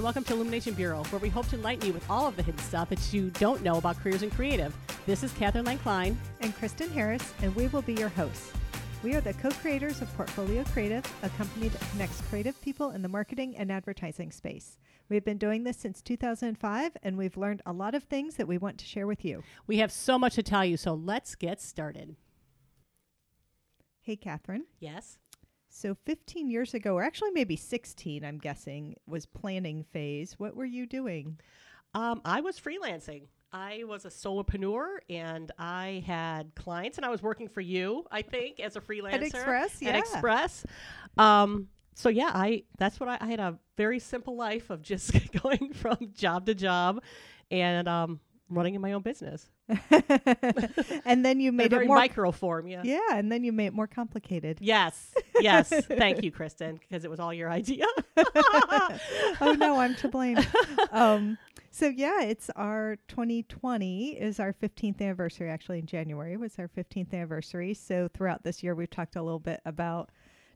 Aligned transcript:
and 0.00 0.04
welcome 0.06 0.24
to 0.24 0.32
Illumination 0.32 0.72
Bureau, 0.72 1.04
where 1.10 1.18
we 1.18 1.28
hope 1.28 1.46
to 1.48 1.56
enlighten 1.56 1.86
you 1.86 1.92
with 1.92 2.08
all 2.08 2.26
of 2.26 2.34
the 2.34 2.42
hidden 2.42 2.58
stuff 2.62 2.88
that 2.88 3.12
you 3.12 3.28
don't 3.32 3.62
know 3.62 3.76
about 3.76 4.00
careers 4.00 4.22
in 4.22 4.30
creative. 4.30 4.74
This 5.04 5.22
is 5.22 5.30
Catherine 5.34 5.66
Lang 5.66 5.76
Klein. 5.76 6.18
and 6.40 6.56
Kristen 6.56 6.88
Harris, 6.88 7.34
and 7.42 7.54
we 7.54 7.66
will 7.66 7.82
be 7.82 7.92
your 7.92 8.08
hosts. 8.08 8.50
We 9.02 9.14
are 9.14 9.20
the 9.20 9.34
co 9.34 9.50
creators 9.50 10.00
of 10.00 10.10
Portfolio 10.16 10.64
Creative, 10.64 11.04
a 11.22 11.28
company 11.28 11.68
that 11.68 11.90
connects 11.90 12.18
creative 12.30 12.58
people 12.62 12.92
in 12.92 13.02
the 13.02 13.10
marketing 13.10 13.58
and 13.58 13.70
advertising 13.70 14.32
space. 14.32 14.78
We've 15.10 15.24
been 15.24 15.36
doing 15.36 15.64
this 15.64 15.76
since 15.76 16.00
2005, 16.00 16.96
and 17.02 17.18
we've 17.18 17.36
learned 17.36 17.60
a 17.66 17.72
lot 17.74 17.94
of 17.94 18.04
things 18.04 18.36
that 18.36 18.48
we 18.48 18.56
want 18.56 18.78
to 18.78 18.86
share 18.86 19.06
with 19.06 19.22
you. 19.22 19.42
We 19.66 19.80
have 19.80 19.92
so 19.92 20.18
much 20.18 20.34
to 20.36 20.42
tell 20.42 20.64
you, 20.64 20.78
so 20.78 20.94
let's 20.94 21.34
get 21.34 21.60
started. 21.60 22.16
Hey, 24.00 24.16
Catherine. 24.16 24.64
Yes? 24.78 25.18
So, 25.72 25.96
15 26.04 26.50
years 26.50 26.74
ago, 26.74 26.94
or 26.94 27.02
actually 27.02 27.30
maybe 27.30 27.56
16, 27.56 28.24
I'm 28.24 28.38
guessing, 28.38 28.96
was 29.06 29.24
planning 29.24 29.84
phase. 29.84 30.34
What 30.36 30.56
were 30.56 30.64
you 30.64 30.84
doing? 30.84 31.38
Um, 31.94 32.20
I 32.24 32.40
was 32.40 32.58
freelancing. 32.58 33.28
I 33.52 33.84
was 33.86 34.04
a 34.04 34.08
solopreneur 34.08 34.98
and 35.08 35.50
I 35.58 36.04
had 36.06 36.54
clients 36.54 36.98
and 36.98 37.04
I 37.04 37.08
was 37.08 37.22
working 37.22 37.48
for 37.48 37.60
you, 37.60 38.04
I 38.10 38.22
think, 38.22 38.60
as 38.60 38.76
a 38.76 38.80
freelancer. 38.80 39.14
At 39.14 39.22
Express, 39.22 39.80
yeah. 39.80 39.90
At. 39.90 39.98
Express. 39.98 40.66
Um, 41.16 41.68
so 41.94 42.08
yeah, 42.08 42.30
I 42.34 42.64
that's 42.78 42.98
what 42.98 43.08
I, 43.08 43.18
I 43.20 43.26
had 43.26 43.40
a 43.40 43.58
very 43.76 43.98
simple 43.98 44.36
life 44.36 44.70
of 44.70 44.82
just 44.82 45.12
going 45.42 45.72
from 45.72 45.98
job 46.14 46.46
to 46.46 46.54
job 46.54 47.02
and 47.50 47.88
um, 47.88 48.20
running 48.48 48.74
in 48.74 48.80
my 48.80 48.92
own 48.92 49.02
business. 49.02 49.48
and 51.04 51.24
then 51.24 51.40
you 51.40 51.52
made 51.52 51.72
it 51.72 51.86
more. 51.86 51.96
micro 51.96 52.30
form, 52.32 52.66
yeah. 52.66 52.82
yeah, 52.84 53.14
and 53.14 53.30
then 53.30 53.44
you 53.44 53.52
made 53.52 53.68
it 53.68 53.74
more 53.74 53.86
complicated. 53.86 54.58
Yes, 54.60 55.14
yes. 55.40 55.68
Thank 55.86 56.22
you, 56.22 56.30
Kristen, 56.30 56.76
because 56.76 57.04
it 57.04 57.10
was 57.10 57.20
all 57.20 57.32
your 57.32 57.50
idea. 57.50 57.86
oh 58.16 59.54
no, 59.58 59.78
I'm 59.78 59.94
to 59.96 60.08
blame. 60.08 60.38
Um, 60.92 61.38
so 61.70 61.86
yeah, 61.86 62.22
it's 62.22 62.50
our 62.56 62.96
2020 63.08 64.18
is 64.18 64.40
our 64.40 64.52
15th 64.52 65.00
anniversary. 65.00 65.48
Actually, 65.48 65.78
in 65.78 65.86
January 65.86 66.36
was 66.36 66.58
our 66.58 66.68
15th 66.68 67.12
anniversary. 67.14 67.74
So 67.74 68.08
throughout 68.12 68.42
this 68.42 68.62
year, 68.64 68.74
we've 68.74 68.90
talked 68.90 69.14
a 69.14 69.22
little 69.22 69.38
bit 69.38 69.60
about 69.64 70.10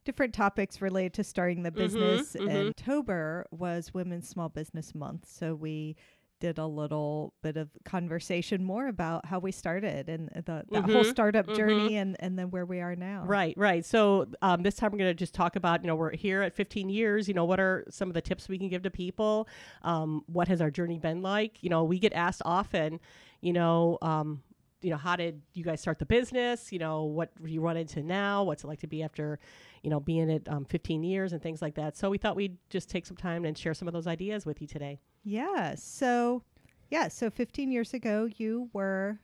different 0.04 0.34
topics 0.34 0.82
related 0.82 1.14
to 1.14 1.24
starting 1.24 1.62
the 1.62 1.70
business. 1.70 2.34
mhm. 2.34 2.50
And 2.50 2.68
October 2.70 3.46
was 3.52 3.94
Women's 3.94 4.28
Small 4.28 4.48
Business 4.48 4.94
Month, 4.94 5.26
so 5.28 5.54
we 5.54 5.96
did 6.40 6.58
a 6.58 6.66
little 6.66 7.32
bit 7.42 7.56
of 7.56 7.70
conversation 7.84 8.64
more 8.64 8.88
about 8.88 9.26
how 9.26 9.38
we 9.38 9.52
started 9.52 10.08
and 10.08 10.28
the 10.46 10.64
that 10.70 10.84
whole 10.84 11.04
startup 11.04 11.46
mhm. 11.46 11.56
journey 11.56 11.96
and 11.96 12.16
and 12.20 12.38
then 12.38 12.50
where 12.50 12.66
we 12.66 12.80
are 12.80 12.96
now. 12.96 13.24
Right, 13.24 13.54
right. 13.56 13.84
So 13.84 14.26
um, 14.42 14.62
this 14.62 14.74
time 14.74 14.92
we're 14.92 14.98
going 14.98 15.10
to 15.10 15.14
just 15.14 15.34
talk 15.34 15.56
about, 15.56 15.82
you 15.82 15.86
know, 15.86 15.96
we're 15.96 16.14
here 16.14 16.42
at 16.42 16.54
15 16.54 16.88
years. 16.88 17.28
You 17.28 17.34
know, 17.34 17.44
what 17.44 17.60
are 17.60 17.84
some 17.90 18.08
of 18.08 18.14
the 18.14 18.20
tips 18.20 18.48
we 18.48 18.58
can 18.58 18.68
give 18.68 18.82
to 18.82 18.90
people? 18.90 19.48
Um, 19.82 20.22
what 20.26 20.48
has 20.48 20.60
our 20.60 20.70
journey 20.70 20.98
been 20.98 21.22
like? 21.22 21.62
You 21.62 21.70
know, 21.70 21.84
we 21.84 21.98
get 21.98 22.12
asked 22.12 22.42
often, 22.44 23.00
you 23.40 23.52
know, 23.52 23.98
um, 24.02 24.42
you 24.84 24.90
know, 24.90 24.98
how 24.98 25.16
did 25.16 25.40
you 25.54 25.64
guys 25.64 25.80
start 25.80 25.98
the 25.98 26.04
business? 26.04 26.70
You 26.70 26.78
know, 26.78 27.04
what 27.04 27.30
you 27.42 27.62
run 27.62 27.78
into 27.78 28.02
now? 28.02 28.44
What's 28.44 28.64
it 28.64 28.66
like 28.66 28.80
to 28.80 28.86
be 28.86 29.02
after, 29.02 29.38
you 29.82 29.88
know, 29.88 29.98
being 29.98 30.30
at 30.30 30.46
um, 30.46 30.66
15 30.66 31.02
years 31.02 31.32
and 31.32 31.42
things 31.42 31.62
like 31.62 31.74
that? 31.76 31.96
So 31.96 32.10
we 32.10 32.18
thought 32.18 32.36
we'd 32.36 32.58
just 32.68 32.90
take 32.90 33.06
some 33.06 33.16
time 33.16 33.46
and 33.46 33.56
share 33.56 33.72
some 33.72 33.88
of 33.88 33.94
those 33.94 34.06
ideas 34.06 34.44
with 34.44 34.60
you 34.60 34.66
today. 34.66 35.00
Yeah. 35.24 35.74
So, 35.76 36.42
yeah. 36.90 37.08
So 37.08 37.30
15 37.30 37.72
years 37.72 37.94
ago, 37.94 38.28
you 38.36 38.68
were, 38.74 39.18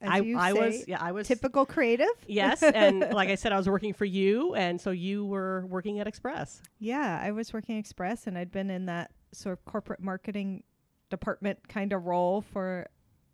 as 0.00 0.08
I, 0.10 0.20
say, 0.20 0.32
was, 0.32 0.88
yeah, 0.88 0.96
I 0.98 1.12
was 1.12 1.28
typical 1.28 1.66
creative. 1.66 2.08
Yes, 2.26 2.62
and 2.62 3.00
like 3.12 3.28
I 3.28 3.34
said, 3.34 3.52
I 3.52 3.58
was 3.58 3.68
working 3.68 3.92
for 3.92 4.06
you, 4.06 4.54
and 4.54 4.80
so 4.80 4.92
you 4.92 5.26
were 5.26 5.66
working 5.66 6.00
at 6.00 6.06
Express. 6.06 6.62
Yeah, 6.78 7.20
I 7.22 7.32
was 7.32 7.52
working 7.52 7.76
Express, 7.76 8.26
and 8.26 8.38
I'd 8.38 8.50
been 8.50 8.70
in 8.70 8.86
that 8.86 9.10
sort 9.32 9.58
of 9.58 9.64
corporate 9.66 10.00
marketing 10.00 10.62
department 11.10 11.68
kind 11.68 11.92
of 11.92 12.06
role 12.06 12.40
for 12.40 12.88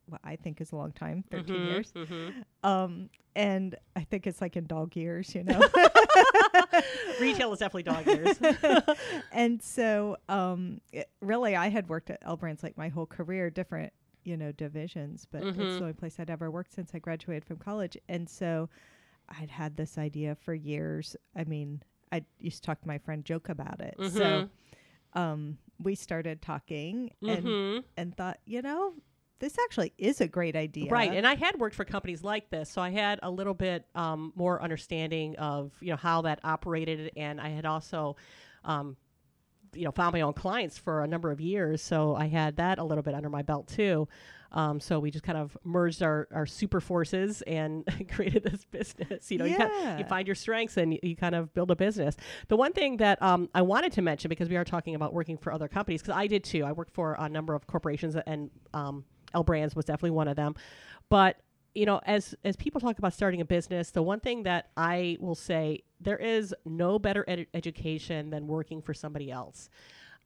what 0.06 0.20
I 0.24 0.36
think 0.36 0.60
is 0.60 0.72
a 0.72 0.76
long 0.76 0.92
time, 0.92 1.24
13 1.30 1.56
Mhm, 1.56 1.66
years. 1.66 1.92
mhm. 1.94 2.44
Um, 2.62 3.10
and 3.34 3.74
I 3.94 4.02
think 4.04 4.26
it's 4.26 4.40
like 4.40 4.56
in 4.56 4.66
dog 4.66 4.96
years, 4.96 5.34
you 5.34 5.44
know. 5.44 5.60
Retail 7.18 7.52
is 7.52 7.58
definitely 7.58 7.82
dog 7.84 8.06
years. 8.06 8.38
and 9.32 9.62
so, 9.62 10.16
um, 10.28 10.80
it, 10.92 11.10
really, 11.20 11.56
I 11.56 11.68
had 11.68 11.88
worked 11.88 12.10
at 12.10 12.18
L 12.22 12.36
Brands 12.36 12.62
like 12.62 12.76
my 12.76 12.88
whole 12.88 13.06
career, 13.06 13.50
different, 13.50 13.92
you 14.24 14.36
know, 14.36 14.52
divisions, 14.52 15.26
but 15.30 15.42
it's 15.42 15.56
Mhm. 15.56 15.78
the 15.78 15.80
only 15.82 15.92
place 15.92 16.16
I'd 16.18 16.30
ever 16.30 16.50
worked 16.50 16.72
since 16.74 16.92
I 16.94 16.98
graduated 16.98 17.44
from 17.44 17.56
college. 17.58 17.96
And 18.08 18.28
so, 18.28 18.68
I'd 19.28 19.50
had 19.50 19.76
this 19.76 19.98
idea 19.98 20.34
for 20.36 20.54
years. 20.54 21.16
I 21.34 21.44
mean, 21.44 21.82
I 22.12 22.22
used 22.38 22.62
to 22.62 22.66
talk 22.66 22.80
to 22.82 22.86
my 22.88 22.98
friend 22.98 23.24
Joke 23.24 23.48
about 23.48 23.80
it. 23.80 23.96
So, 24.12 24.48
um, 25.14 25.58
we 25.82 25.94
started 25.94 26.40
talking 26.42 27.10
and 27.26 27.44
Mhm. 27.44 27.84
and 27.96 28.16
thought, 28.16 28.38
you 28.46 28.62
know, 28.62 28.94
this 29.38 29.56
actually 29.58 29.92
is 29.98 30.20
a 30.20 30.28
great 30.28 30.56
idea. 30.56 30.90
Right, 30.90 31.12
and 31.12 31.26
I 31.26 31.34
had 31.34 31.58
worked 31.58 31.74
for 31.74 31.84
companies 31.84 32.22
like 32.22 32.48
this, 32.50 32.70
so 32.70 32.80
I 32.80 32.90
had 32.90 33.20
a 33.22 33.30
little 33.30 33.54
bit 33.54 33.84
um, 33.94 34.32
more 34.34 34.62
understanding 34.62 35.36
of 35.36 35.72
you 35.80 35.90
know 35.90 35.96
how 35.96 36.22
that 36.22 36.40
operated, 36.44 37.12
and 37.16 37.40
I 37.40 37.50
had 37.50 37.66
also, 37.66 38.16
um, 38.64 38.96
you 39.74 39.84
know, 39.84 39.90
found 39.90 40.14
my 40.14 40.22
own 40.22 40.32
clients 40.32 40.78
for 40.78 41.02
a 41.02 41.06
number 41.06 41.30
of 41.30 41.40
years, 41.40 41.82
so 41.82 42.14
I 42.14 42.26
had 42.28 42.56
that 42.56 42.78
a 42.78 42.84
little 42.84 43.02
bit 43.02 43.14
under 43.14 43.28
my 43.28 43.42
belt 43.42 43.68
too. 43.68 44.08
Um, 44.52 44.80
so 44.80 44.98
we 45.00 45.10
just 45.10 45.24
kind 45.24 45.36
of 45.36 45.56
merged 45.64 46.02
our, 46.02 46.28
our 46.32 46.46
super 46.46 46.80
forces 46.80 47.42
and 47.42 47.84
created 48.10 48.44
this 48.44 48.64
business. 48.64 49.30
You 49.30 49.38
know, 49.38 49.44
you, 49.44 49.56
kind 49.56 49.70
Yeah. 49.74 49.98
you 49.98 50.04
find 50.04 50.26
your 50.26 50.36
strengths 50.36 50.76
and 50.78 50.94
you, 50.94 51.00
you 51.02 51.16
kind 51.16 51.34
of 51.34 51.52
build 51.52 51.70
a 51.70 51.76
business. 51.76 52.16
The 52.48 52.56
one 52.56 52.72
thing 52.72 52.96
that 52.98 53.20
um, 53.20 53.50
I 53.54 53.62
wanted 53.62 53.92
to 53.94 54.02
mention 54.02 54.28
because 54.28 54.48
we 54.48 54.56
are 54.56 54.64
talking 54.64 54.94
about 54.94 55.12
working 55.12 55.36
for 55.36 55.52
other 55.52 55.68
companies, 55.68 56.00
because 56.00 56.16
I 56.16 56.26
did 56.28 56.42
too. 56.44 56.64
I 56.64 56.72
worked 56.72 56.94
for 56.94 57.16
a 57.18 57.28
number 57.28 57.54
of 57.54 57.66
corporations, 57.66 58.16
and 58.24 58.50
um, 58.72 59.04
L 59.34 59.42
Brands 59.44 59.74
was 59.76 59.84
definitely 59.84 60.10
one 60.10 60.28
of 60.28 60.36
them. 60.36 60.54
But 61.08 61.38
you 61.74 61.84
know, 61.86 62.00
as 62.06 62.34
as 62.44 62.56
people 62.56 62.80
talk 62.80 62.98
about 62.98 63.12
starting 63.12 63.40
a 63.40 63.44
business, 63.44 63.90
the 63.90 64.02
one 64.02 64.20
thing 64.20 64.44
that 64.44 64.70
I 64.76 65.18
will 65.20 65.34
say 65.34 65.82
there 66.00 66.16
is 66.16 66.54
no 66.64 66.98
better 66.98 67.24
ed- 67.28 67.46
education 67.54 68.30
than 68.30 68.46
working 68.46 68.80
for 68.80 68.94
somebody 68.94 69.30
else, 69.30 69.68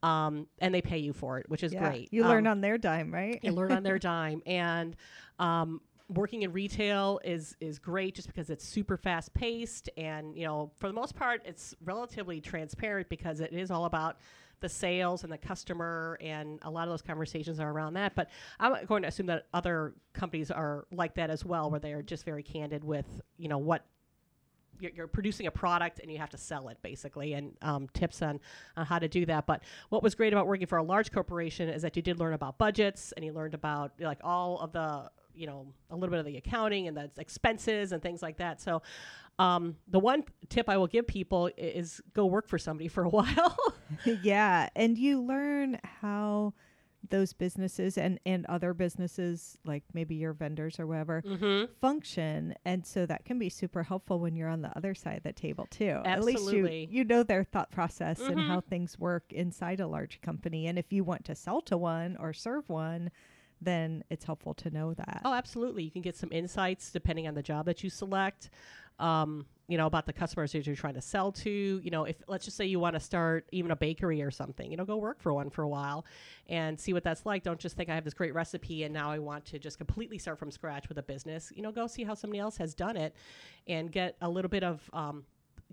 um, 0.03 0.47
and 0.61 0.73
they 0.75 0.81
pay 0.83 0.99
you 0.99 1.13
for 1.13 1.39
it, 1.39 1.49
which 1.51 1.63
is 1.63 1.73
Yeah, 1.73 1.89
great. 1.91 2.09
You 2.13 2.25
learn 2.25 2.47
Um, 2.47 2.53
on 2.53 2.61
their 2.61 2.79
dime, 2.79 3.13
right? 3.13 3.39
you 3.43 3.53
learn 3.53 3.73
on 3.73 3.83
their 3.83 3.99
dime 4.13 4.43
and 4.47 4.97
um, 5.39 5.81
working 6.09 6.43
in 6.43 6.53
retail 6.53 7.21
is 7.25 7.57
is 7.61 7.79
great 7.79 8.15
just 8.15 8.29
because 8.29 8.49
it's 8.51 8.65
super 8.65 8.97
fast 8.97 9.33
paced 9.35 9.89
and 9.97 10.37
you 10.37 10.45
know 10.45 10.71
for 10.79 10.89
the 10.89 10.93
most 10.93 11.15
part 11.15 11.41
it's 11.45 11.75
relatively 11.85 12.41
transparent 12.41 13.09
because 13.09 13.41
it 13.41 13.53
is 13.53 13.71
all 13.71 13.85
about 13.85 14.17
the 14.61 14.69
sales 14.69 15.25
and 15.25 15.33
the 15.33 15.39
customer 15.39 16.19
and 16.21 16.59
a 16.63 16.71
lot 16.71 16.85
of 16.85 16.93
those 16.93 17.03
conversations 17.03 17.61
are 17.61 17.71
around 17.71 17.95
that 17.95 18.15
but 18.15 18.29
i'm 18.59 18.85
going 18.87 19.03
to 19.03 19.09
assume 19.09 19.27
that 19.27 19.47
other 19.55 19.95
companies 20.13 20.51
are 20.51 20.87
like 20.93 21.15
that 21.15 21.31
as 21.31 21.45
well 21.45 21.71
where 21.71 21.81
they're 21.81 22.03
just 22.03 22.25
very 22.25 22.43
candid 22.43 22.85
with 22.85 23.07
you 23.37 23.49
know 23.49 23.59
what 23.59 23.85
you're, 24.81 24.93
you're 24.93 25.07
producing 25.07 25.47
a 25.47 25.51
product 25.51 26.01
and 26.01 26.11
you 26.11 26.19
have 26.19 26.31
to 26.31 26.39
sell 26.39 26.69
it 26.69 26.79
basically 26.83 27.35
and 27.35 27.57
um, 27.63 27.89
tips 27.93 28.23
on, 28.23 28.41
on 28.77 28.87
how 28.87 28.99
to 28.99 29.09
do 29.09 29.27
that. 29.27 29.47
But 29.47 29.63
what 29.91 30.03
was 30.03 30.15
great 30.15 30.33
about 30.33 30.47
working 30.47 30.67
for 30.67 30.79
a 30.79 30.83
large 30.83 31.13
corporation 31.13 31.69
is 31.69 31.83
that 31.83 31.97
you 31.97 32.03
did 32.03 32.19
learn 32.19 32.33
about 32.33 32.59
budgets 32.59 33.13
and 33.13 33.25
you 33.25 33.33
learned 33.33 33.55
about 33.55 33.93
like 34.01 34.19
all 34.25 34.59
of 34.59 34.73
the 34.73 35.11
you 35.33 35.47
know 35.47 35.67
a 35.91 35.95
little 35.95 36.11
bit 36.11 36.19
of 36.19 36.27
the 36.27 36.37
accounting 36.37 36.89
and 36.89 36.97
the 36.97 37.11
expenses 37.19 37.93
and 37.93 38.03
things 38.03 38.23
like 38.23 38.39
that. 38.39 38.61
So 38.61 38.83
um, 39.41 39.77
the 39.89 39.99
one 39.99 40.23
tip 40.49 40.69
i 40.69 40.77
will 40.77 40.87
give 40.87 41.07
people 41.07 41.51
is 41.57 42.01
go 42.15 42.27
work 42.27 42.49
for 42.49 42.59
somebody 42.59 42.89
for 42.89 43.05
a 43.05 43.09
while 43.19 43.57
yeah, 44.23 44.69
and 44.77 44.97
you 44.99 45.21
learn 45.23 45.79
how 46.01 46.53
those 47.09 47.33
businesses 47.33 47.97
and 47.97 48.21
and 48.27 48.45
other 48.47 48.75
businesses 48.75 49.57
like 49.65 49.83
maybe 49.95 50.15
your 50.15 50.35
vendors 50.35 50.79
or 50.79 50.87
whatever 50.87 51.23
mm-hmm. 51.27 51.65
function 51.81 52.55
and 52.67 52.87
so 52.87 53.07
that 53.07 53.25
can 53.25 53.39
be 53.39 53.49
super 53.49 53.83
helpful 53.83 54.21
when 54.21 54.37
you're 54.37 54.51
on 54.51 54.61
the 54.61 54.71
other 54.77 54.95
side 54.95 55.17
of 55.17 55.23
the 55.23 55.33
table 55.33 55.67
too 55.71 55.99
at 56.05 56.23
least 56.23 56.53
you 56.53 56.67
you 56.69 57.03
know 57.05 57.23
their 57.23 57.43
thought 57.43 57.71
process 57.71 58.21
and 58.21 58.37
Mhm. 58.37 58.47
how 58.49 58.61
things 58.61 58.99
work 58.99 59.33
inside 59.33 59.81
a 59.81 59.87
large 59.87 60.21
company 60.21 60.67
and 60.67 60.79
if 60.79 60.93
you 60.93 61.03
want 61.03 61.25
to 61.25 61.35
sell 61.35 61.63
to 61.63 61.77
one 61.79 62.19
or 62.21 62.35
serve 62.35 62.69
one 62.69 63.11
then 63.63 64.05
it's 64.11 64.25
helpful 64.27 64.55
to 64.55 64.71
know 64.71 64.93
that 64.95 65.23
Oh, 65.25 65.35
absolutely. 65.35 65.83
You 65.83 65.91
can 65.91 66.03
get 66.03 66.17
some 66.17 66.31
insights 66.33 66.91
depending 66.91 67.29
on 67.29 67.35
the 67.35 67.43
job 67.43 67.67
that 67.67 67.85
you 67.85 67.91
select. 67.91 68.51
Um, 69.01 69.47
you 69.71 69.79
know 69.79 69.87
about 69.87 70.05
the 70.05 70.13
customers 70.13 70.51
that 70.51 70.67
you're 70.67 70.75
trying 70.75 70.95
to 70.95 71.01
sell 71.01 71.31
to. 71.31 71.81
You 71.83 71.91
know, 71.93 72.05
if 72.05 72.17
let's 72.27 72.45
just 72.45 72.57
say 72.57 72.67
you 72.67 72.81
want 72.81 72.95
to 72.95 73.01
start 73.01 73.47
even 73.53 73.71
a 73.71 73.77
bakery 73.77 74.21
or 74.21 74.31
something, 74.33 74.69
you 74.69 74.77
know, 74.77 74.85
go 74.85 74.97
work 74.97 75.23
for 75.23 75.33
one 75.33 75.49
for 75.49 75.63
a 75.63 75.69
while 75.69 76.05
and 76.49 76.79
see 76.79 76.93
what 76.93 77.05
that's 77.05 77.25
like. 77.25 77.45
Don't 77.45 77.61
just 77.61 77.77
think 77.77 77.89
I 77.89 77.95
have 77.95 78.03
this 78.03 78.13
great 78.13 78.35
recipe 78.35 78.83
and 78.83 78.93
now 78.93 79.13
I 79.13 79.21
want 79.21 79.45
to 79.47 79.61
just 79.61 79.79
completely 79.79 80.19
start 80.19 80.41
from 80.41 80.51
scratch 80.51 80.89
with 80.89 80.99
a 80.99 81.05
business. 81.05 81.53
You 81.55 81.63
know, 81.63 81.71
go 81.71 81.87
see 81.87 82.03
how 82.03 82.15
somebody 82.15 82.41
else 82.41 82.57
has 82.57 82.75
done 82.75 82.97
it 82.97 83.15
and 83.69 83.93
get 83.93 84.17
a 84.23 84.29
little 84.29 84.49
bit 84.49 84.65
of 84.65 84.83
um, 84.93 85.23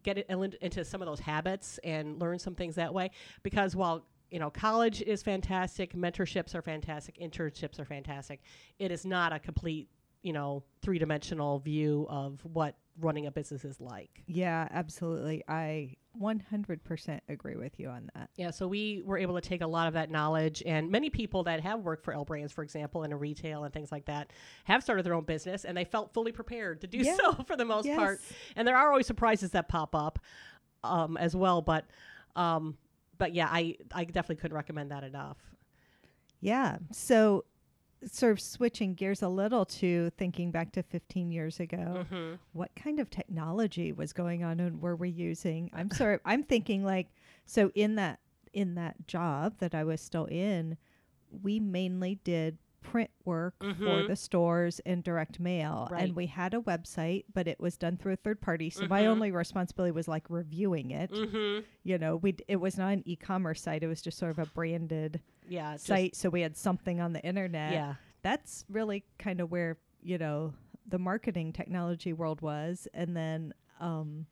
get 0.04 0.20
it 0.20 0.28
into 0.62 0.86
some 0.86 1.02
of 1.02 1.08
those 1.08 1.20
habits 1.20 1.80
and 1.84 2.22
learn 2.22 2.38
some 2.38 2.54
things 2.54 2.76
that 2.76 2.94
way. 2.94 3.10
Because 3.42 3.76
while 3.76 4.06
you 4.30 4.40
know, 4.40 4.52
college 4.52 5.02
is 5.02 5.24
fantastic, 5.24 5.96
mentorships 5.96 6.54
are 6.54 6.62
fantastic, 6.62 7.18
internships 7.18 7.80
are 7.80 7.86
fantastic. 7.86 8.42
It 8.78 8.92
is 8.92 9.06
not 9.06 9.34
a 9.34 9.40
complete 9.40 9.90
you 10.22 10.34
know 10.34 10.64
three 10.82 11.00
dimensional 11.00 11.60
view 11.60 12.06
of 12.10 12.40
what 12.44 12.76
running 13.00 13.26
a 13.28 13.32
business 13.32 13.64
is 13.64 13.80
like. 13.80 14.24
Yeah, 14.26 14.68
absolutely. 14.72 15.44
I 15.48 15.96
100% 16.20 17.20
agree 17.30 17.56
with 17.56 17.80
you 17.80 17.90
on 17.90 18.10
that. 18.16 18.30
Yeah, 18.36 18.52
so 18.52 18.68
we 18.68 19.02
were 19.06 19.18
able 19.18 19.36
to 19.36 19.42
take 19.42 19.62
a 19.62 19.68
lot 19.68 19.88
of 19.88 19.94
that 19.94 20.10
knowledge, 20.10 20.64
and 20.66 20.90
many 20.90 21.10
people 21.10 21.44
that 21.44 21.62
have 21.62 21.82
worked 21.82 22.04
for 22.04 22.14
L 22.14 22.26
Brands, 22.26 22.52
for 22.52 22.64
example, 22.64 23.04
in 23.04 23.12
a 23.12 23.18
retail 23.18 23.64
and 23.64 23.74
things 23.74 23.92
like 23.92 24.06
that, 24.06 24.32
have 24.66 24.84
started 24.84 25.06
their 25.06 25.14
own 25.14 25.26
business, 25.26 25.64
and 25.66 25.78
they 25.78 25.86
felt 25.86 26.14
fully 26.14 26.32
prepared 26.32 26.82
to 26.82 26.88
do 26.88 26.98
Yeah. 27.00 27.16
so 27.22 27.34
for 27.46 27.56
the 27.56 27.66
most 27.66 27.86
Yes. 27.86 27.98
part. 27.98 28.22
And 28.56 28.68
there 28.68 28.76
are 28.76 28.90
always 28.90 29.08
surprises 29.08 29.52
that 29.52 29.68
pop 29.68 29.96
up 29.96 30.20
um, 30.84 31.18
as 31.18 31.36
well, 31.36 31.62
but 31.62 31.86
um, 32.36 32.78
but 33.18 33.34
yeah, 33.34 33.48
I 33.52 33.78
I 33.94 34.06
definitely 34.06 34.38
couldn't 34.38 34.56
recommend 34.56 34.92
that 34.92 35.04
enough. 35.04 35.38
Yeah. 36.40 36.78
So, 36.92 37.46
sort 38.06 38.32
of 38.34 38.40
switching 38.40 38.94
gears 38.94 39.22
a 39.22 39.28
little 39.30 39.66
to 39.66 40.10
thinking 40.18 40.52
back 40.52 40.72
to 40.74 40.84
15 40.84 41.32
years 41.32 41.60
ago, 41.60 42.06
Mm-hmm. 42.12 42.36
what 42.54 42.72
kind 42.76 43.00
of 43.00 43.10
technology 43.10 43.92
was 43.92 44.14
going 44.14 44.44
on 44.44 44.60
and 44.60 44.82
were 44.82 44.96
we 44.96 45.10
using? 45.10 45.70
I'm 45.74 45.90
sorry, 45.92 46.20
I'm 46.26 46.44
thinking 46.44 46.84
like 46.84 47.08
so 47.46 47.72
in 47.76 47.96
that 47.96 48.20
in 48.54 48.76
that 48.76 49.08
job 49.08 49.56
that 49.60 49.76
I 49.76 49.84
was 49.84 50.02
still 50.02 50.26
in, 50.26 50.78
we 51.44 51.60
mainly 51.60 52.20
did 52.24 52.58
print 52.82 53.10
work 53.26 53.56
for 53.60 53.66
Mhm. 53.74 54.08
the 54.08 54.16
stores 54.16 54.80
and 54.86 55.04
direct 55.04 55.40
mail 55.42 55.90
Right. 55.92 56.04
and 56.06 56.16
we 56.16 56.28
had 56.28 56.54
a 56.54 56.60
website 56.62 57.26
but 57.34 57.46
it 57.48 57.60
was 57.60 57.76
done 57.76 57.98
through 57.98 58.14
a 58.14 58.18
third 58.18 58.40
party 58.40 58.70
so 58.70 58.88
my 58.88 59.02
Mhm. 59.04 59.08
only 59.08 59.32
responsibility 59.32 59.92
was 59.92 60.08
like 60.08 60.30
reviewing 60.30 60.92
it 60.92 61.12
Mm-hmm. 61.12 61.66
you 61.84 61.98
know 61.98 62.16
we 62.16 62.36
it 62.48 62.58
was 62.58 62.78
not 62.78 62.94
an 62.94 63.04
e-commerce 63.06 63.62
site 63.62 63.84
it 63.84 63.88
was 63.88 64.02
just 64.02 64.18
sort 64.18 64.32
of 64.32 64.40
a 64.40 64.46
branded 64.46 65.20
Yeah, 65.48 65.78
site 65.78 66.16
so 66.16 66.30
we 66.30 66.42
had 66.42 66.58
something 66.58 67.00
on 67.00 67.14
the 67.14 67.22
internet. 67.22 67.74
Yeah, 67.74 67.96
that's 68.22 68.66
really 68.70 69.04
kind 69.18 69.42
of 69.42 69.52
where 69.52 69.78
you 70.02 70.18
know 70.18 70.54
the 70.88 71.00
marketing 71.00 71.54
technology 71.54 72.14
world 72.14 72.42
was. 72.42 72.88
And 72.94 73.16
then 73.16 73.54
um 73.80 74.26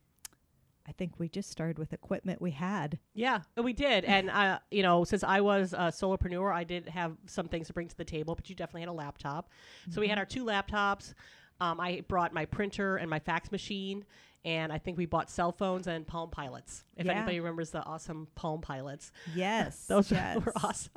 i 0.88 0.92
think 0.92 1.12
we 1.18 1.28
just 1.28 1.50
started 1.50 1.78
with 1.78 1.92
equipment 1.92 2.40
we 2.40 2.52
had. 2.52 2.98
Yeah, 3.14 3.40
we 3.56 3.72
did, 3.72 4.04
and 4.16 4.30
uh, 4.30 4.58
you 4.70 4.82
know, 4.82 5.04
since 5.04 5.24
I 5.24 5.40
was 5.40 5.72
a 5.72 5.90
solopreneur, 5.90 6.54
I 6.54 6.64
did 6.64 6.88
have 6.88 7.16
some 7.26 7.48
things 7.48 7.66
to 7.66 7.72
bring 7.72 7.88
to 7.88 7.96
the 7.96 8.04
table. 8.04 8.34
But 8.34 8.48
you 8.48 8.54
definitely 8.54 8.82
had 8.82 8.90
a 8.90 8.92
laptop, 8.92 9.50
so 9.90 10.00
we 10.00 10.08
had 10.08 10.18
our 10.18 10.24
two 10.24 10.44
laptops. 10.44 11.14
Um, 11.60 11.80
I 11.80 12.02
brought 12.06 12.34
my 12.34 12.44
printer 12.44 12.98
and 12.98 13.08
my 13.08 13.18
fax 13.18 13.50
machine, 13.50 14.04
and 14.46 14.72
I 14.72 14.78
think 14.78 14.96
we 14.96 15.04
bought 15.06 15.28
cell 15.28 15.52
phones 15.52 15.86
and 15.88 16.06
Palm 16.06 16.30
Pilots. 16.30 16.84
If 16.96 17.04
Yeah. 17.04 17.12
anybody 17.12 17.40
remembers 17.40 17.70
the 17.70 17.84
awesome 17.84 18.28
Palm 18.34 18.62
Pilots, 18.62 19.12
yes 19.34 19.84
those 19.88 20.10
yes. 20.10 20.42
were 20.42 20.52
awesome. 20.64 20.92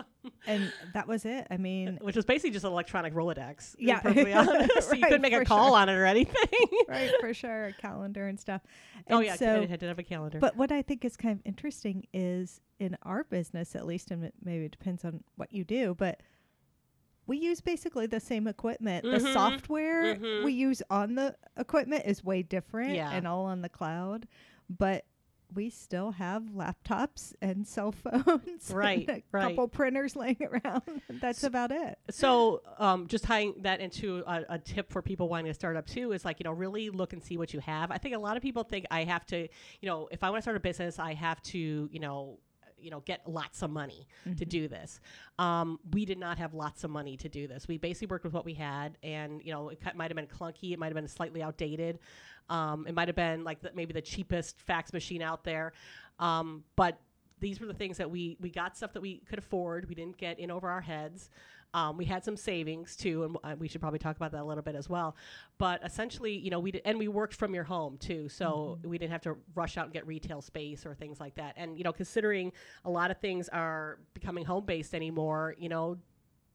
and 0.47 0.71
that 0.93 1.07
was 1.07 1.25
it 1.25 1.47
i 1.49 1.55
mean 1.57 1.97
Which 2.01 2.15
was 2.15 2.25
basically 2.25 2.51
just 2.51 2.65
an 2.65 2.71
electronic 2.71 3.13
Rolodex. 3.13 3.75
Yeah. 3.79 3.99
perfectly 4.01 4.33
honest. 4.33 4.89
so 4.89 4.93
you 4.95 5.03
couldn't 5.03 5.21
make 5.21 5.33
a 5.33 5.43
call 5.43 5.69
sure. 5.69 5.77
on 5.77 5.89
it 5.89 5.93
or 5.95 6.05
anything. 6.05 6.35
right 6.87 7.11
for 7.19 7.33
sure 7.33 7.65
a 7.67 7.73
calendar 7.73 8.27
and 8.27 8.39
stuff 8.39 8.61
oh 9.09 9.19
yeah, 9.19 9.35
so 9.35 9.61
I 9.61 9.65
did 9.65 9.81
have 9.81 9.99
a 9.99 10.03
calendar. 10.03 10.39
But 10.39 10.55
what 10.55 10.71
I 10.71 10.81
think 10.81 11.03
is 11.03 11.17
kind 11.17 11.39
of 11.39 11.45
interesting 11.45 12.05
is 12.13 12.61
in 12.79 12.95
our 13.03 13.23
business, 13.23 13.75
at 13.75 13.85
least, 13.85 14.11
and 14.11 14.31
maybe 14.43 14.65
it 14.65 14.71
depends 14.71 15.03
on 15.03 15.23
what 15.35 15.51
you 15.51 15.63
do, 15.63 15.95
but 15.97 16.21
we 17.29 17.37
use 17.37 17.61
basically 17.61 18.07
the 18.07 18.19
same 18.19 18.47
equipment. 18.47 19.03
The 19.03 19.19
Mhm. 19.19 19.33
software 19.33 20.15
Mhm. 20.15 20.43
we 20.43 20.51
use 20.53 20.81
on 20.89 21.15
the 21.15 21.35
equipment 21.55 22.03
is 22.05 22.23
way 22.23 22.41
different 22.43 22.95
Yeah. 22.95 23.11
and 23.11 23.27
all 23.27 23.45
on 23.45 23.61
the 23.61 23.69
cloud, 23.69 24.27
but 24.69 25.05
we 25.53 25.69
still 25.69 26.11
have 26.11 26.43
laptops 26.55 27.33
and 27.41 27.65
cell 27.67 27.91
phones, 28.03 28.71
Right, 28.71 29.09
a 29.09 29.23
right. 29.31 29.47
couple 29.49 29.67
printers 29.67 30.15
laying 30.15 30.37
around. 30.43 31.01
That's 31.09 31.43
about 31.43 31.71
it. 31.71 31.97
So, 32.11 32.61
um, 32.77 33.07
just 33.07 33.23
tying 33.23 33.55
that 33.61 33.79
into 33.79 34.23
a, 34.27 34.45
a 34.49 34.59
tip 34.59 34.91
for 34.91 35.01
people 35.01 35.27
wanting 35.27 35.47
to 35.47 35.53
start 35.55 35.75
up 35.75 35.87
too 35.87 36.11
is 36.11 36.23
like, 36.25 36.39
you 36.39 36.43
know, 36.43 36.51
really 36.51 36.89
look 36.91 37.13
and 37.13 37.23
see 37.23 37.35
what 37.37 37.51
you 37.53 37.59
have. 37.61 37.89
I 37.91 37.97
think 37.97 38.13
a 38.15 38.19
lot 38.19 38.37
of 38.37 38.43
people 38.43 38.63
think 38.63 38.85
I 38.91 39.03
have 39.05 39.25
to, 39.27 39.47
you 39.81 39.87
know, 39.89 40.07
if 40.11 40.23
I 40.23 40.29
want 40.29 40.37
to 40.39 40.41
start 40.43 40.57
a 40.57 40.59
business, 40.59 40.99
I 40.99 41.13
have 41.15 41.41
to, 41.43 41.89
you 41.91 41.99
know, 41.99 42.37
you 42.81 42.91
know, 42.91 43.01
get 43.01 43.27
lots 43.27 43.61
of 43.61 43.69
money 43.69 44.07
to 44.37 44.45
do 44.45 44.67
this. 44.67 44.99
Um, 45.37 45.79
we 45.91 46.05
did 46.05 46.17
not 46.17 46.37
have 46.37 46.53
lots 46.53 46.83
of 46.83 46.89
money 46.91 47.17
to 47.17 47.29
do 47.29 47.47
this. 47.47 47.67
We 47.67 47.77
basically 47.77 48.07
worked 48.07 48.25
with 48.25 48.33
what 48.33 48.45
we 48.45 48.53
had, 48.53 48.97
and 49.03 49.41
you 49.43 49.51
know, 49.51 49.69
it 49.69 49.79
might 49.95 50.09
have 50.11 50.15
been 50.15 50.27
clunky. 50.27 50.73
It 50.73 50.79
might 50.79 50.87
have 50.87 50.95
been 50.95 51.07
slightly 51.07 51.41
outdated. 51.41 51.99
Um, 52.49 52.85
it 52.87 52.95
might 52.95 53.07
have 53.07 53.15
been 53.15 53.43
like 53.43 53.61
the, 53.61 53.71
maybe 53.75 53.93
the 53.93 54.01
cheapest 54.01 54.59
fax 54.61 54.91
machine 54.93 55.21
out 55.21 55.43
there, 55.43 55.73
um, 56.19 56.63
but 56.75 56.99
these 57.39 57.59
were 57.59 57.67
the 57.67 57.73
things 57.73 57.97
that 57.97 58.09
we 58.09 58.37
we 58.39 58.49
got 58.49 58.75
stuff 58.75 58.93
that 58.93 59.01
we 59.01 59.17
could 59.29 59.39
afford. 59.39 59.87
We 59.87 59.95
didn't 59.95 60.17
get 60.17 60.39
in 60.39 60.51
over 60.51 60.69
our 60.69 60.81
heads. 60.81 61.29
Um, 61.73 61.97
we 61.97 62.05
had 62.05 62.23
some 62.23 62.35
savings 62.35 62.95
too, 62.95 63.23
and 63.23 63.37
uh, 63.43 63.55
we 63.59 63.67
should 63.67 63.81
probably 63.81 63.99
talk 63.99 64.15
about 64.15 64.31
that 64.31 64.41
a 64.41 64.43
little 64.43 64.63
bit 64.63 64.75
as 64.75 64.89
well. 64.89 65.15
But 65.57 65.83
essentially, 65.83 66.35
you 66.35 66.49
know, 66.49 66.59
we 66.59 66.71
did, 66.71 66.81
and 66.83 66.97
we 66.97 67.07
worked 67.07 67.35
from 67.35 67.53
your 67.53 67.63
home 67.63 67.97
too, 67.97 68.27
so 68.27 68.79
we 68.83 68.97
didn't 68.97 69.11
have 69.11 69.21
to 69.21 69.37
rush 69.53 69.77
out 69.77 69.85
and 69.85 69.93
get 69.93 70.07
retail 70.07 70.41
space 70.41 70.85
or 70.85 70.95
things 70.95 71.19
like 71.19 71.35
that. 71.35 71.53
And 71.57 71.77
you 71.77 71.83
know, 71.83 71.93
considering 71.93 72.51
a 72.85 72.89
lot 72.89 73.11
of 73.11 73.17
things 73.17 73.49
are 73.49 73.99
becoming 74.13 74.45
home 74.45 74.65
based 74.65 74.95
anymore, 74.95 75.55
you 75.59 75.69
know, 75.69 75.97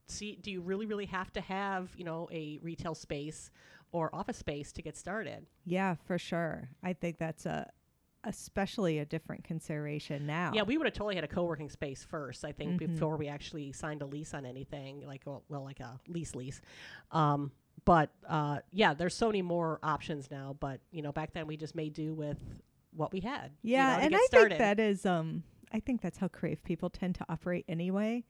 see, 0.09 0.37
do 0.43 0.51
you 0.51 0.61
really 0.61 0.87
really 0.87 1.07
have 1.07 1.33
to 1.35 1.41
have 1.41 1.91
you 1.97 2.05
know 2.05 2.29
a 2.33 2.59
retail 2.63 2.95
space 2.95 3.51
or 3.93 4.13
office 4.13 4.39
space 4.39 4.73
to 4.73 4.83
get 4.83 4.97
started? 4.97 5.47
Yeah, 5.65 5.95
for 6.07 6.19
sure. 6.19 6.71
I 6.83 6.93
think 6.93 7.19
that's 7.19 7.47
a 7.47 7.71
especially 8.27 8.99
a 8.99 9.05
different 9.05 9.45
consideration 9.45 10.27
now. 10.27 10.53
Yeah, 10.55 10.63
we 10.63 10.77
would 10.79 10.87
have 10.87 10.95
totally 10.95 11.15
had 11.15 11.25
a 11.25 11.29
co-working 11.29 11.69
space 11.71 12.05
first. 12.05 12.45
I 12.45 12.53
think 12.53 12.73
Mhm. 12.75 12.79
before 12.95 13.17
we 13.17 13.29
actually 13.29 13.73
signed 13.73 14.03
a 14.03 14.07
lease 14.07 14.35
on 14.35 14.45
anything, 14.47 15.07
like 15.07 15.23
well, 15.25 15.45
well 15.49 15.63
like 15.65 15.81
a 15.81 15.99
lease 16.09 16.35
lease. 16.35 16.61
Um, 17.11 17.53
but 17.85 18.11
uh, 18.29 18.61
yeah, 18.71 18.95
there's 18.95 19.15
so 19.15 19.27
many 19.27 19.43
more 19.43 19.79
options 19.83 20.31
now. 20.31 20.57
But 20.59 20.81
you 20.91 21.03
know, 21.03 21.13
back 21.13 21.33
then 21.33 21.47
we 21.47 21.57
just 21.57 21.75
made 21.75 21.93
do 21.93 22.15
with 22.15 22.39
what 22.97 23.13
we 23.13 23.21
had. 23.21 23.51
you 23.63 23.73
Yeah, 23.73 23.97
know, 23.97 24.03
and 24.05 24.15
I 24.17 24.21
started. 24.27 24.49
think 24.51 24.59
that 24.59 24.81
is 24.81 25.05
um 25.05 25.43
I 25.73 25.81
think 25.81 26.01
that's 26.01 26.19
how 26.19 26.29
creative 26.29 26.63
people 26.63 26.89
tend 26.91 27.17
to 27.17 27.27
operate 27.29 27.65
anyway. 27.69 28.25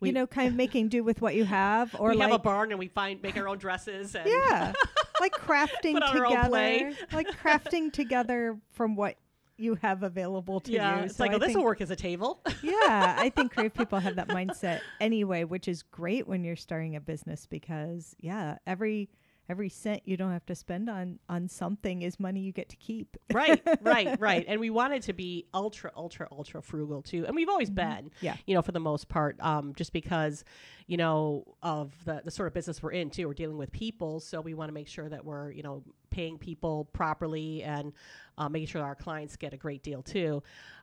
We- 0.00 0.08
you 0.08 0.12
know, 0.14 0.26
kind 0.26 0.48
of 0.48 0.54
making 0.54 0.88
do 0.88 1.02
with 1.04 1.22
what 1.22 1.34
you 1.36 1.44
have 1.44 1.94
or 1.98 2.10
we 2.10 2.16
like 2.16 2.30
have 2.30 2.40
a 2.40 2.42
barn 2.42 2.70
and 2.72 2.78
we 2.78 2.88
find 2.88 3.22
make 3.22 3.36
our 3.36 3.48
own 3.48 3.58
dresses. 3.58 4.14
And 4.14 4.28
Yeah. 4.28 4.72
like 5.20 5.32
crafting 5.34 5.92
Put 5.94 6.02
on 6.02 6.18
our 6.18 6.26
own 6.26 6.48
play. 6.48 6.78
together. 6.78 6.96
like 7.12 7.28
crafting 7.42 7.92
together 7.92 8.58
from 8.72 8.96
what 8.96 9.16
you 9.58 9.74
have 9.76 10.02
available 10.02 10.60
to 10.60 10.70
yeah, 10.72 10.98
you. 10.98 11.04
it's 11.06 11.16
So 11.16 11.24
like 11.24 11.32
oh, 11.32 11.38
this 11.38 11.54
will 11.54 11.64
work 11.64 11.80
as 11.80 11.90
a 11.90 11.96
table. 11.96 12.42
yeah, 12.62 13.16
I 13.18 13.30
think 13.30 13.52
creative 13.52 13.72
people 13.74 13.98
have 13.98 14.16
that 14.16 14.28
mindset 14.28 14.80
anyway, 15.00 15.44
which 15.44 15.66
is 15.66 15.82
great 15.82 16.28
when 16.28 16.44
you're 16.44 16.56
starting 16.56 16.94
a 16.96 17.00
business 17.00 17.46
because 17.46 18.14
yeah, 18.20 18.58
every 18.66 19.08
every 19.48 19.68
cent 19.68 20.02
you 20.04 20.16
don't 20.16 20.32
have 20.32 20.46
to 20.46 20.54
spend 20.54 20.88
on 20.88 21.18
on 21.28 21.48
something 21.48 22.02
is 22.02 22.18
money 22.18 22.40
you 22.40 22.52
get 22.52 22.68
to 22.68 22.76
keep. 22.76 23.16
right, 23.32 23.62
right, 23.80 24.16
right. 24.20 24.44
And 24.48 24.60
we 24.60 24.70
wanted 24.70 25.02
to 25.02 25.12
be 25.12 25.46
ultra, 25.54 25.92
ultra, 25.96 26.28
ultra 26.30 26.62
frugal 26.62 27.02
too, 27.02 27.26
and 27.26 27.34
we've 27.34 27.48
always 27.48 27.70
been. 27.70 28.10
Yeah. 28.20 28.36
you 28.46 28.54
know, 28.54 28.62
for 28.62 28.72
the 28.72 28.80
most 28.80 29.08
part, 29.08 29.36
um, 29.40 29.74
just 29.74 29.92
because, 29.92 30.44
you 30.86 30.96
know, 30.96 31.44
of 31.62 31.92
the, 32.04 32.22
the 32.24 32.30
sort 32.30 32.48
of 32.48 32.54
business 32.54 32.82
we're 32.82 32.92
in 32.92 33.10
too. 33.10 33.26
We're 33.26 33.34
dealing 33.34 33.58
with 33.58 33.72
people, 33.72 34.20
so 34.20 34.40
we 34.40 34.54
want 34.54 34.68
to 34.68 34.72
make 34.72 34.88
sure 34.88 35.08
that 35.08 35.24
we're, 35.24 35.50
you 35.50 35.62
know, 35.62 35.82
paying 36.10 36.38
people 36.38 36.86
properly 36.92 37.62
and 37.62 37.92
uh, 38.38 38.48
making 38.48 38.68
sure 38.68 38.82
our 38.82 38.94
clients 38.94 39.36
get 39.36 39.52
a 39.52 39.56
great 39.56 39.82
deal 39.82 40.02
too. 40.02 40.42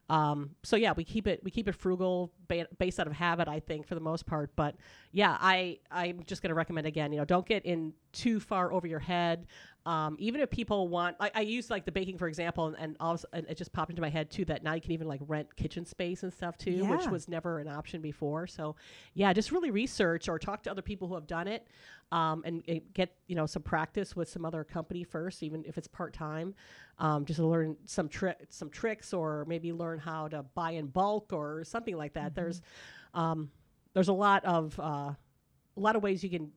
Um, 0.10 0.50
so 0.64 0.76
yeah, 0.76 0.94
we 0.96 1.06
keep 1.06 1.28
it 1.28 1.42
we 1.44 1.52
keep 1.52 1.68
it 1.68 1.76
frugal 1.76 2.34
ba- 2.48 2.68
based 2.78 3.00
out 3.00 3.08
of 3.08 3.14
habit, 3.14 3.48
I 3.48 3.62
think, 3.62 3.88
for 3.88 3.96
the 3.96 4.02
most 4.02 4.26
part. 4.26 4.54
But 4.56 4.76
yeah, 5.12 5.38
I 5.40 5.80
I'm 5.90 6.24
just 6.26 6.42
going 6.42 6.50
to 6.50 6.56
recommend 6.56 6.88
again, 6.88 7.14
you 7.14 7.20
know, 7.20 7.26
don't 7.26 7.46
get 7.46 7.66
in 7.66 7.94
too 8.12 8.40
far 8.40 8.74
over 8.74 8.86
your 8.86 9.00
head. 9.00 9.48
Um, 9.86 10.16
even 10.18 10.40
if 10.40 10.50
people 10.50 10.88
want, 10.88 11.18
I, 11.20 11.32
I 11.36 11.42
use 11.42 11.70
like 11.70 11.84
the 11.86 11.92
baking 11.92 12.18
for 12.18 12.28
example, 12.28 12.68
and, 12.68 12.76
and, 12.80 12.96
also, 13.02 13.28
and 13.34 13.46
it 13.50 13.58
just 13.58 13.74
popped 13.74 13.90
into 13.90 14.02
my 14.02 14.10
head 14.10 14.30
too 14.30 14.46
that 14.46 14.64
now 14.64 14.74
you 14.74 14.82
can 14.82 14.92
even 14.92 15.08
like 15.08 15.20
rent 15.28 15.54
kitchen 15.56 15.86
space 15.86 16.24
and 16.24 16.32
stuff 16.34 16.58
too, 16.58 16.86
which 16.98 17.08
was 17.08 17.28
never 17.28 17.60
an 17.60 17.68
option 17.68 18.02
before. 18.02 18.46
So 18.48 18.76
yeah, 19.14 19.32
just 19.34 19.52
really 19.52 19.72
research 19.72 20.28
or 20.30 20.38
talk 20.38 20.64
to 20.64 20.72
other 20.72 20.82
people 20.82 21.08
who 21.08 21.16
have 21.16 21.28
done 21.28 21.48
it, 21.48 21.68
um, 22.14 22.44
and, 22.46 22.64
and 22.68 22.82
get 22.94 23.10
you 23.28 23.36
know 23.36 23.46
some 23.48 23.64
practice 23.64 24.16
with 24.16 24.30
some 24.30 24.46
other 24.46 24.64
company 24.64 25.04
first, 25.04 25.42
even 25.44 25.64
if 25.66 25.78
it's 25.78 25.88
part 25.88 26.14
time, 26.14 26.54
um, 27.00 27.26
just 27.26 27.40
to 27.40 27.48
learn 27.48 27.76
some 27.86 28.08
trick 28.08 28.38
some 28.50 28.70
tricks 28.70 29.14
or 29.14 29.46
maybe 29.48 29.74
learn 29.74 29.98
how 30.00 30.28
to 30.28 30.44
buy 30.54 30.72
in 30.72 30.88
bulk 30.88 31.34
or 31.34 31.64
something 31.64 31.98
like 31.98 32.14
that. 32.14 32.36
There's 32.36 32.62
um, 33.14 33.50
there's 33.94 34.10
a 34.10 34.14
lot 34.14 34.46
of 34.46 34.80
uh, 34.80 35.12
a 35.14 35.18
lot 35.76 35.96
of 35.96 36.04
ways 36.04 36.24
you 36.24 36.30
can 36.30 36.52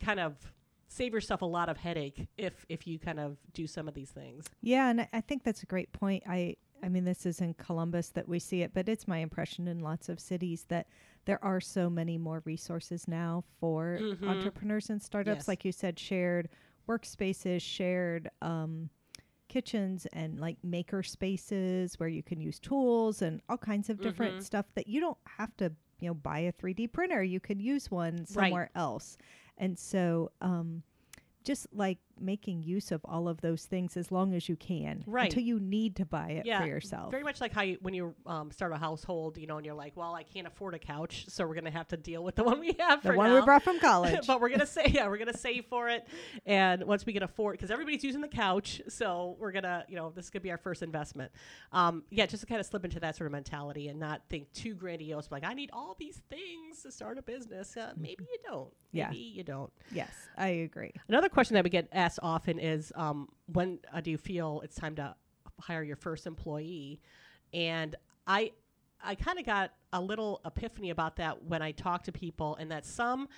kind 0.00 0.20
of 0.20 0.36
save 0.88 1.12
yourself 1.12 1.42
a 1.42 1.46
lot 1.46 1.68
of 1.68 1.76
headache 1.76 2.28
if 2.36 2.64
if 2.68 2.86
you 2.86 2.98
kind 2.98 3.18
of 3.20 3.36
do 3.52 3.66
some 3.66 3.88
of 3.88 3.94
these 3.94 4.10
things. 4.10 4.44
Yeah, 4.62 4.90
and 4.90 5.00
I- 5.02 5.08
I 5.12 5.20
think 5.20 5.42
that's 5.44 5.62
a 5.62 5.66
great 5.66 5.92
point. 5.92 6.22
I 6.28 6.56
I 6.82 6.88
mean, 6.88 7.04
this 7.04 7.26
is 7.26 7.40
in 7.40 7.52
Columbus 7.54 8.08
that 8.10 8.26
we 8.26 8.38
see 8.38 8.62
it, 8.62 8.72
but 8.72 8.88
it's 8.88 9.06
my 9.06 9.18
impression 9.18 9.68
in 9.68 9.80
lots 9.80 10.08
of 10.08 10.18
cities 10.18 10.64
that 10.68 10.86
there 11.26 11.42
are 11.44 11.60
so 11.60 11.88
many 11.90 12.18
more 12.18 12.42
resources 12.44 13.06
now 13.06 13.44
for 13.58 13.98
Mhm. 14.02 14.28
entrepreneurs 14.28 14.90
and 14.90 15.02
startups. 15.02 15.40
Yes. 15.40 15.48
Like 15.48 15.64
you 15.64 15.72
said, 15.72 15.98
shared 15.98 16.48
workspaces, 16.88 17.60
shared 17.62 18.30
um, 18.42 18.90
kitchens, 19.48 20.06
and 20.12 20.38
like 20.40 20.56
maker 20.64 21.02
spaces 21.02 21.98
where 21.98 22.08
you 22.08 22.22
can 22.22 22.40
use 22.40 22.58
tools 22.58 23.22
and 23.22 23.40
all 23.48 23.58
kinds 23.58 23.90
of 23.90 24.00
different 24.00 24.38
Mhm. 24.38 24.42
stuff 24.42 24.66
that 24.74 24.86
you 24.88 25.00
don't 25.00 25.18
have 25.26 25.56
to, 25.58 25.72
you 26.00 26.08
know, 26.08 26.14
buy 26.14 26.38
a 26.40 26.52
3D 26.52 26.86
printer. 26.92 27.22
You 27.22 27.40
could 27.40 27.60
use 27.60 27.90
one 27.90 28.24
somewhere 28.26 28.70
else. 28.74 29.16
And 29.58 29.78
so, 29.78 30.30
um, 30.40 30.82
just 31.44 31.66
like 31.72 31.98
making 32.20 32.62
use 32.62 32.92
of 32.92 33.00
all 33.04 33.28
of 33.28 33.40
those 33.40 33.64
things 33.64 33.96
as 33.96 34.12
long 34.12 34.34
as 34.34 34.48
you 34.48 34.56
can 34.56 35.02
Right. 35.06 35.24
until 35.26 35.42
you 35.42 35.58
need 35.60 35.96
to 35.96 36.04
buy 36.04 36.30
it 36.30 36.46
Yeah, 36.46 36.60
for 36.60 36.66
yourself. 36.66 37.10
Very 37.10 37.22
much 37.22 37.40
like 37.40 37.52
how 37.52 37.62
you, 37.62 37.78
when 37.80 37.94
you 37.94 38.14
um, 38.26 38.50
start 38.50 38.72
a 38.72 38.76
household, 38.76 39.38
you 39.38 39.46
know, 39.46 39.56
and 39.56 39.64
you're 39.66 39.74
like, 39.74 39.96
well, 39.96 40.14
I 40.14 40.22
can't 40.22 40.46
afford 40.46 40.74
a 40.74 40.78
couch, 40.78 41.24
so 41.28 41.46
we're 41.46 41.54
gonna 41.54 41.70
have 41.70 41.88
to 41.88 41.96
deal 41.96 42.22
with 42.22 42.34
the 42.36 42.44
one 42.44 42.60
we 42.60 42.74
have 42.78 43.02
the 43.02 43.10
for 43.10 43.16
one 43.16 43.30
now. 43.30 43.36
we 43.40 43.44
brought 43.44 43.62
from 43.62 43.78
college. 43.80 44.18
but 44.26 44.40
we're 44.40 44.48
gonna 44.50 44.66
say 44.66 44.86
yeah, 44.88 45.08
we're 45.08 45.18
gonna 45.18 45.36
save 45.36 45.66
for 45.66 45.88
it, 45.88 46.06
and 46.46 46.84
once 46.84 47.06
we 47.06 47.12
can 47.12 47.22
afford, 47.22 47.56
because 47.56 47.70
everybody's 47.70 48.04
using 48.04 48.20
the 48.20 48.28
couch, 48.28 48.80
so 48.88 49.36
we're 49.38 49.52
gonna, 49.52 49.84
you 49.88 49.96
know, 49.96 50.10
this 50.14 50.26
is 50.26 50.30
gonna 50.30 50.42
be 50.42 50.50
our 50.50 50.58
first 50.58 50.82
investment. 50.82 51.30
Um, 51.72 52.04
yeah, 52.10 52.26
just 52.26 52.40
to 52.42 52.46
kind 52.46 52.60
of 52.60 52.66
slip 52.66 52.84
into 52.84 53.00
that 53.00 53.16
sort 53.16 53.26
of 53.26 53.32
mentality 53.32 53.88
and 53.88 53.98
not 53.98 54.22
think 54.28 54.52
too 54.52 54.74
grandiose, 54.74 55.28
like 55.30 55.44
I 55.44 55.54
need 55.54 55.70
all 55.72 55.96
these 55.98 56.20
things 56.28 56.82
to 56.82 56.92
start 56.92 57.18
a 57.18 57.22
business. 57.22 57.76
Uh, 57.76 57.92
maybe 57.96 58.24
you 58.30 58.38
don't. 58.44 58.70
Yeah. 58.92 59.06
Maybe 59.08 59.18
you 59.18 59.44
don't. 59.44 59.72
yes, 59.92 60.10
I 60.36 60.48
agree. 60.48 60.92
Another 61.08 61.28
question 61.28 61.54
that 61.54 61.62
we 61.64 61.70
get 61.70 61.88
asked 61.92 62.09
often 62.22 62.58
is, 62.58 62.92
um, 62.96 63.28
when 63.46 63.78
uh, 63.92 64.00
do 64.00 64.10
you 64.10 64.18
feel 64.18 64.60
it's 64.64 64.76
time 64.76 64.94
to 64.96 65.14
hire 65.60 65.82
your 65.82 65.96
first 65.96 66.26
employee? 66.26 67.00
And 67.52 67.94
I, 68.26 68.52
I 69.02 69.14
kind 69.14 69.38
of 69.38 69.46
got 69.46 69.72
a 69.92 70.00
little 70.00 70.40
epiphany 70.44 70.90
about 70.90 71.16
that 71.16 71.42
when 71.44 71.62
I 71.62 71.72
talked 71.72 72.04
to 72.06 72.12
people, 72.12 72.56
and 72.56 72.70
that 72.70 72.84
some 72.86 73.28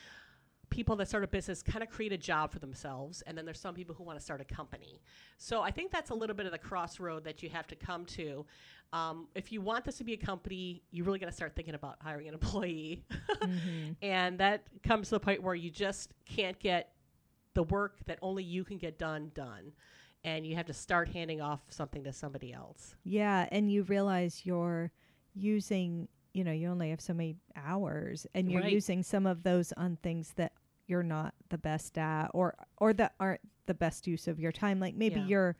people 0.70 0.96
that 0.96 1.06
start 1.06 1.22
a 1.22 1.26
business 1.26 1.62
kind 1.62 1.82
of 1.82 1.90
create 1.90 2.12
a 2.12 2.16
job 2.18 2.50
for 2.50 2.58
themselves, 2.58 3.22
and 3.26 3.36
then 3.36 3.44
there's 3.44 3.60
some 3.60 3.74
people 3.74 3.94
who 3.94 4.02
want 4.02 4.18
to 4.18 4.24
start 4.24 4.40
a 4.40 4.44
company. 4.44 5.02
So 5.36 5.60
I 5.60 5.70
think 5.70 5.90
that's 5.92 6.10
a 6.10 6.14
little 6.14 6.34
bit 6.34 6.46
of 6.46 6.52
the 6.52 6.58
crossroad 6.58 7.24
that 7.24 7.42
you 7.42 7.50
have 7.50 7.66
to 7.68 7.76
come 7.76 8.06
to. 8.06 8.46
Um, 8.94 9.28
if 9.34 9.52
you 9.52 9.60
want 9.60 9.84
this 9.84 9.98
to 9.98 10.04
be 10.04 10.14
a 10.14 10.16
company, 10.18 10.82
you 10.90 11.04
really 11.04 11.18
got 11.18 11.26
to 11.26 11.32
start 11.32 11.54
thinking 11.54 11.74
about 11.74 11.96
hiring 12.02 12.28
an 12.28 12.34
employee, 12.40 13.04
Mhm. 13.42 13.96
and 14.02 14.38
that 14.38 14.62
comes 14.82 15.08
to 15.08 15.16
the 15.16 15.20
point 15.20 15.42
where 15.42 15.54
you 15.54 15.70
just 15.70 16.12
can't 16.26 16.58
get 16.58 16.92
the 17.54 17.62
work 17.64 17.98
that 18.06 18.18
only 18.22 18.42
you 18.44 18.64
can 18.64 18.78
get 18.78 18.98
done 18.98 19.30
done, 19.34 19.72
and 20.24 20.46
you 20.46 20.54
have 20.56 20.66
to 20.66 20.72
start 20.74 21.08
handing 21.08 21.40
off 21.40 21.60
something 21.68 22.04
to 22.04 22.12
somebody 22.12 22.52
else. 22.52 22.94
Yeah, 23.04 23.48
and 23.52 23.70
you 23.70 23.82
realize 23.82 24.42
you're 24.44 24.92
using, 25.34 26.08
you 26.32 26.44
know, 26.44 26.52
you 26.52 26.68
only 26.68 26.90
have 26.90 27.00
so 27.00 27.12
many 27.14 27.36
hours 27.56 28.26
and 28.34 28.50
you're 28.50 28.62
Right. 28.62 28.72
using 28.72 29.02
some 29.02 29.26
of 29.26 29.42
those 29.42 29.72
on 29.72 29.96
things 30.02 30.32
that 30.36 30.52
you're 30.86 31.02
not 31.02 31.34
the 31.48 31.58
best 31.58 31.96
at 31.98 32.30
or 32.34 32.54
or 32.78 32.92
that 32.92 33.14
aren't 33.20 33.40
the 33.66 33.74
best 33.74 34.06
use 34.06 34.28
of 34.28 34.38
your 34.40 34.52
time. 34.52 34.78
Like 34.80 34.94
maybe 34.94 35.20
Yeah. 35.20 35.26
you're 35.26 35.56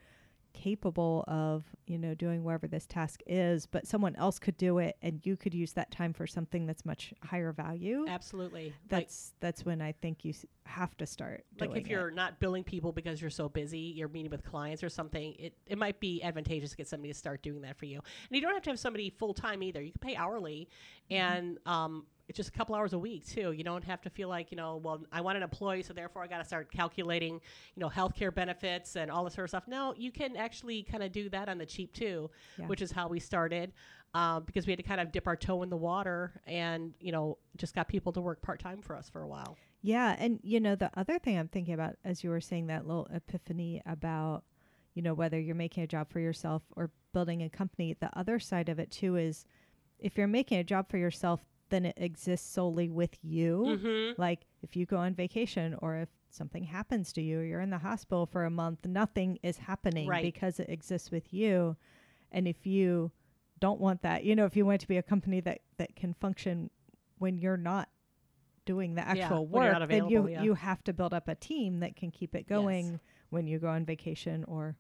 capable 0.52 1.25
of, 1.28 1.64
you 1.87 1.99
know, 1.99 2.14
doing 2.14 2.44
whatever 2.44 2.66
this 2.66 2.87
task 2.87 3.21
is, 3.26 3.66
but 3.66 3.87
someone 3.87 4.14
else 4.16 4.38
could 4.38 4.56
do 4.56 4.78
it 4.78 4.97
and 5.02 5.21
you 5.25 5.37
could 5.37 5.54
use 5.54 5.73
that 5.73 5.90
time 5.90 6.12
for 6.12 6.26
something 6.26 6.66
that's 6.66 6.85
much 6.85 7.12
higher 7.25 7.52
value. 7.52 8.04
Absolutely. 8.09 8.66
Like- 8.66 8.75
That's 8.88 9.32
that's 9.40 9.64
when 9.64 9.80
I 9.82 9.92
think 9.92 10.25
you 10.25 10.30
s- 10.30 10.44
have 10.64 10.97
to 10.99 11.06
start 11.06 11.44
like 11.59 11.71
if 11.71 11.88
you're 11.88 12.11
not 12.11 12.38
billing 12.38 12.62
people 12.64 12.92
because 12.92 13.21
you're 13.21 13.30
so 13.30 13.49
busy, 13.49 13.78
you're 13.78 14.09
meeting 14.09 14.30
with 14.30 14.44
clients 14.44 14.82
or 14.85 14.88
something, 14.88 15.35
it, 15.38 15.54
it 15.66 15.76
might 15.78 15.99
be 15.99 16.23
advantageous 16.23 16.71
to 16.71 16.76
get 16.76 16.87
somebody 16.88 17.12
to 17.12 17.18
start 17.18 17.42
doing 17.42 17.62
that 17.62 17.76
for 17.76 17.87
you. 17.87 17.97
And 17.99 18.37
you 18.37 18.40
don't 18.40 18.54
have 18.54 18.62
to 18.62 18.71
have 18.71 18.78
somebody 18.78 19.11
full 19.11 19.35
time 19.35 19.62
either. 19.62 19.80
You 19.82 19.90
can 19.92 20.00
pay 20.00 20.16
hourly 20.16 20.68
and 21.11 21.59
um, 21.66 22.06
it's 22.29 22.37
just 22.37 22.49
a 22.49 22.52
couple 22.52 22.75
hours 22.75 22.93
a 22.93 22.99
week 22.99 23.26
too. 23.26 23.52
You 23.52 23.64
don't 23.64 23.85
have 23.85 24.00
to 24.02 24.11
feel 24.11 24.29
like, 24.29 24.50
you 24.50 24.57
know, 24.57 24.76
well, 24.76 25.05
I 25.12 25.21
want 25.21 25.37
an 25.37 25.43
employee, 25.43 25.83
so 25.83 25.93
therefore 25.93 26.23
I 26.23 26.26
got 26.29 26.38
to 26.38 26.45
start 26.45 26.71
calculating, 26.73 27.35
you 27.75 27.81
know, 27.81 27.88
healthcare 27.91 28.35
benefits 28.35 28.97
and 28.97 29.11
all 29.11 29.25
this 29.25 29.35
sort 29.35 29.45
of 29.45 29.50
stuff. 29.50 29.64
No, 29.67 29.95
you 29.97 30.11
can 30.12 30.37
actually 30.37 30.83
kind 30.85 31.02
of 31.02 31.12
do 31.12 31.29
that 31.31 31.49
on 31.49 31.59
the 31.59 31.67
cheap 31.67 31.93
too, 31.93 32.31
Yeah. 32.59 32.67
which 32.67 32.81
is 32.83 32.93
how 32.93 33.09
we 33.09 33.21
started. 33.21 33.73
Um, 34.14 34.43
because 34.45 34.67
we 34.67 34.73
had 34.73 34.76
to 34.79 34.83
kind 34.83 35.00
of 35.00 35.11
dip 35.11 35.26
our 35.26 35.37
toe 35.37 35.62
in 35.62 35.71
the 35.71 35.76
water 35.76 36.38
and, 36.47 36.93
you 37.00 37.12
know, 37.12 37.38
just 37.57 37.75
got 37.75 37.88
people 37.88 38.12
to 38.12 38.21
work 38.21 38.43
part 38.43 38.61
time 38.61 38.83
for 38.83 38.95
us 38.95 39.09
for 39.09 39.23
a 39.23 39.26
while. 39.26 39.57
Yeah, 39.81 40.14
and 40.19 40.38
you 40.43 40.61
know 40.61 40.76
the 40.76 40.91
other 40.97 41.19
thing 41.19 41.38
I'm 41.38 41.49
thinking 41.49 41.73
about 41.75 41.97
as 42.05 42.23
you 42.23 42.29
were 42.31 42.41
saying 42.43 42.67
that 42.69 42.87
little 42.87 43.09
epiphany 43.12 43.81
about 43.87 44.45
you 44.95 45.00
know 45.02 45.14
whether 45.14 45.41
you're 45.41 45.55
making 45.57 45.83
a 45.83 45.87
job 45.87 46.11
for 46.11 46.21
yourself 46.21 46.62
or 46.76 46.91
building 47.14 47.43
a 47.43 47.49
company, 47.49 47.97
the 47.99 48.11
other 48.17 48.38
side 48.38 48.69
of 48.69 48.79
it 48.79 48.91
too 48.91 49.17
is 49.17 49.45
if 49.99 50.17
you're 50.19 50.29
making 50.29 50.59
a 50.59 50.64
job 50.64 50.88
for 50.91 50.99
yourself, 50.99 51.41
then 51.73 51.87
it 51.87 51.97
exists 51.97 52.49
solely 52.52 52.88
with 52.88 53.17
you. 53.23 53.64
Mm-hmm. 53.67 54.21
Like 54.21 54.47
if 54.62 54.76
you 54.76 54.87
go 54.87 54.99
on 54.99 55.14
vacation 55.14 55.75
or 55.81 55.97
if 55.97 56.09
something 56.31 56.64
happens 56.64 57.12
to 57.14 57.23
you, 57.23 57.41
you're 57.41 57.61
in 57.61 57.71
the 57.71 57.79
hospital 57.79 58.26
for 58.26 58.45
a 58.45 58.50
month, 58.50 58.87
nothing 58.87 59.38
is 59.43 59.57
happening 59.57 60.07
Right. 60.07 60.23
because 60.23 60.61
it 60.61 60.69
exists 60.69 61.11
with 61.11 61.33
you. 61.33 61.76
And 62.31 62.47
if 62.47 62.67
you 62.67 63.11
don't 63.59 63.81
want 63.81 64.02
that, 64.02 64.25
you 64.25 64.37
know, 64.37 64.45
if 64.45 64.55
you 64.57 64.67
want 64.67 64.83
to 64.83 64.88
be 64.88 64.99
a 64.99 65.02
company 65.02 65.41
that 65.41 65.61
that 65.79 65.97
can 65.97 66.14
function 66.14 66.71
when 67.19 67.38
you're 67.38 67.57
not 67.57 67.88
doing 68.64 68.95
the 68.95 69.07
actual 69.07 69.38
you're 69.38 69.41
work, 69.43 69.88
then 69.88 70.09
you 70.09 70.29
yeah. 70.29 70.43
you 70.43 70.55
have 70.55 70.85
to 70.85 70.93
build 70.93 71.14
up 71.14 71.29
a 71.29 71.35
team 71.35 71.81
that 71.81 71.97
can 71.97 72.11
keep 72.11 72.35
it 72.35 72.47
going 72.47 73.00
when 73.31 73.47
you 73.47 73.59
go 73.59 73.69
on 73.69 73.85
vacation 73.85 74.45
or 74.45 74.76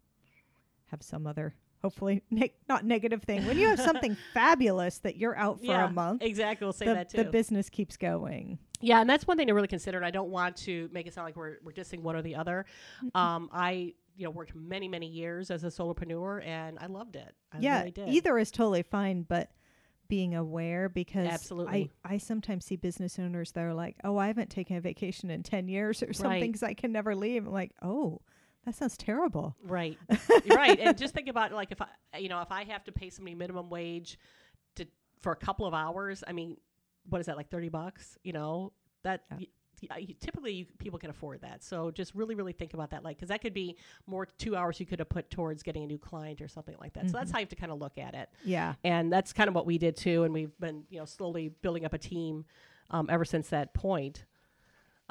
have 0.86 1.02
some 1.02 1.26
other 1.26 1.54
hopefully 1.82 2.22
neg- 2.30 2.54
not 2.68 2.84
negative 2.84 3.22
thing. 3.22 3.46
When 3.46 3.58
you 3.58 3.68
have 3.68 3.80
something 3.80 4.16
fabulous 4.34 4.98
that 5.00 5.16
you're 5.16 5.36
out 5.36 5.58
for 5.58 5.66
yeah, 5.66 5.88
a 5.88 5.90
month, 5.90 6.22
Exactly. 6.22 6.64
We'll 6.64 6.72
say 6.72 6.86
the, 6.86 6.94
that 6.94 7.08
too. 7.10 7.18
the 7.18 7.24
business 7.24 7.68
keeps 7.68 7.96
going. 7.96 8.58
Yeah, 8.80 9.00
and 9.00 9.08
that's 9.08 9.26
one 9.26 9.36
thing 9.36 9.46
to 9.46 9.54
really 9.54 9.68
consider. 9.68 9.96
And 9.98 10.06
I 10.06 10.10
don't 10.10 10.30
want 10.30 10.56
to 10.58 10.88
make 10.92 11.06
it 11.06 11.14
sound 11.14 11.26
like 11.26 11.36
we're, 11.36 11.58
we're 11.64 11.72
dissing 11.72 12.00
one 12.02 12.16
or 12.16 12.22
the 12.22 12.34
other. 12.36 12.66
Um, 13.14 13.48
I 13.52 13.94
you 14.16 14.24
know 14.24 14.30
worked 14.30 14.54
many 14.54 14.88
many 14.88 15.06
years 15.06 15.50
as 15.50 15.64
a 15.64 15.68
solopreneur, 15.68 16.44
and 16.44 16.78
I 16.80 16.86
loved 16.86 17.16
it. 17.16 17.34
I 17.52 17.58
yeah, 17.60 17.78
really 17.78 17.92
did. 17.92 18.08
either 18.08 18.38
is 18.38 18.50
totally 18.50 18.82
fine, 18.82 19.22
but 19.22 19.50
being 20.08 20.34
aware 20.34 20.90
because 20.90 21.26
Absolutely. 21.26 21.90
I, 22.04 22.14
I 22.14 22.18
sometimes 22.18 22.66
see 22.66 22.76
business 22.76 23.18
owners 23.18 23.52
that 23.52 23.62
are 23.62 23.72
like, 23.72 23.96
oh, 24.04 24.18
I 24.18 24.26
haven't 24.26 24.50
taken 24.50 24.76
a 24.76 24.80
vacation 24.82 25.30
in 25.30 25.42
10 25.42 25.68
years 25.68 26.02
or 26.02 26.12
something 26.12 26.30
Right. 26.32 26.42
because 26.52 26.62
I 26.62 26.74
can 26.74 26.92
never 26.92 27.16
leave. 27.16 27.46
I'm 27.46 27.52
like, 27.52 27.70
oh, 27.80 28.20
that 28.64 28.74
sounds 28.74 28.96
terrible. 28.96 29.56
Right, 29.64 29.98
right. 30.50 30.78
And 30.78 30.96
just 30.96 31.14
think 31.14 31.28
about 31.28 31.52
like 31.52 31.72
if 31.72 31.80
I 31.82 32.18
you 32.18 32.28
know 32.28 32.40
if 32.42 32.50
I 32.52 32.64
have 32.64 32.84
to 32.84 32.92
pay 32.92 33.10
somebody 33.10 33.34
minimum 33.34 33.70
wage 33.70 34.18
to 34.76 34.86
for 35.20 35.32
a 35.32 35.36
couple 35.36 35.66
of 35.66 35.74
hours, 35.74 36.22
I 36.26 36.32
mean, 36.32 36.56
what 37.08 37.20
is 37.20 37.26
that 37.26 37.36
like 37.36 37.50
thirty 37.50 37.68
bucks? 37.68 38.16
You 38.22 38.32
know 38.32 38.72
that. 39.04 39.22
Yeah. 39.30 39.36
y- 39.38 39.46
y- 39.82 39.88
y- 40.08 40.16
typically, 40.20 40.52
you, 40.52 40.66
people 40.78 40.96
can 40.98 41.10
afford 41.10 41.40
that. 41.40 41.64
So 41.64 41.90
just 41.90 42.14
really, 42.14 42.36
really 42.36 42.52
think 42.52 42.72
about 42.72 42.90
that, 42.90 43.02
like, 43.02 43.16
because 43.16 43.30
that 43.30 43.40
could 43.42 43.52
be 43.54 43.76
more 44.06 44.26
two 44.26 44.54
hours 44.54 44.78
you 44.78 44.86
could 44.86 45.00
have 45.00 45.08
put 45.08 45.28
towards 45.28 45.64
getting 45.64 45.82
a 45.82 45.86
new 45.88 45.98
client 45.98 46.40
or 46.40 46.46
something 46.46 46.76
like 46.80 46.92
that. 46.92 47.10
So 47.10 47.16
that's 47.16 47.30
Mhm. 47.30 47.34
how 47.34 47.38
you 47.40 47.42
have 47.42 47.48
to 47.48 47.56
kind 47.56 47.72
of 47.72 47.80
look 47.80 47.98
at 47.98 48.14
it. 48.14 48.28
Yeah. 48.44 48.74
and 48.84 49.12
that's 49.12 49.32
kind 49.32 49.48
of 49.48 49.56
what 49.56 49.66
we 49.66 49.78
did 49.78 49.96
too 49.96 50.22
and 50.22 50.32
we've 50.32 50.56
been 50.60 50.84
you 50.88 51.00
know 51.00 51.04
slowly 51.04 51.48
building 51.48 51.84
up 51.84 51.94
a 51.94 51.98
team 51.98 52.44
um, 52.90 53.08
ever 53.10 53.24
since 53.24 53.48
that 53.48 53.74
point 53.74 54.24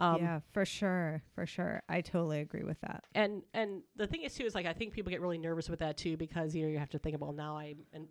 um, 0.01 0.17
yeah, 0.21 0.39
for 0.51 0.65
sure. 0.65 1.21
For 1.35 1.45
sure. 1.45 1.81
I 1.87 2.01
totally 2.01 2.39
agree 2.41 2.63
with 2.63 2.79
that. 2.81 3.03
and 3.15 3.41
and 3.53 3.81
the 3.95 4.07
thing 4.07 4.23
is 4.23 4.33
too 4.35 4.43
is 4.45 4.55
like 4.55 4.65
i 4.65 4.73
think 4.73 4.91
people 4.93 5.09
get 5.11 5.21
really 5.21 5.37
nervous 5.37 5.69
with 5.69 5.79
that 5.79 5.95
too 5.97 6.17
because 6.17 6.55
you 6.55 6.63
know 6.63 6.69
you 6.69 6.79
have 6.79 6.89
to 6.89 6.99
think 6.99 7.15
about 7.15 7.35
now 7.35 7.55
i'm 7.57 7.77
and 7.93 8.07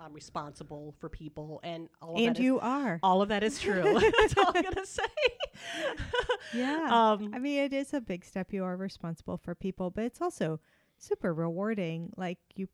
i'm 0.00 0.12
responsible 0.12 0.94
for 1.00 1.08
people 1.08 1.60
and 1.64 1.88
all 2.00 2.14
of 2.14 2.18
and 2.20 2.28
that 2.36 2.38
is- 2.40 2.44
you 2.44 2.58
are. 2.60 2.98
all 3.02 3.20
of 3.22 3.28
that 3.28 3.42
is 3.42 3.60
true 3.60 3.82
that's 4.18 4.36
all 4.38 4.52
i'm 4.54 4.62
gonna 4.62 4.86
say 4.86 5.02
Yeah. 6.54 6.88
um 6.90 7.30
I 7.34 7.38
mean, 7.38 7.58
it 7.64 7.72
is 7.72 7.92
a 7.92 8.00
big 8.00 8.24
step. 8.24 8.52
You 8.52 8.64
are 8.64 8.76
responsible 8.76 9.36
for 9.36 9.54
people, 9.54 9.90
but 9.90 10.04
it's 10.04 10.20
also 10.20 10.60
super 10.96 11.34
rewarding. 11.34 12.12
Like 12.16 12.38
you 12.54 12.68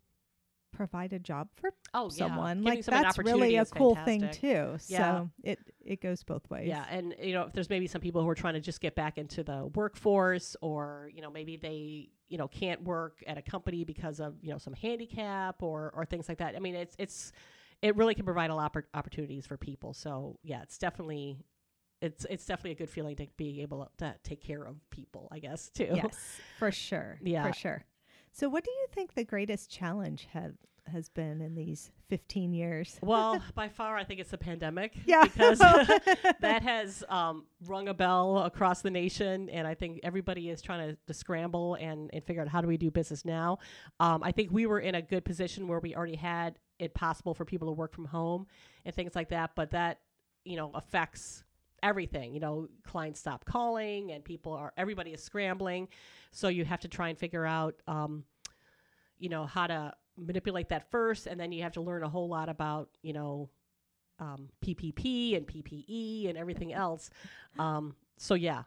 provide 0.74 1.12
a 1.12 1.18
job 1.18 1.48
for 1.54 1.72
oh 1.94 2.08
someone. 2.08 2.62
yeah. 2.62 2.70
Like 2.70 2.84
someone 2.84 3.02
that's 3.02 3.18
really 3.18 3.56
a 3.56 3.64
cool 3.64 3.94
fantastic. 3.94 4.40
thing 4.40 4.52
too. 4.52 4.78
Yeah. 4.88 4.98
So 4.98 5.30
it 5.42 5.58
it 5.80 6.00
goes 6.00 6.22
both 6.22 6.48
ways. 6.50 6.68
Yeah, 6.68 6.84
and 6.90 7.14
you 7.20 7.32
know, 7.32 7.42
if 7.42 7.52
there's 7.52 7.70
maybe 7.70 7.86
some 7.86 8.00
people 8.00 8.22
who 8.22 8.28
are 8.28 8.34
trying 8.34 8.54
to 8.54 8.60
just 8.60 8.80
get 8.80 8.94
back 8.94 9.18
into 9.18 9.42
the 9.42 9.66
workforce, 9.74 10.56
or 10.60 11.10
you 11.14 11.22
know, 11.22 11.30
maybe 11.30 11.56
they 11.56 12.10
you 12.28 12.38
know 12.38 12.48
can't 12.48 12.82
work 12.82 13.22
at 13.26 13.38
a 13.38 13.42
company 13.42 13.84
because 13.84 14.20
of 14.20 14.34
you 14.42 14.50
know 14.50 14.58
some 14.58 14.74
handicap 14.74 15.62
or 15.62 15.92
or 15.94 16.04
things 16.04 16.28
like 16.28 16.38
that. 16.38 16.56
I 16.56 16.58
mean, 16.58 16.74
it's 16.74 16.96
it's 16.98 17.32
it 17.82 17.96
really 17.96 18.14
can 18.14 18.24
provide 18.24 18.50
a 18.50 18.54
lot 18.54 18.74
of 18.74 18.82
opportunities 18.94 19.46
for 19.46 19.56
people. 19.56 19.94
So 19.94 20.38
yeah, 20.42 20.62
it's 20.62 20.78
definitely 20.78 21.38
it's 22.00 22.26
it's 22.28 22.44
definitely 22.46 22.72
a 22.72 22.76
good 22.76 22.90
feeling 22.90 23.16
to 23.16 23.26
be 23.36 23.62
able 23.62 23.90
to 23.98 24.14
take 24.22 24.42
care 24.42 24.64
of 24.64 24.76
people. 24.90 25.28
I 25.30 25.38
guess 25.38 25.70
too. 25.70 25.92
Yes, 25.94 26.16
for 26.58 26.70
sure. 26.70 27.18
Yeah. 27.22 27.46
For 27.46 27.52
sure. 27.52 27.84
So 28.34 28.48
what 28.48 28.64
do 28.64 28.70
you 28.72 28.86
think 28.90 29.14
the 29.14 29.22
greatest 29.22 29.70
challenge 29.70 30.26
have 30.32 30.54
has 30.88 31.08
been 31.08 31.40
in 31.40 31.54
these 31.54 31.92
15 32.08 32.52
years? 32.52 32.98
Well, 33.04 33.40
by 33.54 33.68
far, 33.68 33.96
I 33.96 34.02
think 34.02 34.18
it's 34.18 34.32
the 34.32 34.38
pandemic. 34.38 34.96
Yeah. 35.06 35.22
Because 35.22 35.58
that 36.40 36.62
has 36.62 37.04
um, 37.08 37.44
rung 37.64 37.86
a 37.86 37.94
bell 37.94 38.38
across 38.38 38.82
the 38.82 38.90
nation, 38.90 39.48
and 39.50 39.68
I 39.68 39.74
think 39.74 40.00
everybody 40.02 40.50
is 40.50 40.60
trying 40.60 40.90
to, 40.90 40.98
to 41.06 41.14
scramble 41.14 41.76
and, 41.76 42.10
and 42.12 42.24
figure 42.24 42.42
out 42.42 42.48
how 42.48 42.60
do 42.60 42.66
we 42.66 42.76
do 42.76 42.90
business 42.90 43.24
now. 43.24 43.58
Um, 44.00 44.24
I 44.24 44.32
think 44.32 44.50
we 44.50 44.66
were 44.66 44.80
in 44.80 44.96
a 44.96 45.02
good 45.02 45.24
position 45.24 45.68
where 45.68 45.78
we 45.78 45.94
already 45.94 46.16
had 46.16 46.58
it 46.80 46.92
possible 46.92 47.34
for 47.34 47.44
people 47.44 47.68
to 47.68 47.72
work 47.72 47.94
from 47.94 48.06
home 48.06 48.48
and 48.84 48.92
things 48.92 49.14
like 49.14 49.28
that, 49.28 49.52
but 49.54 49.70
that 49.70 50.00
you 50.44 50.56
know 50.56 50.72
affects 50.74 51.44
everything. 51.84 52.34
You 52.34 52.40
know, 52.40 52.68
clients 52.82 53.20
stop 53.20 53.44
calling, 53.44 54.10
and 54.10 54.24
people 54.24 54.52
are 54.54 54.72
everybody 54.76 55.12
is 55.12 55.22
scrambling, 55.22 55.88
so 56.34 56.48
you 56.48 56.64
have 56.64 56.80
to 56.80 56.88
try 56.88 57.08
and 57.08 57.18
figure 57.18 57.46
out. 57.46 57.74
Um, 57.86 58.24
you 59.16 59.28
know 59.28 59.46
how 59.46 59.66
to 59.68 59.94
manipulate 60.16 60.68
that 60.68 60.90
first 60.90 61.26
and 61.28 61.38
then 61.40 61.52
you 61.52 61.62
have 61.62 61.72
to 61.72 61.80
learn 61.80 62.02
a 62.02 62.08
whole 62.08 62.28
lot 62.28 62.48
about 62.48 62.88
you 63.02 63.12
know 63.12 63.48
um, 64.18 64.48
ppp 64.60 65.36
and 65.36 65.46
ppe 65.46 66.28
and 66.28 66.36
everything 66.36 66.72
else 66.72 67.10
um, 67.58 67.94
so 68.18 68.34
yeah 68.34 68.64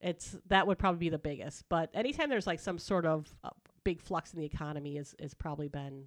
It's 0.00 0.36
that 0.46 0.66
would 0.68 0.78
probably 0.78 1.00
be 1.00 1.08
the 1.08 1.18
biggest. 1.18 1.64
But 1.68 1.90
anytime 1.94 2.30
there's 2.30 2.46
like 2.46 2.60
some 2.60 2.78
sort 2.78 3.04
of 3.06 3.26
uh, 3.42 3.50
big 3.82 4.00
flux 4.00 4.32
in 4.32 4.38
the 4.38 4.46
economy 4.46 4.96
is 4.96 5.14
is 5.18 5.34
probably 5.34 5.68
been 5.68 6.04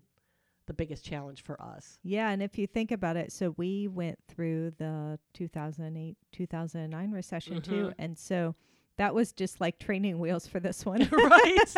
the 0.67 0.73
biggest 0.73 1.03
challenge 1.05 1.43
for 1.43 1.61
us. 1.61 1.99
Yeah, 2.01 2.29
and 2.29 2.41
if 2.41 2.57
you 2.57 2.65
think 2.67 2.91
about 2.91 3.17
it, 3.17 3.31
so 3.33 3.53
we 3.57 3.89
went 3.89 4.17
through 4.29 4.71
the 4.77 5.19
2008 5.33 6.15
2009 6.31 7.11
recession 7.11 7.61
too, 7.61 7.87
Mhm. 7.87 7.95
and 7.99 8.17
so 8.17 8.55
that 9.01 9.15
was 9.15 9.31
just 9.33 9.59
like 9.59 9.79
training 9.79 10.19
wheels 10.19 10.45
for 10.45 10.59
this 10.59 10.85
one. 10.85 11.01
right. 11.11 11.73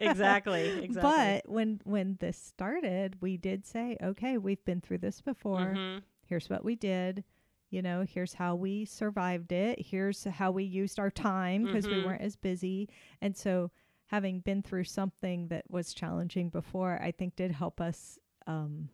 Exactly. 0.00 0.62
Exactly. 0.82 0.92
But 0.92 1.48
when 1.48 1.80
when 1.84 2.16
this 2.20 2.36
started, 2.36 3.16
we 3.22 3.36
did 3.36 3.64
say, 3.64 3.96
okay, 4.02 4.38
we've 4.38 4.64
been 4.64 4.80
through 4.80 4.98
this 4.98 5.20
before. 5.20 5.74
Mhm. 5.76 6.02
Here's 6.26 6.50
what 6.50 6.64
we 6.64 6.74
did. 6.74 7.22
You 7.70 7.82
know, 7.82 8.04
here's 8.08 8.34
how 8.34 8.54
we 8.56 8.84
survived 8.84 9.52
it. 9.52 9.80
Here's 9.80 10.24
how 10.24 10.50
we 10.50 10.64
used 10.64 10.98
our 10.98 11.10
time 11.10 11.64
because 11.66 11.86
we 11.86 11.94
Mhm. 11.94 12.04
weren't 12.06 12.22
as 12.22 12.36
busy. 12.36 12.88
And 13.20 13.36
so, 13.36 13.70
having 14.06 14.40
been 14.40 14.62
through 14.62 14.84
something 14.84 15.48
that 15.48 15.64
was 15.70 15.94
challenging 15.94 16.48
before, 16.50 17.00
I 17.02 17.10
think 17.12 17.36
did 17.36 17.50
help 17.52 17.80
us 17.80 18.18
um, 18.46 18.88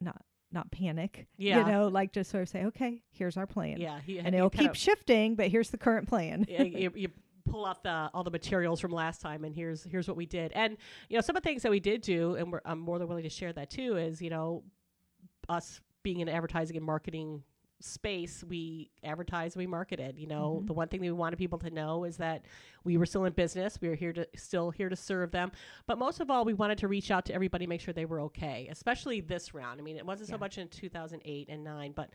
not 0.00 0.24
not 0.54 0.70
panic. 0.70 1.26
Yeah. 1.36 1.58
You 1.58 1.72
know, 1.72 1.88
like 1.88 2.12
just 2.12 2.30
sort 2.30 2.42
of 2.44 2.48
say, 2.48 2.64
okay, 2.66 3.02
here's 3.10 3.36
our 3.36 3.46
plan. 3.46 3.76
yeah, 3.78 4.00
he, 4.00 4.18
And 4.18 4.34
it'll 4.34 4.48
keep 4.50 4.74
shifting, 4.74 5.34
but 5.34 5.48
here's 5.48 5.70
the 5.70 5.78
current 5.78 6.08
plan. 6.08 6.46
yeah, 6.48 6.62
you, 6.62 6.92
you 6.94 7.08
pull 7.44 7.66
out 7.66 7.82
the 7.82 8.10
all 8.14 8.24
the 8.24 8.30
materials 8.30 8.80
from 8.80 8.90
last 8.90 9.20
time 9.20 9.44
and 9.44 9.54
here's 9.54 9.84
here's 9.84 10.08
what 10.08 10.16
we 10.16 10.24
did 10.24 10.50
and 10.52 10.78
you 11.10 11.16
know 11.16 11.20
some 11.20 11.36
of 11.36 11.42
the 11.42 11.46
things 11.46 11.60
that 11.62 11.70
we 11.70 11.78
did 11.78 12.00
do 12.00 12.36
and 12.36 12.50
we're, 12.50 12.60
i'm 12.64 12.78
more 12.78 12.98
than 12.98 13.06
willing 13.06 13.22
to 13.22 13.28
share 13.28 13.52
that 13.52 13.68
too 13.68 13.98
is 13.98 14.22
you 14.22 14.30
know 14.30 14.62
us 15.50 15.82
being 16.02 16.20
in 16.20 16.28
advertising 16.28 16.74
and 16.74 16.86
marketing 16.86 17.42
space 17.80 18.42
we 18.44 18.90
advertised 19.02 19.56
we 19.56 19.66
marketed 19.66 20.18
you 20.18 20.26
know 20.26 20.60
Mhm. 20.62 20.66
the 20.68 20.72
one 20.72 20.88
thing 20.88 21.00
that 21.00 21.06
we 21.06 21.12
wanted 21.12 21.36
people 21.36 21.58
to 21.58 21.70
know 21.70 22.04
is 22.04 22.16
that 22.16 22.44
we 22.84 22.96
were 22.96 23.04
still 23.04 23.24
in 23.24 23.32
business 23.32 23.78
we 23.80 23.88
were 23.88 23.94
here 23.94 24.12
to 24.12 24.26
still 24.36 24.70
here 24.70 24.88
to 24.88 24.96
serve 24.96 25.32
them 25.32 25.50
but 25.86 25.98
most 25.98 26.20
of 26.20 26.30
all 26.30 26.44
we 26.44 26.54
wanted 26.54 26.78
to 26.78 26.88
reach 26.88 27.10
out 27.10 27.24
to 27.26 27.34
everybody 27.34 27.66
make 27.66 27.80
sure 27.80 27.92
they 27.92 28.06
were 28.06 28.20
okay 28.20 28.68
especially 28.70 29.20
this 29.20 29.52
round 29.54 29.80
i 29.80 29.82
mean 29.82 29.96
it 29.96 30.06
wasn't 30.06 30.28
so 30.28 30.38
much 30.38 30.56
in 30.56 30.68
2008 30.68 31.48
and 31.50 31.62
9 31.64 31.92
but 31.92 32.10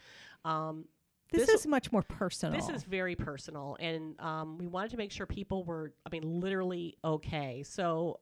um, 0.45 0.85
This, 1.31 1.45
This- 1.45 1.59
is 1.61 1.67
much 1.67 1.91
more 1.91 2.01
personal. 2.01 2.59
this 2.59 2.69
is 2.69 2.83
very 2.83 3.15
personal, 3.15 3.77
and 3.79 4.19
um, 4.19 4.57
we 4.57 4.65
wanted 4.65 4.89
to 4.91 4.97
make 4.97 5.11
sure 5.11 5.27
people 5.27 5.63
were, 5.63 5.93
I 6.03 6.09
mean, 6.09 6.39
literally 6.39 6.97
okay. 7.03 7.61
So, 7.61 8.19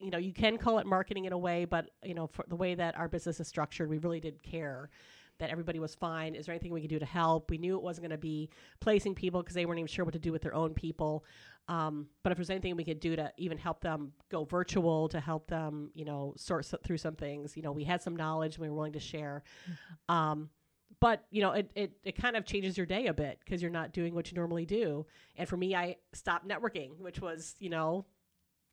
you 0.00 0.10
know, 0.10 0.18
you 0.18 0.32
can 0.32 0.58
call 0.58 0.80
it 0.80 0.86
marketing 0.86 1.26
in 1.26 1.32
a 1.32 1.38
way, 1.38 1.66
but 1.66 1.90
you 2.02 2.14
know, 2.14 2.26
for 2.26 2.44
the 2.48 2.56
way 2.56 2.74
that 2.74 2.98
our 2.98 3.06
business 3.08 3.38
is 3.38 3.46
structured, 3.46 3.88
we 3.88 3.98
really 3.98 4.18
did 4.18 4.42
care 4.42 4.90
that 5.38 5.50
everybody 5.50 5.78
was 5.78 5.94
fine. 5.94 6.34
Is 6.34 6.46
there 6.46 6.52
anything 6.52 6.72
we 6.72 6.80
could 6.80 6.90
do 6.90 6.98
to 6.98 7.06
help? 7.06 7.50
We 7.50 7.58
knew 7.58 7.76
it 7.76 7.82
wasn't 7.82 8.04
going 8.04 8.16
to 8.16 8.18
be 8.18 8.50
placing 8.80 9.14
people 9.14 9.42
because 9.42 9.54
they 9.54 9.66
weren't 9.66 9.78
even 9.78 9.88
sure 9.88 10.04
what 10.04 10.14
to 10.14 10.18
do 10.18 10.32
with 10.32 10.42
their 10.42 10.54
own 10.54 10.74
people. 10.74 11.24
Um, 11.68 12.06
but 12.22 12.32
if 12.32 12.38
there's 12.38 12.50
anything 12.50 12.76
we 12.76 12.84
could 12.84 13.00
do 13.00 13.14
to 13.16 13.32
even 13.36 13.58
help 13.58 13.80
them 13.80 14.12
go 14.30 14.44
virtual, 14.44 15.08
to 15.10 15.20
help 15.20 15.48
them, 15.48 15.90
you 15.94 16.04
know, 16.04 16.34
sort 16.36 16.64
so- 16.64 16.78
through 16.82 16.96
some 16.98 17.14
things, 17.14 17.56
you 17.56 17.62
know, 17.62 17.72
we 17.72 17.84
had 17.84 18.02
some 18.02 18.16
knowledge 18.16 18.56
and 18.56 18.62
we 18.62 18.68
were 18.68 18.74
willing 18.74 18.94
to 18.94 19.00
share. 19.00 19.42
Um, 20.08 20.48
but 21.00 21.24
you 21.30 21.42
know, 21.42 21.52
it, 21.52 21.70
it, 21.74 21.92
it 22.02 22.16
kind 22.16 22.36
of 22.36 22.44
changes 22.44 22.76
your 22.76 22.86
day 22.86 23.06
a 23.06 23.14
bit 23.14 23.38
because 23.44 23.60
you're 23.60 23.70
not 23.70 23.92
doing 23.92 24.14
what 24.14 24.30
you 24.30 24.36
normally 24.36 24.64
do. 24.64 25.06
And 25.36 25.48
for 25.48 25.56
me, 25.56 25.74
I 25.74 25.96
stopped 26.14 26.48
networking, 26.48 26.98
which 26.98 27.20
was, 27.20 27.54
you 27.58 27.70
know, 27.70 28.06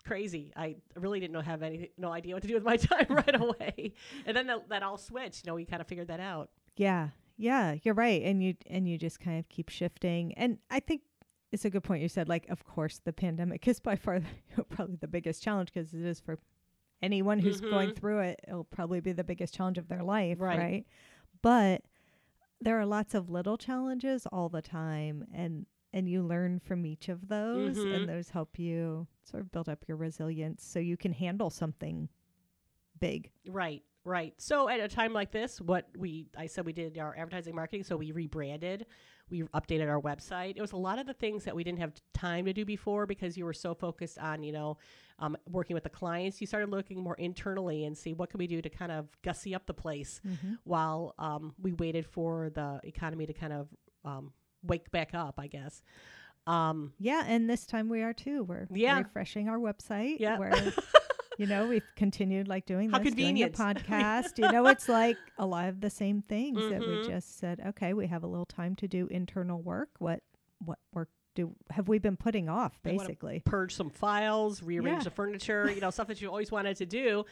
crazy. 0.06 0.54
I 0.56 0.76
really 0.96 1.20
didn't 1.20 1.34
know 1.34 1.42
have 1.42 1.64
any 1.64 1.92
no 1.98 2.12
idea 2.12 2.34
what 2.36 2.42
to 2.44 2.48
do 2.48 2.54
with 2.54 2.64
my 2.64 2.78
time 2.92 3.08
right 3.10 3.36
away. 3.42 3.94
And 4.26 4.36
then 4.38 4.48
that, 4.48 4.70
that 4.70 4.84
all 4.84 4.98
switched. 4.98 5.46
You 5.46 5.52
know, 5.52 5.56
we 5.56 5.66
kind 5.66 5.82
of 5.82 5.88
figured 5.88 6.08
that 6.08 6.20
out. 6.20 6.50
Yeah. 6.78 7.10
Yeah, 7.38 7.76
you're 7.84 7.94
right. 7.96 8.22
And 8.24 8.42
you 8.42 8.56
and 8.68 8.88
you 8.88 8.98
just 8.98 9.20
kind 9.20 9.40
of 9.40 9.50
keep 9.50 9.70
shifting. 9.70 10.34
And 10.36 10.58
I 10.72 10.80
think 10.80 11.02
it's 11.52 11.66
a 11.66 11.70
good 11.70 11.84
point 11.84 12.02
you 12.02 12.10
said 12.10 12.28
like 12.28 12.48
of 12.50 12.66
course 12.66 13.00
the 13.06 13.14
pandemic 13.14 13.66
is 13.68 13.80
by 13.80 13.96
far 13.96 14.20
probably 14.70 14.98
the 14.98 15.08
biggest 15.08 15.42
challenge 15.42 15.72
because 15.74 15.94
it 15.94 16.02
is 16.02 16.20
for 16.20 16.38
anyone 17.02 17.40
who's 17.40 17.62
going 17.62 17.92
Mhm. 17.92 17.96
through 17.98 18.20
it 18.20 18.40
it'll 18.48 18.64
probably 18.66 19.00
be 19.00 19.14
the 19.14 19.24
biggest 19.24 19.54
challenge 19.54 19.78
of 19.78 19.88
their 19.88 20.04
life, 20.04 20.40
Right. 20.40 20.58
right? 20.60 20.86
But 21.42 21.84
there 22.60 22.78
are 22.80 22.86
lots 22.86 23.14
of 23.14 23.30
little 23.30 23.58
challenges 23.58 24.26
all 24.34 24.50
the 24.50 24.62
time 24.62 25.26
and 25.34 25.66
and 25.96 26.08
you 26.08 26.22
learn 26.22 26.60
from 26.60 26.86
each 26.86 27.10
of 27.10 27.28
those 27.30 27.78
Mhm. 27.78 27.96
and 27.96 28.10
those 28.10 28.30
help 28.30 28.60
you 28.60 29.08
sort 29.24 29.42
of 29.42 29.52
build 29.52 29.68
up 29.70 29.88
your 29.88 29.98
resilience 29.98 30.64
so 30.64 30.78
you 30.78 30.98
can 30.98 31.14
handle 31.14 31.50
something 31.50 32.10
big. 33.00 33.32
Right, 33.48 33.84
right. 34.04 34.34
So 34.40 34.70
at 34.70 34.80
a 34.80 34.88
time 34.88 35.14
like 35.14 35.32
this, 35.32 35.60
what 35.62 35.88
we 35.98 36.28
I 36.38 36.48
said 36.48 36.66
we 36.66 36.74
did 36.74 36.98
our 36.98 37.16
advertising 37.18 37.56
marketing, 37.56 37.84
so 37.84 37.98
we 37.98 38.12
rebranded, 38.12 38.86
we 39.30 39.42
updated 39.44 39.90
our 39.90 40.02
website. 40.02 40.54
It 40.58 40.62
was 40.62 40.74
a 40.74 40.78
lot 40.78 41.00
of 41.00 41.08
the 41.08 41.14
things 41.14 41.46
that 41.46 41.56
we 41.56 41.64
didn't 41.64 41.80
have 41.80 41.94
time 42.14 42.46
to 42.46 42.54
do 42.54 42.64
before 42.66 43.06
because 43.06 43.38
you 43.38 43.46
were 43.46 43.54
so 43.54 43.74
focused 43.74 44.20
on 44.20 44.44
you 44.44 44.52
know 44.52 44.78
um, 45.20 45.36
working 45.50 45.74
with 45.74 45.84
the 45.84 45.90
clients. 45.90 46.40
You 46.42 46.48
started 46.48 46.70
looking 46.70 47.02
more 47.02 47.16
internally 47.16 47.86
and 47.86 47.98
see 47.98 48.14
what 48.14 48.30
can 48.30 48.38
we 48.38 48.48
do 48.48 48.62
to 48.62 48.70
kind 48.70 48.92
of 48.92 49.08
gussy 49.22 49.56
up 49.56 49.66
the 49.66 49.74
place 49.74 50.20
while 50.66 51.16
um, 51.18 51.54
we 51.58 51.72
waited 51.74 52.06
for 52.06 52.50
the 52.50 52.80
economy 52.84 53.26
to 53.26 53.34
kind 53.34 53.54
of 53.54 53.70
um, 54.04 54.34
wake 54.68 54.92
back 54.92 55.14
up. 55.14 55.36
I 55.40 55.48
guess. 55.48 55.82
Um, 56.48 56.94
Yeah, 57.00 57.24
and 57.26 57.50
this 57.50 57.66
time 57.66 57.90
we 57.90 58.02
are 58.04 58.14
too. 58.14 58.44
We're 58.44 58.68
Yeah. 58.72 59.00
refreshing 59.00 59.50
our 59.50 59.58
website. 59.58 60.18
Yeah. 60.20 60.38
Where 60.38 60.52
you 61.38 61.48
know, 61.48 61.68
we've 61.68 61.84
continued 61.96 62.48
like 62.48 62.66
doing 62.66 62.92
How 62.92 63.00
this, 63.00 63.14
doing 63.14 63.42
a 63.42 63.50
convenient. 63.50 63.54
podcast. 63.56 64.38
you 64.38 64.50
know, 64.52 64.68
it's 64.68 64.88
like 64.88 65.18
a 65.38 65.46
lot 65.46 65.68
of 65.70 65.82
the 65.82 65.90
same 65.90 66.22
things 66.22 66.58
that 66.70 66.80
we 66.80 66.86
Mhm. 66.88 67.08
just 67.08 67.38
said, 67.40 67.62
okay, 67.68 67.94
we 67.94 68.08
have 68.08 68.24
a 68.24 68.28
little 68.28 68.46
time 68.46 68.76
to 68.76 68.88
do 68.88 69.08
internal 69.08 69.62
work. 69.62 69.90
What 70.00 70.22
what 70.60 70.80
work 70.94 71.10
do 71.36 71.54
have 71.70 71.88
we 71.88 72.00
been 72.00 72.18
putting 72.18 72.50
off, 72.50 72.82
basically? 72.82 73.42
purge 73.46 73.76
some 73.76 73.90
files, 73.90 74.64
rearrange 74.64 75.00
Yeah. 75.00 75.04
the 75.04 75.10
furniture, 75.12 75.70
you 75.70 75.82
know, 75.82 75.90
stuff 75.92 76.08
that 76.08 76.22
you 76.22 76.30
always 76.30 76.52
wanted 76.52 76.78
to 76.78 76.86
do, 76.86 77.26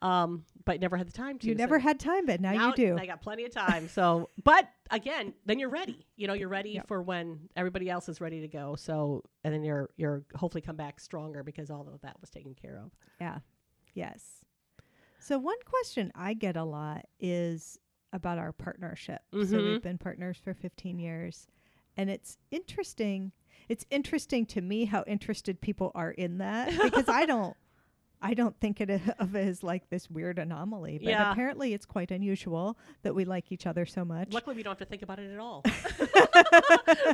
um, 0.00 0.44
but 0.64 0.80
never 0.80 0.96
had 0.96 1.06
the 1.08 1.12
time 1.12 1.38
to. 1.40 1.46
You 1.48 1.54
So 1.54 1.58
never 1.58 1.78
had 1.78 1.98
time, 2.00 2.24
but 2.24 2.40
now, 2.40 2.68
you 2.68 2.74
do. 2.74 2.96
I 2.96 3.04
got 3.06 3.20
plenty 3.20 3.44
of 3.44 3.50
time. 3.52 3.88
So, 3.88 4.30
but 4.42 4.68
again, 4.90 5.34
then 5.44 5.58
you're 5.58 5.68
ready. 5.68 6.06
You 6.16 6.28
know, 6.28 6.34
you're 6.34 6.48
ready 6.48 6.70
Yep. 6.70 6.86
for 6.88 7.02
when 7.02 7.48
everybody 7.56 7.90
else 7.90 8.08
is 8.08 8.20
ready 8.20 8.40
to 8.40 8.48
go. 8.48 8.76
So, 8.76 9.24
and 9.44 9.52
then 9.52 9.64
you're 9.64 9.90
you're 9.96 10.24
hopefully 10.34 10.62
come 10.62 10.76
back 10.76 11.00
stronger 11.00 11.42
because 11.42 11.70
all 11.70 11.88
of 11.88 12.00
that 12.02 12.20
was 12.20 12.30
taken 12.30 12.54
care 12.54 12.78
of. 12.78 12.92
Yeah. 13.20 13.40
Yes. 13.94 14.44
So 15.18 15.36
one 15.38 15.58
question 15.66 16.12
I 16.14 16.34
get 16.34 16.56
a 16.56 16.62
lot 16.64 17.06
is 17.18 17.78
about 18.12 18.38
our 18.38 18.52
partnership. 18.52 19.20
So 19.32 19.38
Mhm. 19.38 19.64
we've 19.72 19.82
been 19.82 19.98
partners 19.98 20.36
for 20.38 20.54
15 20.54 20.98
years 20.98 21.46
and 21.96 22.08
it's 22.08 22.38
interesting. 22.52 23.32
It's 23.68 23.84
interesting 23.90 24.46
to 24.46 24.60
me 24.60 24.86
how 24.86 25.04
interested 25.06 25.60
people 25.60 25.92
are 25.94 26.10
in 26.10 26.38
that 26.38 26.70
because 26.82 27.08
I 27.08 27.26
don't 27.26 27.56
I 28.20 28.34
don't 28.34 28.58
think 28.58 28.80
it 28.80 28.90
of 29.20 29.36
it 29.36 29.46
as 29.46 29.62
like 29.62 29.90
this 29.90 30.10
weird 30.10 30.40
anomaly, 30.40 30.98
but 30.98 31.08
Yeah. 31.10 31.30
apparently 31.30 31.72
it's 31.72 31.86
quite 31.86 32.10
unusual 32.10 32.76
that 33.02 33.14
we 33.14 33.24
like 33.24 33.52
each 33.52 33.64
other 33.66 33.86
so 33.86 34.04
much. 34.04 34.32
Luckily, 34.32 34.56
we 34.56 34.64
don't 34.64 34.72
have 34.72 34.78
to 34.78 34.86
think 34.86 35.02
about 35.02 35.20
it 35.20 35.30
at 35.32 35.38
all. 35.38 35.62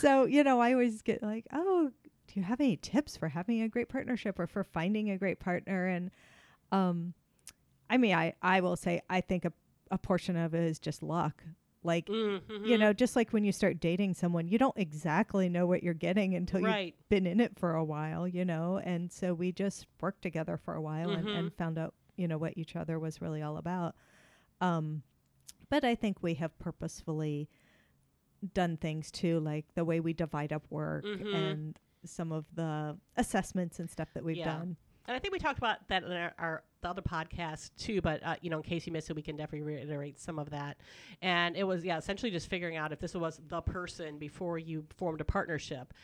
so, 0.00 0.24
you 0.24 0.44
know, 0.44 0.60
I 0.60 0.72
always 0.72 1.02
get 1.02 1.22
like, 1.22 1.46
oh, 1.52 1.90
do 2.28 2.40
you 2.40 2.42
have 2.42 2.60
any 2.60 2.76
tips 2.76 3.16
for 3.16 3.28
having 3.28 3.62
a 3.62 3.68
great 3.68 3.88
partnership 3.88 4.38
or 4.38 4.46
for 4.46 4.62
finding 4.62 5.10
a 5.10 5.18
great 5.18 5.40
partner? 5.40 5.86
And 5.86 6.10
um, 6.70 7.14
I 7.90 7.96
mean, 7.96 8.14
I, 8.14 8.34
I 8.42 8.60
will 8.60 8.76
say, 8.76 9.00
I 9.08 9.20
think 9.20 9.44
a, 9.44 9.52
a 9.90 9.98
portion 9.98 10.36
of 10.36 10.54
it 10.54 10.62
is 10.62 10.78
just 10.78 11.02
luck. 11.02 11.42
Like, 11.84 12.06
Mhm. 12.06 12.66
you 12.66 12.76
know, 12.76 12.92
just 12.92 13.14
like 13.16 13.32
when 13.32 13.44
you 13.44 13.52
start 13.52 13.78
dating 13.80 14.14
someone, 14.14 14.48
you 14.48 14.58
don't 14.58 14.76
exactly 14.76 15.48
know 15.48 15.66
what 15.66 15.82
you're 15.82 15.94
getting 15.94 16.34
until 16.34 16.60
you've 16.88 17.08
been 17.08 17.26
in 17.26 17.40
it 17.40 17.56
for 17.58 17.74
a 17.74 17.84
while, 17.84 18.26
you 18.26 18.44
know? 18.44 18.78
And 18.78 19.12
so 19.12 19.32
we 19.32 19.52
just 19.52 19.86
worked 20.00 20.22
together 20.22 20.56
for 20.56 20.74
a 20.74 20.82
while 20.82 21.10
and, 21.10 21.28
and 21.28 21.54
found 21.54 21.78
out, 21.78 21.94
you 22.16 22.26
know, 22.26 22.36
what 22.36 22.54
each 22.58 22.74
other 22.74 22.98
was 22.98 23.20
really 23.22 23.42
all 23.42 23.56
about. 23.58 23.94
Um, 24.60 25.02
but 25.70 25.84
I 25.84 25.94
think 25.94 26.22
we 26.22 26.34
have 26.34 26.58
purposefully 26.58 27.48
done 28.54 28.76
things 28.76 29.10
too, 29.10 29.38
like 29.40 29.66
the 29.74 29.84
way 29.84 30.00
we 30.00 30.12
divide 30.12 30.52
up 30.52 30.64
work 30.70 31.04
Mhm. 31.04 31.34
and 31.34 31.78
some 32.04 32.32
of 32.32 32.44
the 32.54 32.96
assessments 33.16 33.78
and 33.78 33.88
stuff 33.90 34.08
that 34.14 34.24
we've 34.24 34.36
Yeah. 34.36 34.58
done. 34.58 34.76
And 35.08 35.16
I 35.16 35.18
think 35.18 35.32
we 35.32 35.38
talked 35.38 35.58
about 35.58 35.88
that 35.88 36.04
in 36.04 36.12
our, 36.12 36.34
our 36.38 36.62
the 36.82 36.88
other 36.88 37.02
podcast 37.02 37.70
too. 37.78 38.00
But 38.00 38.22
uh, 38.22 38.36
you 38.42 38.50
know, 38.50 38.58
in 38.58 38.62
case 38.62 38.86
you 38.86 38.92
missed 38.92 39.08
it, 39.08 39.16
we 39.16 39.22
can 39.22 39.36
definitely 39.36 39.66
reiterate 39.66 40.20
some 40.20 40.38
of 40.38 40.50
that. 40.50 40.76
And 41.22 41.56
it 41.56 41.64
was 41.64 41.82
yeah, 41.84 41.96
essentially 41.96 42.30
just 42.30 42.48
figuring 42.48 42.76
out 42.76 42.92
if 42.92 43.00
this 43.00 43.14
was 43.14 43.40
the 43.48 43.62
person 43.62 44.18
before 44.18 44.58
you 44.58 44.84
formed 44.96 45.20
a 45.22 45.24
partnership. 45.24 45.94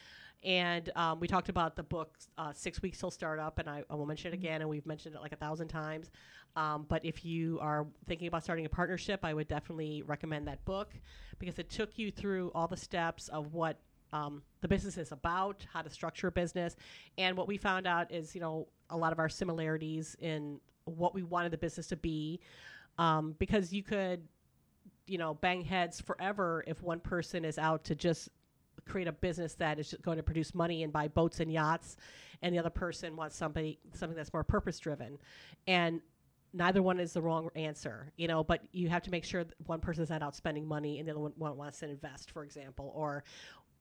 And 0.43 0.91
um, 0.97 1.21
we 1.21 1.29
talked 1.29 1.49
about 1.49 1.77
the 1.77 1.83
book 1.83 2.17
uh, 2.37 2.53
Six 2.53 2.83
Weeks 2.83 2.99
Till 2.99 3.11
Startup, 3.11 3.59
and 3.59 3.69
I, 3.69 3.83
I 3.89 3.95
will 3.95 4.05
mention 4.05 4.33
it 4.33 4.35
again, 4.35 4.61
and 4.61 4.69
we've 4.69 4.85
mentioned 4.85 5.15
it 5.15 5.21
like 5.23 5.33
a 5.33 5.37
thousand 5.37 5.69
times. 5.69 6.11
Um, 6.57 6.85
but 6.89 7.05
if 7.05 7.25
you 7.25 7.59
are 7.61 7.87
thinking 8.07 8.29
about 8.29 8.45
starting 8.45 8.67
a 8.67 8.69
partnership, 8.69 9.21
I 9.23 9.33
would 9.33 9.49
definitely 9.49 10.03
recommend 10.03 10.47
that 10.49 10.65
book 10.65 10.93
because 11.39 11.59
it 11.59 11.71
took 11.71 11.99
you 11.99 12.11
through 12.11 12.53
all 12.55 12.69
the 12.69 12.77
steps 12.77 13.29
of 13.29 13.55
what 13.55 13.79
um, 14.13 14.43
the 14.61 14.69
business 14.69 14.97
is 14.97 15.13
about, 15.13 15.67
how 15.73 15.83
to 15.83 15.91
structure 15.91 16.29
a 16.29 16.33
business, 16.33 16.77
and 17.19 17.37
what 17.37 17.49
we 17.49 17.57
found 17.57 17.87
out 17.87 18.13
is, 18.13 18.35
you 18.35 18.41
know, 18.41 18.69
a 18.91 18.97
lot 18.97 19.13
of 19.13 19.19
our 19.19 19.29
similarities 19.29 20.17
in 20.21 20.61
what 20.85 21.15
we 21.15 21.23
wanted 21.23 21.51
the 21.51 21.59
business 21.59 21.87
to 21.89 21.97
be, 21.97 22.41
um, 22.99 23.35
because 23.39 23.73
you 23.73 23.83
could, 23.83 24.23
you 25.07 25.19
know, 25.19 25.35
bang 25.35 25.63
heads 25.63 26.01
forever 26.01 26.65
if 26.67 26.83
one 26.83 27.01
person 27.01 27.45
is 27.45 27.59
out 27.59 27.85
to 27.85 27.95
just 27.95 28.29
create 28.87 29.09
a 29.09 29.13
business 29.13 29.55
that 29.55 29.79
is 29.79 29.95
going 30.03 30.17
to 30.19 30.23
produce 30.23 30.55
money 30.55 30.83
and 30.83 30.93
buy 30.93 31.09
boats 31.09 31.41
and 31.41 31.51
yachts, 31.51 31.97
and 32.43 32.55
the 32.55 32.59
other 32.59 32.71
person 32.71 33.17
wants 33.17 33.37
somebody 33.37 33.79
something 33.95 34.17
that's 34.17 34.33
more 34.33 34.45
purpose 34.45 34.79
driven, 34.79 35.19
and 35.67 36.01
neither 36.53 36.83
one 36.83 37.01
is 37.01 37.13
the 37.13 37.23
wrong 37.23 37.51
answer, 37.57 38.13
you 38.17 38.29
know. 38.29 38.45
But 38.45 38.63
you 38.73 38.89
have 38.89 39.03
to 39.03 39.11
make 39.11 39.25
sure 39.25 39.45
that 39.45 39.55
one 39.67 39.81
person's 39.81 40.11
not 40.11 40.23
out 40.23 40.37
spending 40.37 40.67
money 40.67 40.99
and 40.99 41.09
the 41.09 41.13
other 41.13 41.21
one, 41.21 41.33
one 41.37 41.57
wants 41.57 41.81
to 41.81 41.89
invest, 41.89 42.31
for 42.31 42.45
example, 42.45 42.93
or 42.95 43.25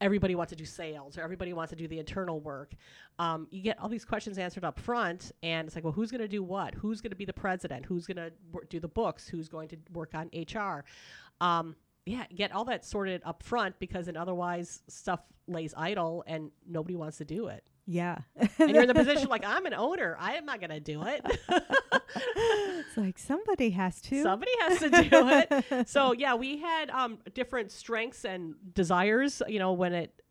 everybody 0.01 0.35
wants 0.35 0.51
to 0.51 0.55
do 0.55 0.65
sales 0.65 1.17
or 1.17 1.21
everybody 1.21 1.53
wants 1.53 1.69
to 1.71 1.75
do 1.75 1.87
the 1.87 1.99
internal 1.99 2.39
work. 2.39 2.73
Um, 3.19 3.47
you 3.51 3.61
get 3.61 3.79
all 3.79 3.89
these 3.89 4.05
questions 4.05 4.37
answered 4.37 4.63
up 4.63 4.79
front, 4.79 5.31
and 5.43 5.67
it's 5.67 5.75
like, 5.75 5.83
well, 5.83 5.93
who's 5.93 6.11
going 6.11 6.21
to 6.21 6.27
do 6.27 6.43
what? 6.43 6.73
Who's 6.75 7.01
going 7.01 7.11
to 7.11 7.15
be 7.15 7.25
the 7.25 7.33
president? 7.33 7.85
Who's 7.85 8.05
going 8.05 8.17
to 8.17 8.31
wor- 8.51 8.65
do 8.69 8.79
the 8.79 8.87
books? 8.87 9.27
Who's 9.27 9.47
going 9.47 9.69
to 9.69 9.77
work 9.93 10.13
on 10.13 10.29
HR? 10.33 10.83
Um, 11.41 11.75
yeah, 12.05 12.25
get 12.35 12.51
all 12.51 12.65
that 12.65 12.85
sorted 12.85 13.21
up 13.25 13.43
front 13.43 13.79
because 13.79 14.07
then 14.07 14.17
otherwise 14.17 14.81
stuff 14.87 15.21
lays 15.47 15.73
idle 15.77 16.23
and 16.27 16.51
nobody 16.67 16.95
wants 16.95 17.17
to 17.17 17.25
do 17.25 17.47
it. 17.47 17.63
Yeah. 17.85 18.19
And 18.59 18.69
you're 18.71 18.83
in 18.83 18.87
the 18.87 18.93
position 18.93 19.27
like 19.29 19.43
I'm 19.47 19.65
an 19.65 19.73
owner. 19.73 20.15
I 20.19 20.33
am 20.35 20.45
not 20.45 20.59
going 20.59 20.69
to 20.69 20.79
do 20.79 21.03
it. 21.03 21.21
it's 22.35 22.97
like 22.97 23.17
somebody 23.17 23.71
has 23.71 23.99
to. 24.01 24.21
Somebody 24.21 24.51
has 24.61 24.79
to 24.79 24.89
do 24.89 25.07
it. 25.11 25.89
So 25.89 26.13
yeah, 26.13 26.35
we 26.35 26.57
had 26.57 26.89
um, 26.89 27.19
different 27.33 27.71
strengths 27.71 28.25
and 28.25 28.55
desires. 28.73 29.41
You 29.47 29.59
know, 29.59 29.73
when 29.73 29.93
it 29.93 30.21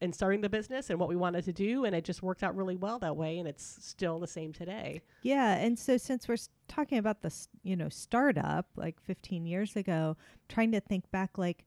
in 0.00 0.12
starting 0.12 0.40
the 0.40 0.48
business 0.48 0.90
and 0.90 0.98
what 1.00 1.08
we 1.08 1.16
wanted 1.16 1.44
to 1.44 1.52
do, 1.52 1.84
and 1.84 1.94
it 1.94 2.04
just 2.04 2.22
worked 2.22 2.42
out 2.42 2.56
really 2.56 2.76
well 2.76 2.98
that 3.00 3.16
way, 3.16 3.38
and 3.38 3.48
it's 3.48 3.78
still 3.84 4.18
the 4.18 4.26
same 4.28 4.52
today. 4.52 5.02
Yeah, 5.22 5.54
and 5.56 5.78
so 5.78 5.96
since 5.96 6.28
we're 6.28 6.36
talking 6.68 6.98
about 6.98 7.22
the 7.22 7.26
s- 7.26 7.48
you 7.62 7.76
know 7.76 7.88
startup 7.88 8.66
like 8.76 9.00
15 9.00 9.46
years 9.46 9.76
ago, 9.76 10.16
trying 10.48 10.72
to 10.72 10.80
think 10.80 11.10
back 11.10 11.36
like 11.38 11.66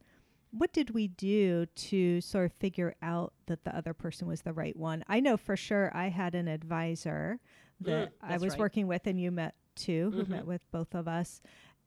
what 0.52 0.74
did 0.74 0.92
we 0.92 1.08
do 1.08 1.66
to 1.66 2.22
sort 2.22 2.46
of 2.46 2.54
figure 2.54 2.96
out 3.02 3.34
that 3.48 3.64
the 3.64 3.76
other 3.76 3.94
person 3.94 4.28
was 4.28 4.42
the 4.42 4.54
right 4.54 4.76
one? 4.76 5.04
I 5.08 5.20
know 5.20 5.38
for 5.38 5.56
sure 5.58 5.92
I 5.96 6.10
had 6.10 6.36
an 6.36 6.48
advisor 6.48 7.40
that 7.82 8.10
Mm, 8.10 8.12
I 8.22 8.38
was 8.38 8.52
right. 8.52 8.60
working 8.60 8.88
with 8.88 9.08
and 9.08 9.20
you 9.20 9.32
met 9.32 9.56
too, 9.76 10.12
who 10.12 10.24
Mhm. 10.26 10.30
met 10.30 10.46
with 10.46 10.62
both 10.72 10.94
of 10.94 11.08
us. 11.08 11.42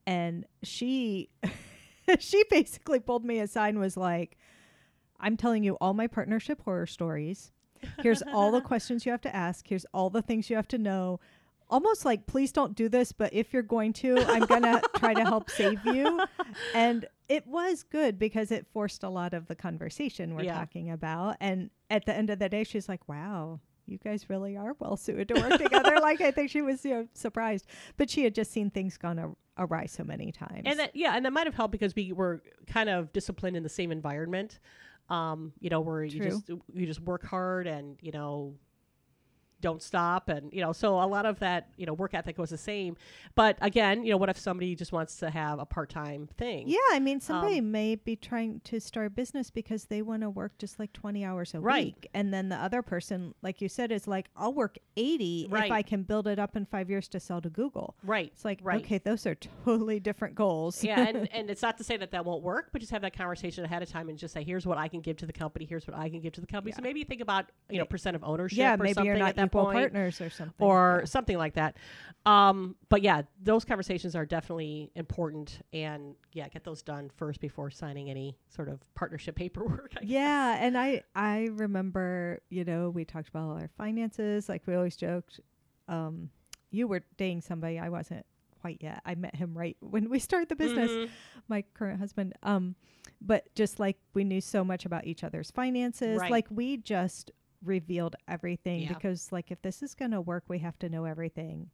And 0.07 0.45
she 0.63 1.29
she 2.19 2.45
basically 2.51 3.01
pulled 3.01 3.25
me 3.25 3.39
aside 3.39 3.71
and 3.71 3.79
was 3.81 3.97
like, 3.97 4.37
I'm 5.21 5.37
telling 5.37 5.63
you 5.65 5.75
all 5.81 5.95
my 5.95 6.07
partnership 6.07 6.61
horror 6.63 6.87
stories. 6.87 7.53
Here's 8.03 8.23
all 8.33 8.51
the 8.51 8.61
questions 8.73 9.07
you 9.07 9.13
have 9.13 9.21
to 9.23 9.35
ask. 9.35 9.67
Here's 9.69 9.87
all 9.95 10.11
the 10.11 10.23
things 10.23 10.51
you 10.51 10.57
have 10.57 10.69
to 10.69 10.79
know. 10.79 11.21
Almost 11.71 12.05
like, 12.05 12.27
please 12.27 12.53
don't 12.53 12.75
do 12.75 12.89
this, 12.91 13.13
but 13.13 13.33
if 13.33 13.53
you're 13.55 13.63
going 13.63 13.95
to, 13.95 14.19
I'm 14.29 14.45
going 14.45 14.63
to 14.63 14.83
try 14.97 15.15
to 15.15 15.25
help 15.25 15.49
save 15.51 15.85
you. 15.87 16.21
And 16.75 17.07
it 17.29 17.47
was 17.47 17.83
good 17.83 18.19
because 18.19 18.51
it 18.51 18.67
forced 18.73 19.03
a 19.03 19.09
lot 19.09 19.33
of 19.35 19.47
the 19.47 19.55
conversation 19.55 20.35
we're 20.35 20.43
Yeah. 20.45 20.55
talking 20.59 20.91
about. 20.91 21.37
And 21.41 21.71
at 21.91 22.05
the 22.07 22.15
end 22.15 22.31
of 22.31 22.39
the 22.39 22.49
day, 22.49 22.65
she's 22.65 22.89
like, 22.89 23.09
wow, 23.09 23.61
you 23.87 23.99
guys 23.99 24.29
really 24.31 24.57
are 24.57 24.75
well 24.79 24.97
suited 24.97 25.29
to 25.29 25.35
work 25.41 25.59
together. 25.63 25.99
Like, 26.01 26.21
I 26.21 26.31
think 26.31 26.51
she 26.51 26.63
was 26.63 26.85
you 26.85 26.91
know, 26.93 27.09
surprised. 27.15 27.67
But 27.97 28.11
she 28.11 28.25
had 28.25 28.35
just 28.35 28.51
seen 28.51 28.71
things 28.71 28.97
gone 28.97 29.19
a- 29.19 29.35
awry 29.57 29.87
so 29.87 30.05
many 30.05 30.33
times. 30.33 30.63
And 30.67 30.79
that 30.79 30.95
yeah, 30.97 31.17
and 31.17 31.25
that 31.25 31.33
might 31.33 31.47
have 31.47 31.55
helped 31.55 31.73
because 31.73 31.95
we 31.95 32.13
were 32.13 32.43
kind 32.67 32.89
of 32.89 33.13
disciplined 33.13 33.57
in 33.57 33.63
the 33.63 33.69
same 33.69 33.91
environment. 33.93 34.59
Um, 35.11 35.53
you 35.61 35.69
know, 35.69 35.81
where 35.81 36.03
you 36.03 36.19
just 36.21 36.49
you 36.73 36.87
just 36.87 37.01
work 37.01 37.25
hard 37.27 37.67
and 37.67 37.99
you 38.01 38.11
know 38.11 38.55
don't 39.65 39.83
stop 39.83 40.29
and 40.29 40.53
you 40.53 40.61
know 40.61 40.73
so 40.73 41.03
a 41.03 41.07
lot 41.07 41.25
of 41.25 41.39
that 41.39 41.69
you 41.79 41.87
know 41.87 41.95
work 41.95 42.13
ethic 42.13 42.37
was 42.37 42.51
the 42.51 42.59
same 42.59 42.95
but 43.35 43.57
again 43.63 44.05
you 44.05 44.11
know 44.11 44.17
what 44.19 44.29
if 44.29 44.37
somebody 44.39 44.75
just 44.75 44.93
wants 44.93 45.17
to 45.17 45.31
have 45.31 45.59
a 45.59 45.65
part-time 45.65 46.29
thing 46.37 46.69
Yeah, 46.69 46.77
I 46.93 46.99
mean, 47.01 47.19
somebody 47.21 47.59
Um, 47.61 47.71
may 47.73 47.95
be 47.97 48.15
trying 48.15 48.61
to 48.65 48.79
start 48.79 49.07
a 49.07 49.11
business 49.11 49.51
because 49.51 49.87
they 49.87 50.03
want 50.03 50.21
to 50.23 50.29
work 50.29 50.59
just 50.59 50.79
like 50.79 50.93
20 50.93 51.25
hours 51.25 51.55
a 51.55 51.61
Right. 51.61 51.87
week. 51.87 52.09
And 52.13 52.33
then 52.35 52.49
the 52.51 52.57
other 52.57 52.83
person, 52.83 53.35
like 53.43 53.61
you 53.63 53.69
said, 53.71 53.91
is 53.91 54.07
like, 54.07 54.27
I'll 54.37 54.53
work 54.53 54.77
80 54.97 55.47
Right. 55.51 55.65
if 55.67 55.73
I 55.73 55.83
can 55.83 56.03
build 56.03 56.27
it 56.29 56.39
up 56.39 56.57
in 56.57 56.67
five 56.67 56.91
years 56.91 57.09
to 57.09 57.21
sell 57.21 57.41
to 57.41 57.49
Google. 57.49 57.97
right 58.03 58.31
It's 58.35 58.45
like, 58.45 58.59
Right. 58.63 58.83
okay, 58.85 58.99
those 58.99 59.25
are 59.27 59.35
totally 59.35 59.99
different 60.01 60.35
goals. 60.35 60.85
yeah 60.85 61.01
and, 61.09 61.29
and 61.33 61.49
it's 61.51 61.63
not 61.63 61.79
to 61.79 61.85
say 61.85 61.97
that 61.97 62.11
that 62.11 62.25
won't 62.25 62.43
work 62.43 62.69
but 62.73 62.81
just 62.81 62.93
have 62.93 63.03
that 63.03 63.17
conversation 63.17 63.65
ahead 63.65 63.83
of 63.83 63.89
time 63.89 64.09
and 64.11 64.19
just 64.19 64.35
say 64.35 64.43
here's 64.45 64.67
what 64.67 64.77
i 64.79 64.89
can 64.89 65.01
give 65.01 65.17
to 65.17 65.27
the 65.27 65.33
company 65.33 65.65
here's 65.65 65.87
what 65.87 65.97
i 65.97 66.09
can 66.09 66.21
give 66.21 66.33
to 66.33 66.41
the 66.41 66.47
company 66.47 66.73
so 66.73 66.83
maybe 66.83 67.03
think 67.05 67.21
about 67.23 67.47
you 67.71 67.79
know 67.79 67.85
percent 67.85 68.15
of 68.17 68.23
ownership 68.25 68.59
yeah, 68.59 68.75
or 68.75 68.79
maybe 68.79 68.93
something 68.95 69.07
you're 69.07 69.17
not 69.17 69.31
at 69.31 69.37
that 69.37 69.43
equal 69.61 69.65
point. 69.67 69.77
partners 69.93 70.21
or 70.21 70.31
something. 70.31 70.67
or 70.67 70.99
Yeah. 71.01 71.05
something 71.07 71.39
like 71.39 71.55
that. 71.55 71.77
Um, 72.27 72.77
but 72.89 73.03
yeah, 73.03 73.23
those 73.43 73.65
conversations 73.65 74.17
are 74.17 74.25
definitely 74.25 74.91
important, 74.95 75.61
and 75.73 76.15
yeah, 76.33 76.49
get 76.49 76.65
those 76.65 76.83
done 76.83 77.11
first 77.17 77.41
before 77.41 77.71
signing 77.71 78.09
any 78.11 78.37
sort 78.49 78.69
of 78.69 78.81
partnership 78.95 79.35
paperwork. 79.45 79.93
I 79.97 80.01
yeah 80.03 80.57
and 80.61 80.77
i 80.79 81.03
i 81.15 81.49
remember 81.53 82.41
you 82.51 82.65
know 82.65 82.91
we 82.91 83.05
talked 83.05 83.29
about 83.29 83.43
all 83.49 83.57
our 83.59 83.69
finances 83.77 84.49
like 84.49 84.63
we 84.67 84.75
always 84.75 84.97
joked 84.97 85.41
um 85.89 86.31
you 86.71 86.87
were 86.89 87.03
dating 87.17 87.41
somebody 87.41 87.79
i 87.79 87.89
wasn't 87.89 88.25
quite 88.61 88.79
yet 88.81 89.01
i 89.05 89.15
met 89.15 89.35
him 89.37 89.57
right 89.57 89.77
when 89.81 90.09
we 90.09 90.19
started 90.19 90.49
the 90.49 90.55
guess. 90.55 90.69
business 90.69 90.91
Mhm. 90.93 91.09
my 91.49 91.63
current 91.75 91.99
husband 92.01 92.33
um 92.43 92.75
but 93.21 93.55
just 93.55 93.79
like 93.79 93.99
we 94.15 94.25
knew 94.25 94.41
so 94.41 94.65
much 94.65 94.85
about 94.87 95.07
each 95.07 95.23
other's 95.25 95.51
finances 95.51 96.19
Right. 96.21 96.31
like 96.31 96.47
we 96.51 96.77
just 96.79 97.31
revealed 97.65 98.17
everything 98.29 98.83
Yeah. 98.83 98.95
because 98.95 99.33
like 99.33 99.51
if 99.51 99.61
this 99.63 99.83
is 99.83 99.95
going 99.95 100.11
to 100.13 100.21
work 100.21 100.45
we 100.49 100.59
have 100.59 100.79
to 100.81 100.89
know 100.89 101.05
everything 101.05 101.71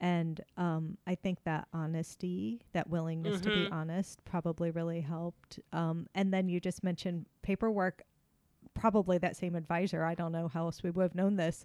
and 0.00 0.40
um 0.56 0.96
i 1.06 1.14
think 1.14 1.42
that 1.44 1.68
honesty 1.72 2.60
that 2.72 2.88
willingness 2.88 3.40
to 3.40 3.50
be 3.50 3.66
Mhm. 3.66 3.72
honest 3.72 4.24
probably 4.24 4.70
really 4.70 5.00
helped 5.00 5.60
um 5.72 6.06
and 6.14 6.32
then 6.32 6.48
you 6.48 6.60
just 6.60 6.82
mentioned 6.82 7.26
paperwork 7.42 8.02
probably 8.74 9.18
that 9.18 9.36
same 9.36 9.54
advisor 9.54 10.04
i 10.04 10.14
don't 10.14 10.32
know 10.32 10.48
how 10.48 10.64
else 10.64 10.82
we 10.82 10.90
would 10.90 11.02
have 11.02 11.14
known 11.14 11.36
this 11.36 11.64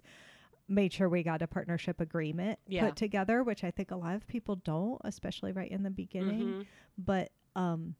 made 0.68 0.92
sure 0.92 1.08
we 1.08 1.22
got 1.22 1.40
a 1.40 1.46
partnership 1.46 2.00
agreement 2.00 2.58
Yeah. 2.66 2.84
put 2.86 2.96
together 2.96 3.42
which 3.42 3.64
i 3.64 3.70
think 3.70 3.90
a 3.90 3.96
lot 3.96 4.14
of 4.14 4.26
people 4.26 4.56
don't 4.56 5.00
especially 5.04 5.52
right 5.52 5.70
in 5.70 5.82
the 5.82 5.90
beginning 5.90 6.54
Mhm. 6.54 6.66
but 6.98 7.30
um 7.56 7.94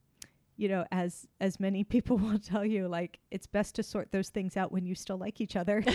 you 0.59 0.68
know 0.68 0.85
as 0.92 1.27
as 1.40 1.59
many 1.59 1.85
people 1.85 2.16
will 2.25 2.38
tell 2.38 2.64
you 2.64 2.87
like 2.88 3.18
it's 3.31 3.47
best 3.47 3.75
to 3.77 3.83
sort 3.83 4.12
those 4.12 4.29
things 4.29 4.57
out 4.57 4.71
when 4.73 4.85
you 4.85 4.94
still 4.94 5.16
like 5.16 5.40
each 5.40 5.57
other 5.57 5.83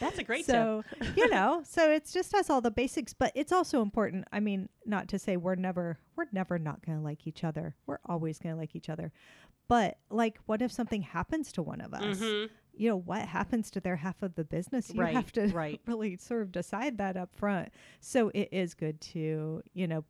That's 0.00 0.18
a 0.18 0.24
great 0.24 0.46
tip. 0.46 0.54
so 0.54 0.84
you 1.16 1.28
know 1.30 1.62
so 1.66 1.90
it's 1.90 2.12
just 2.12 2.32
has 2.32 2.50
all 2.50 2.60
the 2.60 2.70
basics 2.70 3.12
but 3.14 3.32
it's 3.34 3.52
also 3.52 3.82
important 3.82 4.24
i 4.32 4.40
mean 4.40 4.68
not 4.84 5.08
to 5.08 5.18
say 5.18 5.36
we're 5.36 5.54
never 5.54 5.98
we're 6.16 6.26
never 6.32 6.58
not 6.58 6.84
going 6.84 6.98
to 6.98 7.04
like 7.04 7.26
each 7.26 7.44
other 7.44 7.74
we're 7.86 7.98
always 8.06 8.38
going 8.38 8.54
to 8.54 8.58
like 8.60 8.74
each 8.74 8.88
other 8.88 9.12
but 9.68 9.98
like 10.10 10.38
what 10.46 10.60
if 10.62 10.72
something 10.72 11.02
happens 11.02 11.52
to 11.52 11.62
one 11.62 11.80
of 11.80 11.94
us 11.94 12.18
Mhm. 12.18 12.50
you 12.74 12.88
know 12.88 12.96
what 12.96 13.22
happens 13.26 13.70
to 13.70 13.80
their 13.80 13.96
half 13.96 14.22
of 14.22 14.34
the 14.34 14.44
business 14.44 14.92
you 14.92 15.00
Right, 15.00 15.14
have 15.14 15.32
to 15.32 15.46
right. 15.48 15.80
really 15.86 16.16
sort 16.16 16.42
of 16.42 16.52
decide 16.52 16.98
that 16.98 17.16
up 17.16 17.34
front 17.34 17.68
so 18.00 18.30
it 18.34 18.48
is 18.52 18.74
good 18.74 19.00
to 19.12 19.62
you 19.72 19.86
know 19.86 20.04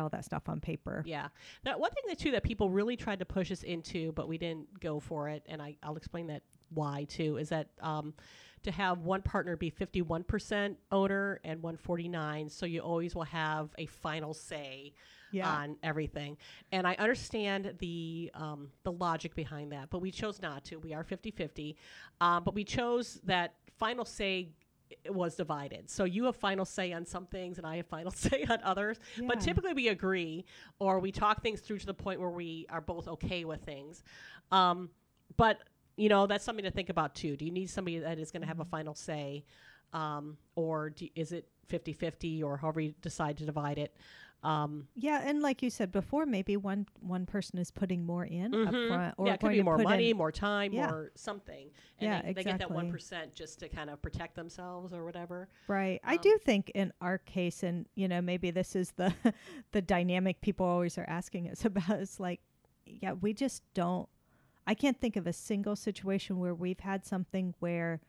all 0.00 0.08
that 0.08 0.24
stuff 0.24 0.48
on 0.48 0.60
paper 0.60 1.02
Yeah. 1.06 1.28
Now, 1.64 1.78
one 1.78 1.90
thing 1.90 2.04
that 2.08 2.18
too 2.18 2.30
that 2.32 2.42
people 2.42 2.70
really 2.70 2.96
tried 2.96 3.18
to 3.18 3.24
push 3.24 3.50
us 3.50 3.62
into, 3.62 4.12
but 4.12 4.28
we 4.28 4.38
didn't 4.38 4.80
go 4.80 5.00
for 5.00 5.28
it, 5.28 5.44
and 5.46 5.60
I, 5.60 5.76
I'll 5.82 5.96
explain 5.96 6.26
that 6.28 6.42
why 6.70 7.04
too, 7.08 7.36
is 7.36 7.48
that 7.48 7.68
um, 7.80 8.14
to 8.62 8.70
have 8.70 9.00
one 9.00 9.22
partner 9.22 9.56
be 9.56 9.70
51% 9.70 10.76
owner 10.92 11.40
and 11.44 11.62
149, 11.62 12.48
so 12.48 12.66
you 12.66 12.80
always 12.80 13.14
will 13.14 13.24
have 13.24 13.70
a 13.78 13.86
final 13.86 14.34
say 14.34 14.92
yeah 15.32 15.48
on 15.48 15.76
everything. 15.82 16.36
And 16.72 16.86
I 16.86 16.94
understand 16.94 17.74
the 17.78 18.30
um, 18.34 18.68
the 18.82 18.92
logic 18.92 19.34
behind 19.34 19.72
that, 19.72 19.90
but 19.90 20.00
we 20.00 20.10
chose 20.10 20.40
not 20.42 20.64
to. 20.66 20.76
We 20.76 20.92
are 20.92 21.04
50-50. 21.04 21.76
Um, 22.20 22.44
but 22.44 22.54
we 22.54 22.64
chose 22.64 23.20
that 23.24 23.54
final 23.78 24.04
say 24.04 24.50
was 25.08 25.34
divided. 25.34 25.90
So 25.90 26.04
you 26.04 26.24
have 26.24 26.36
final 26.36 26.64
say 26.64 26.92
on 26.92 27.06
some 27.06 27.26
things 27.26 27.58
and 27.58 27.66
I 27.66 27.76
have 27.76 27.86
final 27.86 28.10
say 28.14 28.44
on 28.48 28.58
others. 28.62 28.98
But 29.26 29.40
typically 29.40 29.72
we 29.72 29.88
agree 29.88 30.44
or 30.78 31.00
we 31.00 31.12
talk 31.12 31.42
things 31.42 31.60
through 31.60 31.78
to 31.78 31.86
the 31.86 31.94
point 31.94 32.20
where 32.20 32.30
we 32.30 32.66
are 32.70 32.80
both 32.80 33.08
okay 33.08 33.44
with 33.44 33.62
things. 33.62 34.02
Um, 34.50 34.90
but 35.36 35.58
you 35.96 36.08
know, 36.08 36.26
that's 36.26 36.44
something 36.44 36.64
to 36.64 36.70
think 36.70 36.88
about 36.88 37.14
too. 37.14 37.36
Do 37.36 37.44
you 37.44 37.50
need 37.50 37.68
somebody 37.68 37.98
that 37.98 38.18
is 38.18 38.30
going 38.30 38.42
to 38.42 38.48
have 38.48 38.60
a 38.60 38.64
final 38.64 38.94
say? 38.94 39.44
Um, 39.92 40.36
or 40.54 40.90
do, 40.90 41.08
is 41.14 41.32
it 41.32 41.46
50-50 41.68 42.42
or 42.42 42.56
however 42.56 42.80
you 42.80 42.94
decide 43.02 43.36
to 43.38 43.44
divide 43.44 43.78
it? 43.78 43.94
Um, 44.42 44.88
Yeah, 44.94 45.20
and 45.22 45.42
like 45.42 45.62
you 45.62 45.68
said 45.68 45.92
before, 45.92 46.24
maybe 46.24 46.56
one 46.56 46.86
one 47.00 47.26
person 47.26 47.58
is 47.58 47.70
putting 47.70 48.06
more 48.06 48.24
in 48.24 48.54
up 48.54 48.72
Mhm. 48.74 48.88
front, 48.88 49.14
or 49.18 49.26
yeah, 49.26 49.34
it 49.34 49.40
could 49.40 49.50
be 49.50 49.62
more 49.62 49.76
money, 49.76 50.10
in- 50.10 50.16
more 50.16 50.32
time, 50.32 50.72
Yeah. 50.72 50.88
more 50.90 51.10
something. 51.14 51.70
And 51.98 52.10
Yeah, 52.10 52.22
they, 52.22 52.32
they 52.32 52.44
get 52.44 52.58
that 52.60 52.70
one 52.70 52.90
percent 52.90 53.34
just 53.34 53.58
to 53.60 53.68
kind 53.68 53.90
of 53.90 54.00
protect 54.00 54.36
themselves 54.36 54.94
or 54.94 55.04
whatever. 55.04 55.48
Right. 55.68 56.00
I 56.04 56.14
Um, 56.14 56.20
do 56.22 56.38
think 56.38 56.70
in 56.74 56.90
our 57.02 57.18
case, 57.18 57.62
and 57.62 57.86
you 57.94 58.08
know, 58.08 58.22
maybe 58.22 58.50
this 58.50 58.74
is 58.74 58.92
the 58.92 59.12
the 59.72 59.82
dynamic 59.82 60.40
people 60.40 60.64
always 60.64 60.96
are 60.96 61.08
asking 61.08 61.50
us 61.50 61.64
about. 61.66 62.00
Is 62.00 62.18
like, 62.18 62.40
yeah, 62.86 63.12
we 63.12 63.34
just 63.34 63.62
don't. 63.74 64.08
I 64.66 64.74
can't 64.74 64.98
think 64.98 65.16
of 65.16 65.26
a 65.26 65.32
single 65.34 65.76
situation 65.76 66.38
where 66.38 66.54
we've 66.54 66.80
had 66.80 67.04
something 67.04 67.54
where 67.58 68.00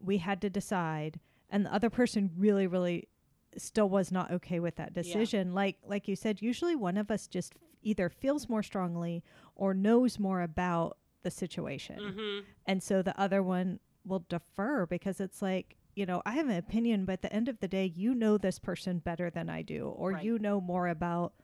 we 0.00 0.18
had 0.18 0.40
to 0.42 0.50
decide, 0.50 1.20
and 1.48 1.64
the 1.64 1.72
other 1.72 1.88
person 1.88 2.32
really, 2.36 2.66
really 2.66 3.08
still 3.56 3.88
was 3.88 4.12
not 4.12 4.30
okay 4.30 4.60
with 4.60 4.76
that 4.76 4.92
decision. 4.92 5.54
Like, 5.54 5.76
like 5.86 6.08
you 6.08 6.16
said, 6.16 6.42
usually 6.42 6.76
one 6.76 6.96
of 6.96 7.10
us 7.10 7.26
just 7.26 7.54
either 7.82 8.08
feels 8.08 8.48
more 8.48 8.62
strongly 8.62 9.22
or 9.54 9.74
knows 9.74 10.18
more 10.18 10.40
about 10.42 10.96
the 11.22 11.28
the 11.28 11.30
situation. 11.30 11.98
Mm-hmm. 11.98 12.38
And 12.66 12.82
so 12.82 13.02
the 13.02 13.18
other 13.20 13.42
one 13.42 13.80
will 14.04 14.24
defer 14.28 14.86
because 14.86 15.20
it's 15.20 15.42
like, 15.42 15.76
you 15.94 16.06
know, 16.06 16.22
I 16.24 16.32
have 16.32 16.48
an 16.48 16.56
opinion, 16.56 17.04
but 17.04 17.14
at 17.14 17.22
the 17.22 17.32
end 17.32 17.48
of 17.48 17.60
the 17.60 17.68
day, 17.68 17.84
you 17.86 18.14
know 18.14 18.38
this 18.38 18.58
person 18.58 18.98
better 19.00 19.28
than 19.28 19.50
I 19.50 19.62
do, 19.62 19.88
or 19.88 20.12
Right. 20.12 20.24
you 20.24 20.38
know 20.38 20.60
more 20.60 20.88
about, 20.88 21.34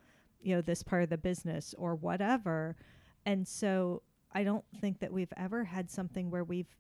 you 0.40 0.54
know, 0.54 0.62
this 0.62 0.82
part 0.82 1.02
of 1.02 1.10
the 1.10 1.18
business 1.18 1.74
or 1.76 1.94
whatever. 1.96 2.76
And 3.26 3.46
so 3.46 4.02
I 4.32 4.44
don't 4.44 4.64
think 4.80 5.00
that 5.00 5.12
we've 5.12 5.32
ever 5.36 5.64
had 5.64 5.90
something 5.90 6.30
where 6.30 6.44
we've 6.44 6.74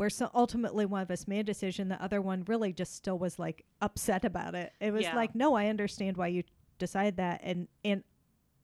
where 0.00 0.08
so 0.08 0.30
ultimately 0.32 0.86
one 0.86 1.02
of 1.02 1.10
us 1.10 1.28
made 1.28 1.40
a 1.40 1.44
decision, 1.44 1.88
the 1.90 2.02
other 2.02 2.22
one 2.22 2.42
really 2.46 2.72
just 2.72 2.94
still 2.94 3.18
was 3.18 3.38
like 3.38 3.66
upset 3.82 4.24
about 4.24 4.54
it. 4.54 4.72
It 4.80 4.92
was 4.92 5.02
Yeah. 5.04 5.14
like, 5.14 5.34
no, 5.34 5.52
I 5.54 5.66
understand 5.66 6.16
why 6.16 6.28
you 6.28 6.42
decided 6.78 7.18
that, 7.18 7.42
and 7.44 7.68
and 7.84 8.02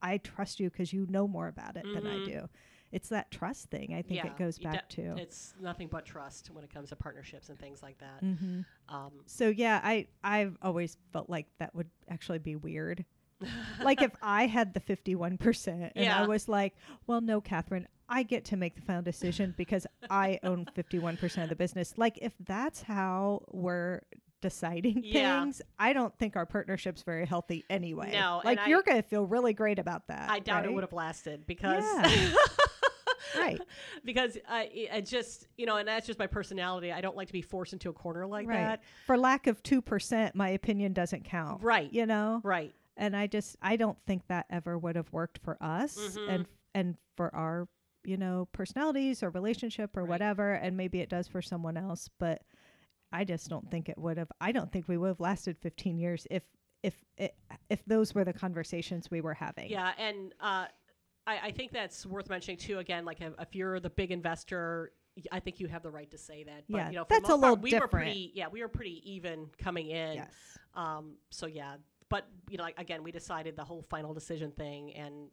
I 0.01 0.17
trust 0.17 0.61
you 0.61 0.71
because 0.71 0.95
you 0.95 1.07
know 1.11 1.29
more 1.29 1.49
about 1.49 1.77
it 1.77 1.85
than 1.93 2.07
I 2.07 2.21
Mhm. 2.21 2.25
do. 2.25 2.49
It's 2.91 3.11
that 3.11 3.31
trust 3.31 3.69
thing. 3.69 3.93
I 3.93 4.01
think 4.01 4.17
Yeah, 4.25 4.29
it 4.29 4.39
goes 4.39 4.59
back 4.59 4.89
de- 4.89 4.97
to. 5.03 5.17
It's 5.21 5.55
nothing 5.61 5.89
but 5.89 6.07
trust 6.07 6.49
when 6.51 6.65
it 6.65 6.71
comes 6.73 6.89
to 6.89 6.97
partnerships 6.97 7.51
and 7.51 7.59
things 7.59 7.83
like 7.83 7.99
that. 7.99 8.21
hmm 8.21 8.63
Um, 8.89 9.21
So 9.27 9.49
yeah, 9.51 9.79
I 9.85 10.07
I've 10.25 10.57
always 10.63 10.97
felt 11.13 11.29
like 11.29 11.49
that 11.59 11.75
would 11.75 11.91
actually 12.09 12.39
be 12.39 12.57
weird. 12.57 13.05
like 13.83 14.01
if 14.01 14.13
I 14.23 14.47
had 14.47 14.73
the 14.73 14.81
fifty 14.81 15.15
one 15.15 15.37
percent 15.37 15.93
and 15.97 16.09
I 16.09 16.27
was 16.27 16.49
like, 16.49 16.75
well, 17.07 17.21
no, 17.21 17.43
Catherine, 17.43 17.89
I 18.09 18.23
get 18.23 18.45
to 18.47 18.57
make 18.57 18.75
the 18.77 18.83
final 18.83 19.03
decision 19.03 19.55
because 19.57 19.87
I 20.11 20.39
own 20.43 20.67
fifty 20.75 20.99
one 20.99 21.17
percent 21.17 21.45
of 21.45 21.49
the 21.51 21.57
business. 21.57 21.95
Like 21.97 22.19
if 22.23 22.33
that's 22.45 22.83
how 22.83 23.43
we're 23.51 24.03
deciding 24.43 25.01
Yeah. 25.03 25.43
things, 25.43 25.63
I 25.79 25.93
don't 25.93 26.17
think 26.19 26.37
our 26.37 26.47
partnership's 26.47 27.03
very 27.03 27.27
healthy 27.27 27.65
anyway. 27.71 28.13
No, 28.13 28.41
like 28.45 28.61
you're 28.67 28.83
gonna 28.83 29.03
feel 29.03 29.25
really 29.27 29.55
great 29.55 29.79
about 29.79 30.07
that. 30.09 30.31
I 30.31 30.39
doubt 30.41 30.65
it 30.67 30.73
would 30.73 30.85
have 30.85 30.93
lasted 30.93 31.47
because 31.47 31.85
Yeah. 31.85 32.33
right. 33.39 33.61
because 34.05 34.39
I, 34.49 34.89
I 34.93 35.01
just 35.01 35.47
you 35.57 35.67
know, 35.67 35.77
and 35.77 35.89
that's 35.89 36.07
just 36.07 36.19
my 36.19 36.27
personality. 36.27 36.93
I 36.93 37.01
don't 37.01 37.17
like 37.17 37.27
to 37.29 37.33
be 37.33 37.43
forced 37.43 37.73
into 37.73 37.89
a 37.91 37.93
corner 37.93 38.27
like 38.27 38.47
right. 38.47 38.57
that. 38.57 38.83
For 39.07 39.17
lack 39.19 39.47
of 39.47 39.63
two 39.63 39.83
percent, 39.83 40.35
my 40.35 40.51
opinion 40.51 40.93
doesn't 40.93 41.25
count. 41.25 41.63
Right. 41.63 41.93
You 41.93 42.07
know. 42.07 42.41
Right. 42.45 42.75
and 42.97 43.17
I 43.17 43.27
just 43.27 43.57
I 43.63 43.77
don't 43.77 43.99
think 44.07 44.23
that 44.29 44.47
ever 44.51 44.79
would 44.79 44.97
have 44.97 45.13
worked 45.13 45.39
for 45.43 45.57
us 45.61 45.97
Mhm. 45.99 46.29
and 46.31 46.47
and 46.75 46.97
for 47.17 47.35
our 47.35 47.69
you 48.07 48.17
know 48.17 48.49
personalities 48.53 49.23
or 49.23 49.31
relationship 49.31 49.97
or 49.97 50.03
Right. 50.03 50.09
whatever 50.11 50.53
and 50.53 50.77
maybe 50.77 51.01
it 51.01 51.09
does 51.09 51.27
for 51.29 51.43
someone 51.43 51.77
else 51.77 52.09
but 52.19 52.43
I 53.13 53.25
just 53.25 53.49
don't 53.49 53.71
think 53.71 53.89
it 53.89 53.99
would 53.99 54.17
have 54.19 54.31
I 54.41 54.53
don't 54.53 54.71
think 54.73 54.89
we 54.89 54.97
would 54.97 55.09
have 55.09 55.21
lasted 55.21 55.57
15 55.59 55.99
years 55.99 56.27
if 56.31 56.43
if 56.83 56.95
if 57.69 57.85
those 57.87 58.15
were 58.15 58.25
the 58.25 58.33
conversations 58.33 59.11
we 59.11 59.21
were 59.21 59.35
having. 59.35 59.71
Yeah, 59.71 59.93
and 59.99 60.33
uh, 60.41 60.67
I, 61.27 61.39
I 61.45 61.51
think 61.51 61.73
that's 61.73 62.05
worth 62.07 62.29
mentioning 62.29 62.59
too. 62.59 62.79
Again, 62.79 63.05
like 63.05 63.21
if, 63.21 63.33
if 63.41 63.55
you're 63.57 63.81
the 63.81 63.91
big 63.91 64.13
investor, 64.13 64.93
I 65.33 65.41
think 65.41 65.59
you 65.59 65.67
have 65.69 65.83
the 65.83 65.91
right 65.91 66.09
to 66.11 66.19
say 66.19 66.45
that. 66.45 66.65
But, 66.69 66.77
Yeah, 66.77 66.91
you 66.91 66.97
know, 66.97 67.05
for 67.05 67.15
that's 67.15 67.29
a 67.29 67.33
most 67.33 67.41
part, 67.41 67.41
little 67.41 67.57
we 67.57 67.71
were 67.71 67.87
different. 67.87 67.91
pretty. 68.07 68.33
Yeah, 68.35 68.49
we 68.49 68.61
were 68.61 68.69
pretty 68.69 69.03
even 69.11 69.47
coming 69.59 69.89
in. 69.89 70.17
Yes. 70.17 70.29
Um, 70.75 71.15
so 71.31 71.47
yeah, 71.47 71.77
but 72.09 72.27
you 72.51 72.57
know, 72.59 72.65
like, 72.65 72.79
again, 72.79 73.03
we 73.03 73.11
decided 73.11 73.57
the 73.57 73.65
whole 73.65 73.83
final 73.83 74.13
decision 74.15 74.53
thing 74.53 74.93
and 74.95 75.29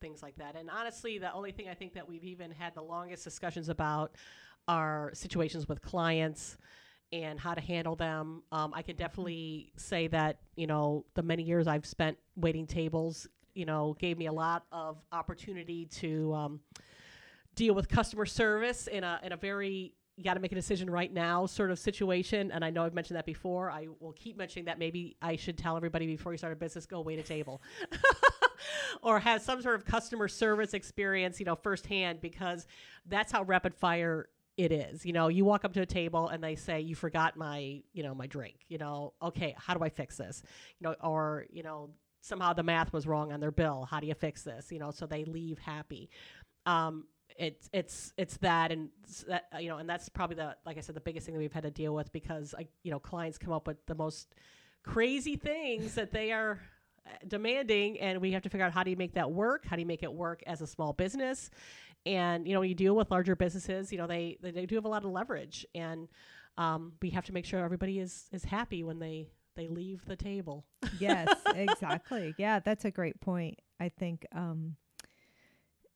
things 0.00 0.22
like 0.22 0.36
that. 0.36 0.56
And 0.56 0.70
honestly, 0.70 1.18
the 1.18 1.32
only 1.32 1.52
thing 1.52 1.68
I 1.68 1.74
think 1.74 1.94
that 1.94 2.08
we've 2.08 2.24
even 2.24 2.50
had 2.50 2.74
the 2.74 2.82
longest 2.82 3.24
discussions 3.24 3.68
about 3.68 4.16
are 4.68 5.10
situations 5.14 5.68
with 5.68 5.82
clients 5.82 6.56
and 7.12 7.40
how 7.40 7.54
to 7.54 7.60
handle 7.60 7.96
them. 7.96 8.42
Um, 8.52 8.72
I 8.74 8.82
can 8.82 8.96
definitely 8.96 9.72
say 9.76 10.06
that 10.08 10.38
you 10.56 10.66
know 10.66 11.04
the 11.14 11.22
many 11.22 11.42
years 11.42 11.66
I've 11.66 11.86
spent 11.86 12.16
waiting 12.36 12.66
tables, 12.66 13.26
you 13.54 13.66
know, 13.66 13.96
gave 13.98 14.16
me 14.18 14.26
a 14.26 14.32
lot 14.32 14.64
of 14.72 14.98
opportunity 15.12 15.86
to 15.86 16.32
um, 16.34 16.60
deal 17.54 17.74
with 17.74 17.88
customer 17.88 18.26
service 18.26 18.86
in 18.86 19.04
a 19.04 19.20
in 19.22 19.32
a 19.32 19.36
very 19.36 19.94
you 20.16 20.24
got 20.24 20.34
to 20.34 20.40
make 20.40 20.52
a 20.52 20.56
decision 20.56 20.90
right 20.90 21.10
now 21.10 21.46
sort 21.46 21.70
of 21.70 21.78
situation. 21.78 22.50
And 22.52 22.62
I 22.62 22.68
know 22.68 22.84
I've 22.84 22.92
mentioned 22.92 23.16
that 23.16 23.24
before. 23.24 23.70
I 23.70 23.86
will 24.00 24.12
keep 24.12 24.36
mentioning 24.36 24.66
that. 24.66 24.78
Maybe 24.78 25.16
I 25.22 25.36
should 25.36 25.56
tell 25.56 25.78
everybody 25.78 26.06
before 26.06 26.32
you 26.32 26.38
start 26.38 26.52
a 26.52 26.56
business, 26.56 26.84
go 26.84 27.00
wait 27.00 27.18
a 27.18 27.22
table. 27.22 27.62
or 29.02 29.18
has 29.20 29.44
some 29.44 29.62
sort 29.62 29.76
of 29.76 29.84
customer 29.84 30.28
service 30.28 30.74
experience, 30.74 31.40
you 31.40 31.46
know, 31.46 31.56
firsthand, 31.56 32.20
because 32.20 32.66
that's 33.06 33.32
how 33.32 33.42
rapid 33.42 33.74
fire 33.74 34.28
it 34.56 34.72
is. 34.72 35.06
You 35.06 35.12
know, 35.12 35.28
you 35.28 35.44
walk 35.44 35.64
up 35.64 35.72
to 35.74 35.80
a 35.80 35.86
table 35.86 36.28
and 36.28 36.42
they 36.42 36.54
say, 36.54 36.80
You 36.80 36.94
forgot 36.94 37.36
my, 37.36 37.82
you 37.92 38.02
know, 38.02 38.14
my 38.14 38.26
drink. 38.26 38.56
You 38.68 38.78
know, 38.78 39.14
okay, 39.22 39.54
how 39.58 39.74
do 39.74 39.82
I 39.82 39.88
fix 39.88 40.16
this? 40.16 40.42
You 40.78 40.88
know, 40.88 40.94
or, 41.02 41.46
you 41.50 41.62
know, 41.62 41.90
somehow 42.20 42.52
the 42.52 42.62
math 42.62 42.92
was 42.92 43.06
wrong 43.06 43.32
on 43.32 43.40
their 43.40 43.50
bill. 43.50 43.86
How 43.90 44.00
do 44.00 44.06
you 44.06 44.14
fix 44.14 44.42
this? 44.42 44.70
You 44.70 44.78
know, 44.78 44.90
so 44.90 45.06
they 45.06 45.24
leave 45.24 45.58
happy. 45.58 46.10
Um, 46.66 47.04
it's 47.38 47.70
it's 47.72 48.12
it's 48.18 48.36
that 48.38 48.70
and 48.70 48.90
that 49.26 49.46
you 49.60 49.68
know 49.68 49.78
and 49.78 49.88
that's 49.88 50.08
probably 50.08 50.36
the 50.36 50.54
like 50.66 50.76
I 50.76 50.80
said 50.80 50.94
the 50.94 51.00
biggest 51.00 51.24
thing 51.24 51.34
that 51.34 51.40
we've 51.40 51.52
had 51.52 51.62
to 51.62 51.70
deal 51.70 51.94
with 51.94 52.12
because 52.12 52.52
like 52.52 52.68
you 52.82 52.90
know 52.90 52.98
clients 52.98 53.38
come 53.38 53.52
up 53.52 53.66
with 53.66 53.78
the 53.86 53.94
most 53.94 54.34
crazy 54.82 55.36
things 55.36 55.94
that 55.94 56.12
they 56.12 56.32
are 56.32 56.60
demanding 57.26 57.98
and 58.00 58.20
we 58.20 58.32
have 58.32 58.42
to 58.42 58.48
figure 58.48 58.64
out 58.64 58.72
how 58.72 58.82
do 58.82 58.90
you 58.90 58.96
make 58.96 59.14
that 59.14 59.30
work 59.30 59.64
how 59.66 59.76
do 59.76 59.80
you 59.80 59.86
make 59.86 60.02
it 60.02 60.12
work 60.12 60.42
as 60.46 60.60
a 60.60 60.66
small 60.66 60.92
business 60.92 61.50
and 62.06 62.46
you 62.46 62.54
know 62.54 62.60
when 62.60 62.68
you 62.68 62.74
deal 62.74 62.94
with 62.94 63.10
larger 63.10 63.34
businesses 63.36 63.90
you 63.92 63.98
know 63.98 64.06
they 64.06 64.38
they, 64.42 64.50
they 64.50 64.66
do 64.66 64.74
have 64.74 64.84
a 64.84 64.88
lot 64.88 65.04
of 65.04 65.10
leverage 65.10 65.66
and 65.74 66.08
um, 66.58 66.92
we 67.00 67.10
have 67.10 67.24
to 67.24 67.32
make 67.32 67.46
sure 67.46 67.64
everybody 67.64 67.98
is 67.98 68.28
is 68.32 68.44
happy 68.44 68.82
when 68.82 68.98
they 68.98 69.28
they 69.56 69.68
leave 69.68 70.04
the 70.06 70.16
table 70.16 70.64
yes, 70.98 71.28
exactly. 71.54 72.34
Yeah, 72.38 72.60
that's 72.60 72.84
a 72.84 72.90
great 72.90 73.20
point. 73.20 73.58
I 73.78 73.88
think 73.88 74.26
um 74.32 74.76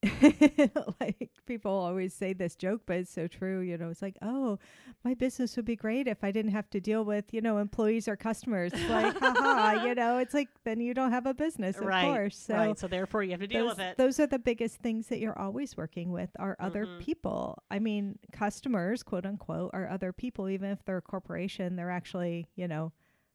like 1.00 1.30
people 1.46 1.70
always 1.72 2.14
say 2.14 2.32
this 2.32 2.54
joke, 2.54 2.82
but 2.86 2.96
it's 2.98 3.10
so 3.10 3.26
true. 3.26 3.60
You 3.60 3.76
know, 3.78 3.88
it's 3.90 4.02
like, 4.02 4.16
oh, 4.22 4.58
my 5.04 5.14
business 5.14 5.56
would 5.56 5.64
be 5.64 5.76
great 5.76 6.06
if 6.06 6.22
I 6.24 6.30
didn't 6.30 6.52
have 6.52 6.68
to 6.70 6.80
deal 6.80 7.04
with, 7.04 7.26
you 7.32 7.40
know, 7.40 7.58
employees 7.58 8.08
or 8.08 8.16
customers. 8.16 8.72
It's 8.74 8.88
like, 8.88 9.18
haha, 9.18 9.84
you 9.86 9.94
know, 9.96 10.18
it's 10.18 10.34
like 10.34 10.48
then 10.64 10.80
you 10.80 10.94
don't 10.94 11.10
have 11.12 11.26
a 11.26 11.34
business, 11.34 11.76
of 11.76 11.84
right 11.84 12.04
course. 12.04 12.36
So 12.36 12.54
right 12.54 12.78
so 12.78 12.86
therefore 12.88 13.22
you 13.22 13.30
have 13.32 13.40
to 13.40 13.46
deal 13.46 13.66
those, 13.68 13.76
with 13.76 13.80
it 13.80 13.96
those 13.96 14.20
are 14.20 14.26
the 14.26 14.38
biggest 14.38 14.76
things 14.78 15.08
that 15.08 15.18
you're 15.18 15.38
always 15.38 15.76
working 15.76 16.10
with 16.12 16.30
are 16.38 16.56
other 16.60 16.86
Mhm. 16.86 16.98
people. 17.00 17.62
I 17.70 17.78
mean, 17.78 18.18
customers, 18.32 19.02
quote 19.02 19.26
unquote, 19.26 19.70
are 19.74 19.88
other 19.88 20.12
people, 20.12 20.48
even 20.48 20.70
if 20.70 20.84
they're 20.84 20.98
a 20.98 21.02
corporation, 21.02 21.76
they're 21.76 21.90
actually, 21.90 22.46
you 22.56 22.68
know, 22.68 22.92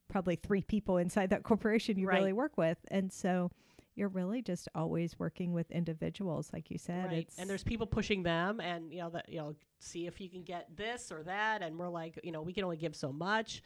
probably 0.09 0.35
three 0.35 0.61
people 0.63 0.97
inside 0.97 1.29
that 1.29 1.43
corporation 1.51 1.97
you 1.99 2.07
really 2.07 2.33
work 2.33 2.57
with. 2.57 2.77
And 2.89 3.11
so 3.11 3.51
you're 3.99 4.09
really 4.09 4.41
just 4.41 4.69
always 4.73 5.19
working 5.19 5.51
with 5.51 5.69
individuals, 5.71 6.49
like 6.53 6.71
you 6.71 6.77
said. 6.77 7.05
right 7.05 7.29
and 7.37 7.49
there's 7.49 7.63
people 7.63 7.85
pushing 7.85 8.23
them 8.23 8.61
and 8.61 8.91
you 8.93 8.99
know 8.99 9.09
that 9.09 9.27
you 9.27 9.37
know 9.37 9.53
see 9.79 10.07
if 10.07 10.21
you 10.21 10.29
can 10.29 10.41
get 10.43 10.65
this 10.75 11.11
or 11.11 11.21
that 11.23 11.61
and 11.61 11.77
we're 11.77 11.89
like 11.89 12.17
you 12.23 12.31
know 12.31 12.41
we 12.41 12.53
can 12.53 12.63
only 12.63 12.77
give 12.77 12.95
so 12.95 13.11
much 13.11 13.61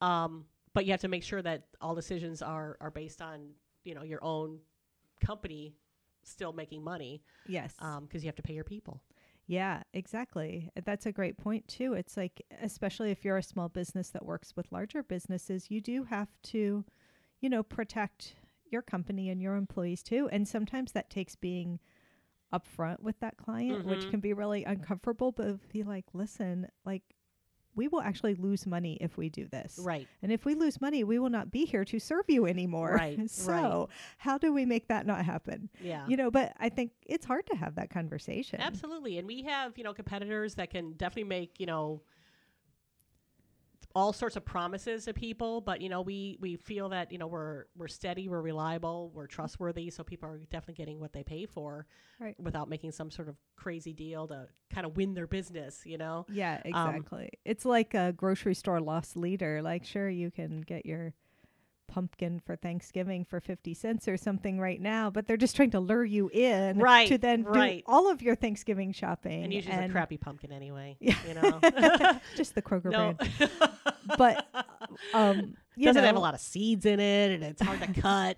um, 0.00 0.44
but 0.74 0.84
you 0.84 0.90
have 0.90 1.00
to 1.00 1.08
make 1.08 1.22
sure 1.22 1.40
that 1.40 1.68
all 1.80 1.94
decisions 1.94 2.42
are 2.42 2.76
are 2.80 2.90
based 2.90 3.22
on 3.22 3.50
you 3.84 3.94
know 3.94 4.02
your 4.02 4.22
own 4.22 4.58
company 5.24 5.74
still 6.24 6.52
making 6.52 6.82
money 6.82 7.22
yes. 7.46 7.74
because 8.02 8.22
you 8.22 8.28
have 8.28 8.36
to 8.36 8.42
pay 8.42 8.52
your 8.52 8.64
people 8.64 9.00
Yeah, 9.46 9.82
exactly. 9.94 10.68
That's 10.84 11.06
a 11.06 11.12
great 11.12 11.38
point 11.38 11.66
too. 11.68 11.94
It's 11.94 12.18
like 12.18 12.42
especially 12.60 13.10
if 13.10 13.24
you're 13.24 13.38
a 13.38 13.42
small 13.42 13.70
business 13.70 14.10
that 14.10 14.26
works 14.26 14.52
with 14.54 14.70
larger 14.70 15.02
businesses, 15.02 15.70
you 15.70 15.80
do 15.80 16.04
have 16.04 16.28
to, 16.52 16.84
you 17.40 17.48
know, 17.48 17.62
protect 17.62 18.34
your 18.72 18.82
company 18.82 19.28
and 19.30 19.40
your 19.40 19.56
employees 19.56 20.02
too. 20.02 20.28
And 20.30 20.46
sometimes 20.46 20.92
that 20.92 21.10
takes 21.10 21.34
being 21.36 21.80
upfront 22.52 23.00
with 23.00 23.20
that 23.20 23.36
client, 23.36 23.84
which 23.84 24.06
Mhm. 24.06 24.10
can 24.10 24.20
be 24.20 24.32
really 24.32 24.64
uncomfortable, 24.64 25.32
but 25.32 25.68
be 25.68 25.82
like, 25.82 26.06
listen, 26.14 26.68
like 26.84 27.02
we 27.74 27.86
will 27.86 28.00
actually 28.00 28.34
lose 28.34 28.66
money 28.66 28.96
if 29.00 29.16
we 29.16 29.28
do 29.28 29.46
this. 29.46 29.78
right 29.78 30.08
And 30.22 30.32
if 30.32 30.44
we 30.44 30.54
lose 30.54 30.80
money, 30.80 31.04
we 31.04 31.18
will 31.20 31.28
not 31.30 31.52
be 31.52 31.64
here 31.64 31.84
to 31.84 31.98
serve 32.00 32.24
you 32.28 32.46
anymore. 32.46 32.94
Right, 32.96 33.30
so, 33.30 33.52
right. 33.52 33.86
how 34.16 34.36
do 34.38 34.52
we 34.52 34.64
make 34.64 34.88
that 34.88 35.06
not 35.06 35.24
happen? 35.24 35.68
yeah 35.80 36.06
You 36.08 36.16
know, 36.16 36.30
but 36.30 36.54
I 36.58 36.70
think 36.70 36.92
it's 37.06 37.26
hard 37.26 37.46
to 37.46 37.56
have 37.56 37.76
that 37.76 37.90
conversation. 37.90 38.60
Absolutely. 38.60 39.18
And 39.18 39.28
we 39.28 39.42
have, 39.42 39.76
you 39.78 39.84
know, 39.84 39.92
competitors 39.94 40.54
that 40.56 40.70
can 40.70 40.92
definitely 40.94 41.24
make, 41.28 41.60
you 41.60 41.66
know, 41.66 42.02
all 43.94 44.12
sorts 44.12 44.36
of 44.36 44.44
promises 44.44 45.06
to 45.06 45.14
people, 45.14 45.60
but 45.60 45.80
you 45.80 45.88
know, 45.88 46.02
we 46.02 46.36
we 46.40 46.56
feel 46.56 46.90
that, 46.90 47.10
you 47.10 47.18
know, 47.18 47.26
we're 47.26 47.64
we're 47.76 47.88
steady, 47.88 48.28
we're 48.28 48.40
reliable, 48.42 49.10
we're 49.14 49.26
trustworthy, 49.26 49.90
so 49.90 50.04
people 50.04 50.28
are 50.28 50.38
definitely 50.38 50.74
getting 50.74 51.00
what 51.00 51.12
they 51.12 51.22
pay 51.22 51.46
for 51.46 51.86
Right. 52.20 52.34
without 52.38 52.68
making 52.68 52.92
some 52.92 53.10
sort 53.10 53.28
of 53.28 53.36
crazy 53.56 53.92
deal 53.92 54.26
to 54.28 54.48
kind 54.70 54.84
of 54.86 54.96
win 54.96 55.14
their 55.14 55.26
business, 55.26 55.82
you 55.86 55.98
know. 55.98 56.26
Yeah, 56.28 56.60
Um, 56.72 56.96
exactly. 56.96 57.30
it's 57.44 57.64
like 57.64 57.94
a 57.94 58.12
grocery 58.12 58.54
store 58.54 58.80
loss 58.80 59.16
leader. 59.16 59.62
Like, 59.62 59.84
sure, 59.84 60.08
you 60.10 60.30
can 60.30 60.60
get 60.60 60.84
your 60.84 61.14
pumpkin 61.88 62.38
for 62.38 62.54
Thanksgiving 62.54 63.24
for 63.24 63.40
50 63.40 63.74
cents 63.74 64.06
or 64.06 64.16
something 64.16 64.60
right 64.60 64.80
now, 64.80 65.10
but 65.10 65.26
they're 65.26 65.36
just 65.36 65.56
trying 65.56 65.70
to 65.72 65.80
lure 65.80 66.04
you 66.04 66.28
in 66.32 66.78
Right, 66.78 67.08
to 67.08 67.18
then 67.18 67.42
right. 67.42 67.78
do 67.84 67.92
all 67.92 68.10
of 68.10 68.22
your 68.22 68.36
Thanksgiving 68.36 68.92
shopping. 68.92 69.42
And 69.44 69.52
usually 69.52 69.74
it's 69.74 69.88
a 69.88 69.92
crappy 69.92 70.16
pumpkin 70.18 70.52
anyway, 70.52 70.96
Yeah. 71.00 71.16
you 71.26 71.34
know. 71.34 71.60
just 72.36 72.54
the 72.54 72.62
Kroger 72.62 72.90
brand. 72.92 73.18
But 74.16 74.46
um 75.12 75.54
you 75.78 75.86
doesn't 75.86 76.02
know, 76.02 76.06
have 76.06 76.16
a 76.16 76.20
lot 76.20 76.34
of 76.34 76.40
seeds 76.40 76.84
in 76.86 77.00
it, 77.00 77.30
and 77.32 77.42
it's 77.44 77.62
hard 77.62 77.80
to 77.80 77.92
cut. 78.00 78.36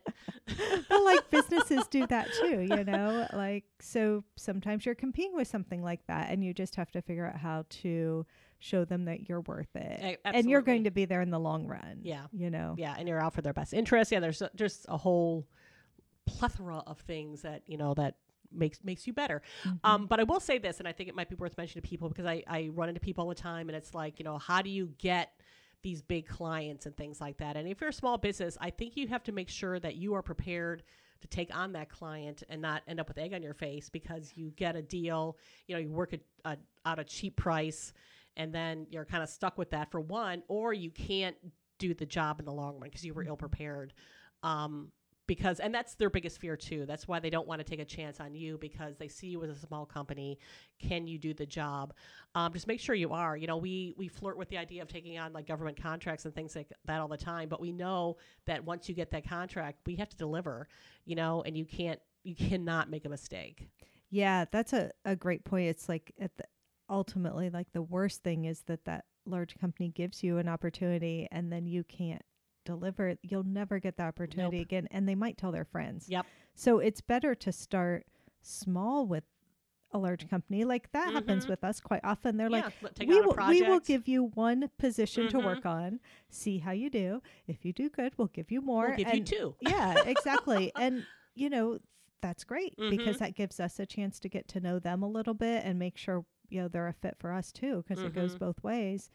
well, 0.90 1.04
like 1.04 1.30
businesses 1.30 1.86
do 1.88 2.06
that 2.08 2.28
too, 2.40 2.60
you 2.60 2.84
know? 2.84 3.26
Like, 3.32 3.64
so 3.80 4.24
sometimes 4.36 4.84
you're 4.86 4.94
competing 4.94 5.34
with 5.36 5.48
something 5.48 5.82
like 5.82 6.06
that, 6.06 6.30
and 6.30 6.44
you 6.44 6.52
just 6.54 6.76
have 6.76 6.90
to 6.92 7.02
figure 7.02 7.26
out 7.26 7.36
how 7.36 7.64
to 7.82 8.26
show 8.58 8.84
them 8.84 9.06
that 9.06 9.28
you're 9.28 9.40
worth 9.40 9.74
it. 9.74 10.18
A- 10.24 10.26
And 10.28 10.48
you're 10.50 10.60
going 10.62 10.84
to 10.84 10.90
be 10.90 11.04
there 11.06 11.22
in 11.22 11.30
the 11.30 11.40
long 11.40 11.66
run. 11.66 12.00
Yeah. 12.02 12.26
You 12.32 12.50
know? 12.50 12.74
yeah, 12.78 12.94
and 12.98 13.08
you're 13.08 13.20
out 13.22 13.34
for 13.34 13.42
their 13.42 13.54
best 13.54 13.72
interest. 13.72 14.12
Yeah, 14.12 14.20
there's 14.20 14.42
just 14.54 14.86
a 14.88 14.96
whole 14.98 15.46
plethora 16.26 16.78
of 16.86 16.98
things 17.00 17.42
that 17.42 17.62
you 17.66 17.76
know 17.76 17.94
that 17.94 18.16
makes 18.52 18.78
makes 18.84 19.06
you 19.06 19.12
better. 19.12 19.42
Mm-hmm. 19.64 19.76
Um, 19.90 20.06
but 20.06 20.20
I 20.20 20.24
will 20.24 20.40
say 20.40 20.58
this, 20.58 20.78
and 20.78 20.86
I 20.88 20.92
think 20.92 21.08
it 21.08 21.14
might 21.14 21.28
be 21.28 21.36
worth 21.36 21.56
mentioning 21.56 21.82
to 21.82 21.88
people 21.88 22.08
because 22.08 22.26
I, 22.26 22.42
I 22.46 22.68
run 22.72 22.88
into 22.88 23.00
people 23.00 23.22
all 23.24 23.28
the 23.28 23.34
time, 23.34 23.68
and 23.68 23.76
it's 23.76 23.94
like, 23.94 24.18
you 24.18 24.24
know, 24.24 24.38
how 24.38 24.62
do 24.62 24.70
you 24.70 24.92
get 24.98 25.32
these 25.82 26.02
big 26.02 26.26
clients 26.26 26.86
and 26.86 26.96
things 26.96 27.20
like 27.20 27.38
that? 27.38 27.56
And 27.56 27.68
if 27.68 27.80
you're 27.80 27.90
a 27.90 27.94
small 27.94 28.18
business, 28.18 28.56
I 28.60 28.70
think 28.70 28.96
you 28.96 29.08
have 29.08 29.22
to 29.24 29.32
make 29.32 29.48
sure 29.48 29.78
that 29.80 29.96
you 29.96 30.14
are 30.14 30.22
prepared 30.22 30.82
to 31.20 31.28
take 31.28 31.54
on 31.54 31.72
that 31.72 31.90
client 31.90 32.42
and 32.48 32.62
not 32.62 32.82
end 32.88 32.98
up 32.98 33.08
with 33.08 33.18
egg 33.18 33.34
on 33.34 33.42
your 33.42 33.54
face 33.54 33.88
because 33.88 34.32
you 34.34 34.52
get 34.56 34.76
a 34.76 34.82
deal, 34.82 35.36
you 35.66 35.74
know, 35.74 35.80
you 35.80 35.90
work 35.90 36.12
a, 36.14 36.50
a, 36.50 36.56
out 36.86 36.98
a 36.98 37.04
cheap 37.04 37.36
price, 37.36 37.92
and 38.36 38.54
then 38.54 38.86
you're 38.90 39.04
kind 39.04 39.22
of 39.22 39.28
stuck 39.28 39.58
with 39.58 39.70
that 39.70 39.90
for 39.90 40.00
one, 40.00 40.42
or 40.48 40.72
you 40.72 40.90
can't 40.90 41.36
do 41.78 41.94
the 41.94 42.06
job 42.06 42.38
in 42.38 42.46
the 42.46 42.52
long 42.52 42.74
run 42.74 42.84
because 42.84 43.04
you 43.04 43.12
were 43.12 43.24
ill 43.24 43.36
prepared. 43.36 43.92
Um, 44.42 44.92
because 45.30 45.60
and 45.60 45.72
that's 45.72 45.94
their 45.94 46.10
biggest 46.10 46.40
fear 46.40 46.56
too. 46.56 46.84
That's 46.86 47.06
why 47.06 47.20
they 47.20 47.30
don't 47.30 47.46
want 47.46 47.60
to 47.60 47.64
take 47.64 47.78
a 47.78 47.84
chance 47.84 48.18
on 48.18 48.34
you 48.34 48.58
because 48.58 48.96
they 48.96 49.06
see 49.06 49.28
you 49.28 49.44
as 49.44 49.50
a 49.50 49.54
small 49.54 49.86
company. 49.86 50.40
Can 50.80 51.06
you 51.06 51.18
do 51.18 51.32
the 51.32 51.46
job? 51.46 51.94
Um, 52.34 52.52
just 52.52 52.66
make 52.66 52.80
sure 52.80 52.96
you 52.96 53.12
are. 53.12 53.36
You 53.36 53.46
know, 53.46 53.56
we 53.56 53.94
we 53.96 54.08
flirt 54.08 54.36
with 54.36 54.48
the 54.48 54.58
idea 54.58 54.82
of 54.82 54.88
taking 54.88 55.20
on 55.20 55.32
like 55.32 55.46
government 55.46 55.80
contracts 55.80 56.24
and 56.24 56.34
things 56.34 56.56
like 56.56 56.72
that 56.84 57.00
all 57.00 57.06
the 57.06 57.16
time, 57.16 57.48
but 57.48 57.60
we 57.60 57.70
know 57.70 58.16
that 58.46 58.64
once 58.64 58.88
you 58.88 58.94
get 58.96 59.12
that 59.12 59.24
contract, 59.24 59.78
we 59.86 59.94
have 59.94 60.08
to 60.08 60.16
deliver. 60.16 60.66
You 61.04 61.14
know, 61.14 61.44
and 61.46 61.56
you 61.56 61.64
can't 61.64 62.00
you 62.24 62.34
cannot 62.34 62.90
make 62.90 63.04
a 63.04 63.08
mistake. 63.08 63.68
Yeah, 64.10 64.46
that's 64.50 64.72
a, 64.72 64.90
a 65.04 65.14
great 65.14 65.44
point. 65.44 65.68
It's 65.68 65.88
like 65.88 66.12
at 66.20 66.36
the, 66.38 66.44
ultimately, 66.88 67.50
like 67.50 67.70
the 67.72 67.82
worst 67.82 68.24
thing 68.24 68.46
is 68.46 68.62
that 68.62 68.84
that 68.86 69.04
large 69.26 69.56
company 69.60 69.90
gives 69.90 70.24
you 70.24 70.38
an 70.38 70.48
opportunity 70.48 71.28
and 71.30 71.52
then 71.52 71.68
you 71.68 71.84
can't 71.84 72.22
deliver. 72.64 73.16
You'll 73.22 73.44
never 73.44 73.78
get 73.78 73.96
the 73.96 74.04
opportunity 74.04 74.58
Nope. 74.58 74.66
again. 74.66 74.88
And 74.90 75.08
they 75.08 75.14
might 75.14 75.36
tell 75.38 75.52
their 75.52 75.64
friends. 75.64 76.08
Yep. 76.08 76.26
So 76.54 76.78
it's 76.78 77.00
better 77.00 77.34
to 77.36 77.52
start 77.52 78.06
small 78.42 79.06
with 79.06 79.24
a 79.92 79.98
large 79.98 80.28
company. 80.30 80.64
Like 80.64 80.92
that 80.92 81.12
happens 81.12 81.46
Mhm. 81.46 81.50
with 81.50 81.64
us 81.64 81.80
quite 81.80 82.02
often. 82.04 82.36
They're 82.36 82.48
like, 82.48 82.64
yeah, 82.64 82.88
take 82.94 83.08
we 83.08 83.20
will, 83.20 83.34
we 83.48 83.62
will 83.62 83.80
give 83.80 84.06
you 84.06 84.24
one 84.34 84.70
position 84.78 85.28
to 85.30 85.38
Mhm. 85.38 85.44
work 85.44 85.66
on, 85.66 85.98
see 86.28 86.58
how 86.58 86.70
you 86.70 86.90
do. 86.90 87.22
If 87.48 87.64
you 87.64 87.72
do 87.72 87.90
good, 87.90 88.16
we'll 88.16 88.28
give 88.28 88.52
you 88.52 88.60
more. 88.60 88.88
We'll 88.88 88.96
give 88.98 89.14
you 89.14 89.24
two. 89.24 89.56
yeah, 89.60 90.02
exactly. 90.04 90.70
and 90.76 91.06
you 91.34 91.48
know, 91.50 91.78
that's 92.20 92.44
great 92.44 92.76
because 92.76 93.16
Mhm. 93.16 93.20
that 93.20 93.34
gives 93.34 93.58
us 93.58 93.80
a 93.80 93.86
chance 93.86 94.20
to 94.20 94.28
get 94.28 94.46
to 94.48 94.60
know 94.60 94.78
them 94.78 95.02
a 95.02 95.08
little 95.08 95.32
bit 95.34 95.64
and 95.64 95.78
make 95.78 95.96
sure, 95.96 96.24
you 96.50 96.60
know, 96.60 96.68
they're 96.68 96.86
a 96.88 96.92
fit 96.92 97.16
for 97.18 97.32
us 97.32 97.50
too 97.50 97.82
because 97.82 98.04
it 98.04 98.12
goes 98.12 98.34
Mhm. 98.36 98.40
both 98.40 98.62
ways. 98.62 99.10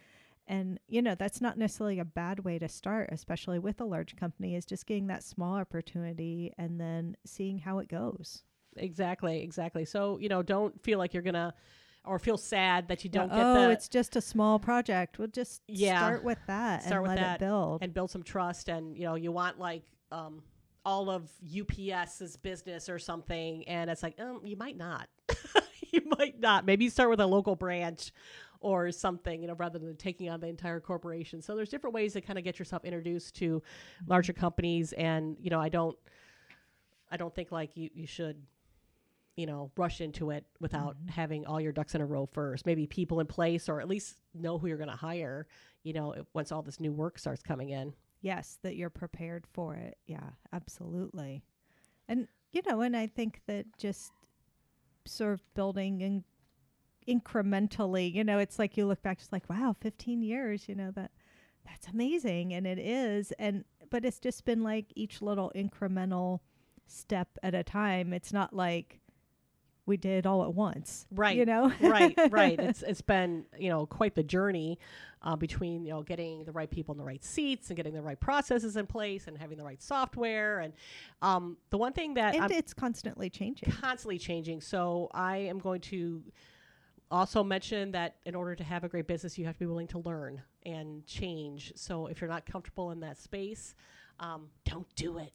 And 0.47 0.79
you 0.88 1.01
know, 1.01 1.15
that's 1.15 1.41
not 1.41 1.58
necessarily 1.58 1.99
a 1.99 2.05
bad 2.05 2.45
way 2.45 2.60
to 2.60 2.67
start, 2.69 3.10
especially 3.12 3.58
with 3.60 3.81
a 3.81 3.86
large 3.86 4.15
company 4.15 4.55
is 4.55 4.65
just 4.65 4.86
getting 4.86 5.08
that 5.08 5.23
small 5.23 5.55
opportunity 5.55 6.53
and 6.58 6.79
then 6.79 7.17
seeing 7.25 7.58
how 7.60 7.79
it 7.79 7.88
goes. 7.88 8.43
Exactly, 8.77 9.41
exactly. 9.41 9.86
So 9.86 10.19
you 10.19 10.29
know, 10.29 10.43
don't 10.43 10.79
feel 10.84 10.99
like 10.99 11.13
you're 11.13 11.23
gonna, 11.23 11.53
or 12.03 12.19
feel 12.19 12.38
sad 12.38 12.88
that 12.89 13.03
you 13.03 13.10
don't 13.10 13.31
oh, 13.31 13.36
get 13.36 13.53
the 13.53 13.71
it's 13.71 13.89
just 13.89 14.15
a 14.15 14.21
small 14.21 14.60
project. 14.60 15.17
We'll 15.17 15.29
just 15.29 15.62
Yeah. 15.67 15.97
start 15.97 16.23
with 16.23 16.38
that 16.47 16.84
Start 16.84 16.93
and 16.93 17.01
with 17.01 17.10
let 17.10 17.19
that 17.19 17.36
it 17.36 17.39
build. 17.45 17.81
and 17.81 17.93
build 17.93 18.12
some 18.12 18.21
trust 18.23 18.69
and 18.69 18.95
you 18.95 19.05
know 19.05 19.15
you 19.15 19.31
want 19.31 19.58
like 19.60 19.84
um 20.12 20.43
all 20.86 21.10
of 21.10 21.27
UPS's 21.41 22.38
business 22.38 22.89
or 22.89 22.99
something 22.99 23.67
and 23.67 23.89
it's 23.89 24.03
like 24.03 24.19
um 24.19 24.41
you 24.43 24.55
might 24.55 24.77
not 24.77 25.08
you 25.91 26.01
might 26.19 26.39
not 26.39 26.63
maybe 26.63 26.89
start 26.89 27.10
with 27.10 27.19
a 27.19 27.25
local 27.25 27.55
branch 27.55 28.12
or 28.60 28.91
something 28.91 29.41
you 29.41 29.48
know 29.48 29.56
rather 29.56 29.80
than 29.80 29.96
taking 29.96 30.30
on 30.30 30.39
the 30.39 30.48
entire 30.48 30.80
corporation 30.80 31.41
so 31.41 31.56
there's 31.56 31.70
different 31.70 31.94
ways 31.94 32.13
to 32.13 32.22
kind 32.22 32.38
of 32.38 32.46
get 32.46 32.60
yourself 32.60 32.84
introduced 32.86 33.36
to 33.36 33.62
larger 34.08 34.34
companies 34.34 34.94
and 34.94 35.38
you 35.39 35.50
know 35.50 35.60
I 35.60 35.70
don't 35.70 35.98
I 37.12 37.18
don't 37.18 37.34
think 37.34 37.52
like 37.52 37.76
you 37.76 37.89
you 37.94 38.08
should 38.08 38.41
you 39.36 39.46
know 39.46 39.72
rush 39.76 40.02
into 40.02 40.32
it 40.32 40.46
without 40.60 40.96
mm-hmm. 40.96 41.10
having 41.10 41.46
all 41.46 41.60
your 41.60 41.72
ducks 41.72 41.96
in 41.96 42.02
a 42.02 42.06
row 42.06 42.26
first 42.26 42.65
maybe 42.65 42.88
people 42.88 43.20
in 43.20 43.28
place 43.28 43.68
or 43.70 43.82
at 43.82 43.88
least 43.88 44.15
know 44.34 44.58
who 44.58 44.68
you're 44.68 44.78
going 44.78 44.89
to 44.89 44.96
hire 44.96 45.48
you 45.84 45.94
know 45.94 46.15
once 46.34 46.52
all 46.52 46.62
this 46.62 46.80
new 46.80 46.91
work 46.91 47.20
starts 47.20 47.44
coming 47.44 47.70
in 47.70 47.94
yes, 48.26 48.58
that 48.63 48.76
you're 48.76 48.89
prepared 48.89 49.46
for 49.54 49.76
it. 49.76 50.00
Yeah, 50.08 50.32
absolutely. 50.52 51.44
And 52.08 52.28
you 52.52 52.62
know, 52.68 52.82
and 52.82 52.98
I 52.98 53.06
think 53.06 53.41
that 53.46 53.65
just 53.78 54.12
sort 55.06 55.34
of 55.34 55.54
building 55.54 56.02
and 56.02 56.24
incrementally, 57.08 58.13
you 58.13 58.24
know, 58.24 58.39
it's 58.39 58.60
like 58.60 58.78
you 58.78 58.86
look 58.86 59.02
back, 59.02 59.20
just 59.20 59.32
like, 59.32 59.50
wow, 59.50 59.76
15 59.80 60.22
years, 60.24 60.68
you 60.68 60.76
know, 60.76 60.91
that 60.91 61.12
that's 61.65 61.88
amazing, 61.88 62.54
and 62.54 62.68
it 62.68 62.78
is. 62.80 63.32
And 63.39 63.65
but 63.89 64.06
it's 64.06 64.20
just 64.20 64.46
been 64.46 64.63
like 64.63 64.86
each 64.96 65.22
little 65.22 65.52
incremental 65.56 66.39
step 66.88 67.28
at 67.41 67.56
a 67.56 67.63
time. 67.63 68.13
It's 68.13 68.32
not 68.32 68.54
like 68.54 69.00
we 69.88 69.98
did 69.98 70.18
it 70.20 70.26
all 70.26 70.44
at 70.44 70.54
once, 70.54 71.06
Right. 71.12 71.38
You 71.38 71.46
know, 71.46 71.72
right, 71.80 72.18
right. 72.32 72.60
It's 72.70 72.82
it's 72.82 73.02
been 73.02 73.46
you 73.58 73.70
know 73.70 73.86
quite 73.86 74.15
the 74.15 74.24
journey 74.24 74.80
uh, 75.22 75.36
between 75.36 75.86
you 75.86 75.91
know 75.91 76.02
getting 76.02 76.44
the 76.44 76.52
right 76.52 76.70
people 76.70 76.94
in 76.94 76.98
the 76.98 77.04
right 77.04 77.24
seats 77.24 77.70
and 77.70 77.78
getting 77.78 77.94
the 77.94 78.02
right 78.02 78.20
processes 78.20 78.78
in 78.78 78.88
place 78.88 79.28
and 79.28 79.38
having 79.38 79.58
the 79.58 79.63
right 79.63 79.82
software 79.82 80.60
and 80.60 80.74
um, 81.22 81.58
the 81.70 81.78
one 81.78 81.94
thing 81.94 82.15
that 82.15 82.34
and 82.36 82.46
I'm 82.46 82.52
it's 82.52 82.74
constantly 82.74 83.30
changing. 83.30 83.72
constantly 83.72 84.18
changing. 84.18 84.62
So 84.62 85.10
I 85.13 85.38
am 85.38 85.60
going 85.60 85.82
to 85.82 86.24
also 87.12 87.44
mention 87.44 87.91
that 87.91 88.15
in 88.26 88.36
order 88.36 88.56
to 88.56 88.63
have 88.63 88.84
a 88.84 88.89
great 88.89 89.08
business, 89.08 89.38
you 89.38 89.46
have 89.46 89.56
to 89.56 89.60
be 89.60 89.65
willing 89.65 89.88
to 89.88 90.00
learn 90.00 90.41
and 90.65 91.06
change. 91.06 91.72
So 91.76 92.08
if 92.08 92.20
you're 92.22 92.30
not 92.30 92.46
comfortable 92.46 92.91
in 92.91 93.00
that 93.02 93.18
space, 93.18 93.76
um, 94.20 94.48
don't 94.65 94.88
do 94.96 95.18
it. 95.20 95.34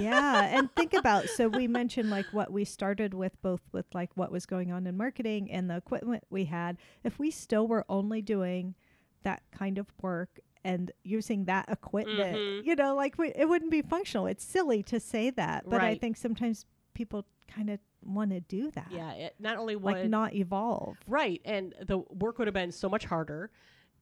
yeah 0.00 0.44
and 0.56 0.74
think 0.74 0.92
about 0.94 1.28
so 1.30 1.48
we 1.48 1.66
mentioned 1.68 2.10
like 2.10 2.26
what 2.32 2.50
we 2.52 2.64
started 2.64 3.14
with 3.14 3.40
both 3.42 3.60
with 3.72 3.86
like 3.94 4.10
what 4.16 4.30
was 4.32 4.44
going 4.46 4.70
on 4.72 4.86
in 4.86 4.96
marketing 4.96 5.50
and 5.50 5.68
the 5.70 5.76
equipment 5.76 6.22
we 6.30 6.44
had 6.44 6.76
if 7.04 7.18
we 7.18 7.30
still 7.30 7.66
were 7.66 7.84
only 7.88 8.20
doing 8.20 8.74
that 9.22 9.42
kind 9.50 9.78
of 9.78 9.86
work 10.02 10.40
and 10.64 10.92
using 11.04 11.46
that 11.46 11.66
equipment 11.70 12.36
Mhm. 12.36 12.64
you 12.66 12.74
know 12.76 12.94
like 12.94 13.16
we, 13.16 13.32
it 13.34 13.48
wouldn't 13.48 13.70
be 13.70 13.80
functional 13.80 14.26
it's 14.26 14.44
silly 14.44 14.82
to 14.84 15.00
say 15.00 15.30
that 15.30 15.64
but 15.66 15.80
i 15.80 15.94
think 15.94 16.18
sometimes 16.18 16.66
people 16.94 17.24
kind 17.48 17.70
of 17.70 17.78
want 18.04 18.30
to 18.30 18.40
do 18.40 18.70
that 18.72 18.88
Yeah, 18.90 19.12
it 19.12 19.34
not 19.38 19.56
only 19.56 19.76
would 19.76 19.94
like 19.94 20.08
not 20.08 20.34
evolve 20.34 20.96
Right. 21.06 21.40
And 21.44 21.74
the 21.86 21.98
work 21.98 22.38
would 22.38 22.46
have 22.46 22.54
been 22.54 22.72
so 22.72 22.88
much 22.88 23.04
harder 23.04 23.50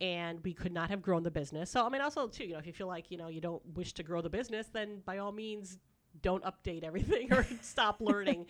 and 0.00 0.42
we 0.42 0.54
could 0.54 0.72
not 0.72 0.90
have 0.90 1.02
grown 1.02 1.22
the 1.22 1.30
business. 1.30 1.70
So, 1.70 1.84
I 1.84 1.88
mean, 1.90 2.00
also, 2.00 2.26
too, 2.26 2.44
you 2.44 2.54
know, 2.54 2.58
if 2.58 2.66
you 2.66 2.72
feel 2.72 2.86
like, 2.86 3.10
you 3.10 3.18
know, 3.18 3.28
you 3.28 3.40
don't 3.40 3.62
wish 3.74 3.92
to 3.94 4.02
grow 4.02 4.22
the 4.22 4.30
business, 4.30 4.68
then 4.72 5.02
by 5.04 5.18
all 5.18 5.32
means, 5.32 5.78
don't 6.22 6.42
update 6.44 6.82
everything 6.82 7.32
or 7.32 7.46
stop 7.60 8.00
learning. 8.00 8.46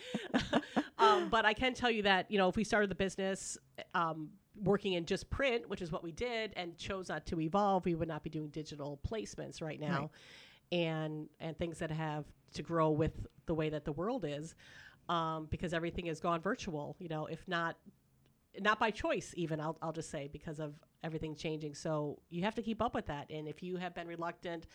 um, 0.99 1.29
but 1.29 1.45
I 1.45 1.53
can 1.53 1.75
tell 1.75 1.91
you 1.91 2.03
that, 2.03 2.31
you 2.31 2.39
know, 2.39 2.49
if 2.49 2.57
we 2.57 2.65
started 2.65 2.91
the 2.91 2.95
business 2.95 3.59
um, 3.95 4.31
working 4.63 4.93
in 4.95 5.05
just 5.05 5.29
print, 5.29 5.69
which 5.69 5.83
is 5.83 5.91
what 5.91 6.03
we 6.03 6.13
did, 6.13 6.53
and 6.57 6.77
chose 6.79 7.09
not 7.09 7.27
to 7.27 7.41
evolve, 7.41 7.85
we 7.85 7.95
would 7.95 8.09
not 8.09 8.23
be 8.23 8.31
doing 8.31 8.49
digital 8.49 9.01
placements 9.09 9.61
right 9.61 9.81
now. 9.81 10.01
Right. 10.01 10.11
And, 10.73 11.29
and 11.41 11.59
things 11.59 11.81
that 11.81 11.91
have 11.91 12.27
to 12.55 12.63
grow 12.63 12.91
with 12.91 13.27
the 13.47 13.55
way 13.55 13.71
that 13.71 13.85
the 13.85 13.93
world 13.93 14.25
is 14.25 14.55
um, 15.11 15.49
because 15.51 15.75
everything 15.75 16.07
has 16.07 16.21
gone 16.21 16.41
virtual. 16.41 16.97
You 17.01 17.09
know, 17.09 17.27
if 17.27 17.47
not 17.49 17.77
not 18.59 18.79
by 18.79 18.91
choice 18.91 19.33
even 19.37 19.61
I'll, 19.61 19.77
I'll 19.83 19.93
just 19.93 20.11
say 20.11 20.29
because 20.33 20.59
of 20.61 20.75
everything 21.05 21.35
changing. 21.35 21.75
So 21.75 22.19
you 22.31 22.43
have 22.45 22.55
to 22.55 22.63
keep 22.63 22.81
up 22.81 22.95
with 22.95 23.07
that. 23.07 23.27
And 23.31 23.47
if 23.47 23.63
you 23.63 23.77
have 23.77 23.95
been 23.95 24.07
reluctant 24.07 24.67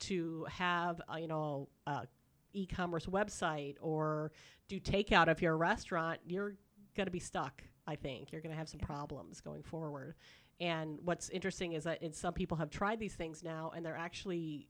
to 0.00 0.46
have 0.48 1.00
uh, 1.12 1.16
you 1.16 1.28
know 1.28 1.68
a 1.86 2.06
e-commerce 2.52 3.06
website 3.06 3.76
or 3.80 4.32
do 4.68 4.80
takeout 4.80 5.28
of 5.28 5.40
you're 5.40 5.56
restaurant 5.56 6.18
you're 6.26 6.56
going 6.96 7.06
to 7.06 7.12
be 7.12 7.20
stuck 7.20 7.62
i 7.86 7.94
think. 7.94 8.32
You're 8.32 8.40
going 8.40 8.52
to 8.52 8.58
have 8.58 8.68
some 8.68 8.80
problems 8.80 9.40
going 9.40 9.62
forward. 9.62 10.14
And 10.60 10.98
what's 11.04 11.30
interesting 11.30 11.72
is 11.72 11.84
that 11.84 12.14
some 12.14 12.34
people 12.34 12.56
have 12.58 12.70
tried 12.70 13.00
these 13.00 13.14
things 13.14 13.42
now 13.42 13.72
and 13.74 13.84
they're 13.84 13.96
actually 13.96 14.68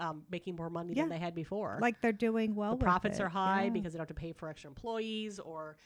um, 0.00 0.22
making 0.30 0.56
more 0.56 0.68
money 0.70 0.94
Yeah. 0.94 1.02
than 1.04 1.10
they 1.10 1.18
had 1.18 1.34
before 1.34 1.78
like 1.80 2.00
they're 2.00 2.10
doing 2.12 2.54
well 2.56 2.72
the 2.76 2.82
profits 2.84 3.18
it. 3.20 3.22
are 3.22 3.28
high 3.28 3.64
Yeah. 3.64 3.70
because 3.70 3.92
they 3.92 3.98
don't 3.98 4.08
have 4.08 4.16
to 4.16 4.20
pay 4.20 4.32
for 4.32 4.48
extra 4.48 4.68
employees 4.68 5.38
or 5.38 5.76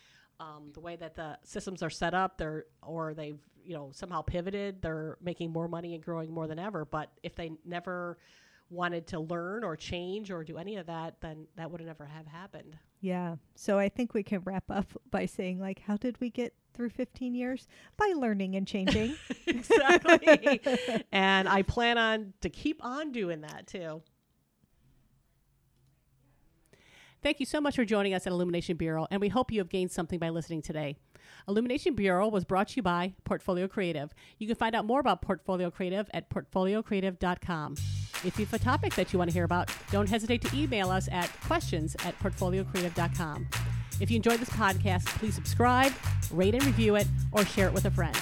um, 0.41 0.71
the 0.73 0.81
way 0.81 0.97
that 0.97 1.15
the 1.15 1.39
systems 1.43 1.83
are 1.83 1.91
set 1.91 2.15
up 2.15 2.39
they're 2.39 2.65
or 2.83 3.13
they've 3.15 3.39
you 3.65 3.75
know 3.75 3.91
somehow 3.93 4.23
pivoted 4.23 4.81
they're 4.83 5.19
making 5.23 5.53
more 5.53 5.69
money 5.69 5.95
and 5.95 6.03
growing 6.05 6.31
more 6.33 6.47
than 6.47 6.59
ever 6.59 6.85
but 6.85 7.11
if 7.23 7.35
they 7.35 7.51
never 7.65 8.19
wanted 8.71 9.07
to 9.09 9.21
learn 9.21 9.63
or 9.63 9.77
change 9.77 10.31
or 10.31 10.43
do 10.43 10.57
any 10.59 10.77
of 10.77 10.87
that 10.87 11.21
then 11.21 11.47
that 11.57 11.71
would 11.71 11.81
have 11.81 11.87
never 11.89 12.07
have 12.07 12.27
happened 12.27 12.77
Yeah. 13.05 13.37
So 13.55 13.79
I 13.79 13.91
think 13.91 14.15
we 14.15 14.23
can 14.23 14.41
wrap 14.45 14.71
up 14.71 14.87
by 15.11 15.27
saying, 15.27 15.61
like, 15.61 15.81
how 15.81 15.99
did 15.99 16.19
we 16.23 16.31
get 16.31 16.55
through 16.73 16.89
15 16.89 17.35
years? 17.35 17.69
By 17.99 18.15
learning 18.17 18.57
and 18.57 18.67
changing. 18.67 19.17
exactly. 19.47 20.63
and 21.13 21.47
I 21.47 21.61
plan 21.63 21.99
on 21.99 22.33
to 22.41 22.49
keep 22.49 22.83
on 22.83 23.13
doing 23.13 23.43
that 23.43 23.67
too. 23.67 24.01
Thank 27.23 27.41
you 27.41 27.47
so 27.47 27.61
much 27.61 27.77
for 27.77 27.85
joining 27.85 28.15
us 28.15 28.27
at 28.27 28.33
Illumination 28.33 28.79
Bureau, 28.79 29.07
and 29.11 29.21
we 29.21 29.29
hope 29.29 29.53
you 29.53 29.61
have 29.61 29.69
gained 29.69 29.91
something 29.91 30.19
by 30.19 30.31
listening 30.31 30.63
today. 30.63 30.97
Illumination 31.49 31.95
Bureau 31.95 32.29
was 32.29 32.45
brought 32.45 32.69
to 32.69 32.77
you 32.77 32.83
by 32.83 33.15
Portfolio 33.25 33.69
Creative. 33.69 34.15
You 34.39 34.47
can 34.47 34.57
find 34.57 34.75
out 34.75 34.85
more 34.85 35.01
about 35.01 35.23
Portfolio 35.23 35.71
Creative 35.71 36.09
at 36.15 36.31
portfoliocreative.com. 36.31 37.77
If 38.25 38.39
you 38.39 38.47
have 38.47 38.55
a 38.55 38.59
topic 38.59 38.95
that 38.95 39.13
you 39.13 39.19
want 39.19 39.31
to 39.31 39.35
hear 39.35 39.45
about, 39.45 39.71
don't 39.91 40.09
hesitate 40.09 40.41
to 40.43 40.57
email 40.57 40.91
us 40.91 41.09
at 41.13 41.29
questions 41.43 41.95
at 42.05 42.19
portfoliocreative.com. 42.21 43.49
If 44.01 44.11
you 44.11 44.17
enjoyed 44.17 44.41
this 44.41 44.51
podcast, 44.51 45.07
please 45.07 45.35
subscribe, 45.35 45.93
rate 46.31 46.55
and 46.55 46.65
review 46.65 46.97
it, 46.97 47.07
or 47.33 47.45
share 47.45 47.69
it 47.69 47.73
with 47.75 47.85
a 47.85 47.91
friend. 47.91 48.17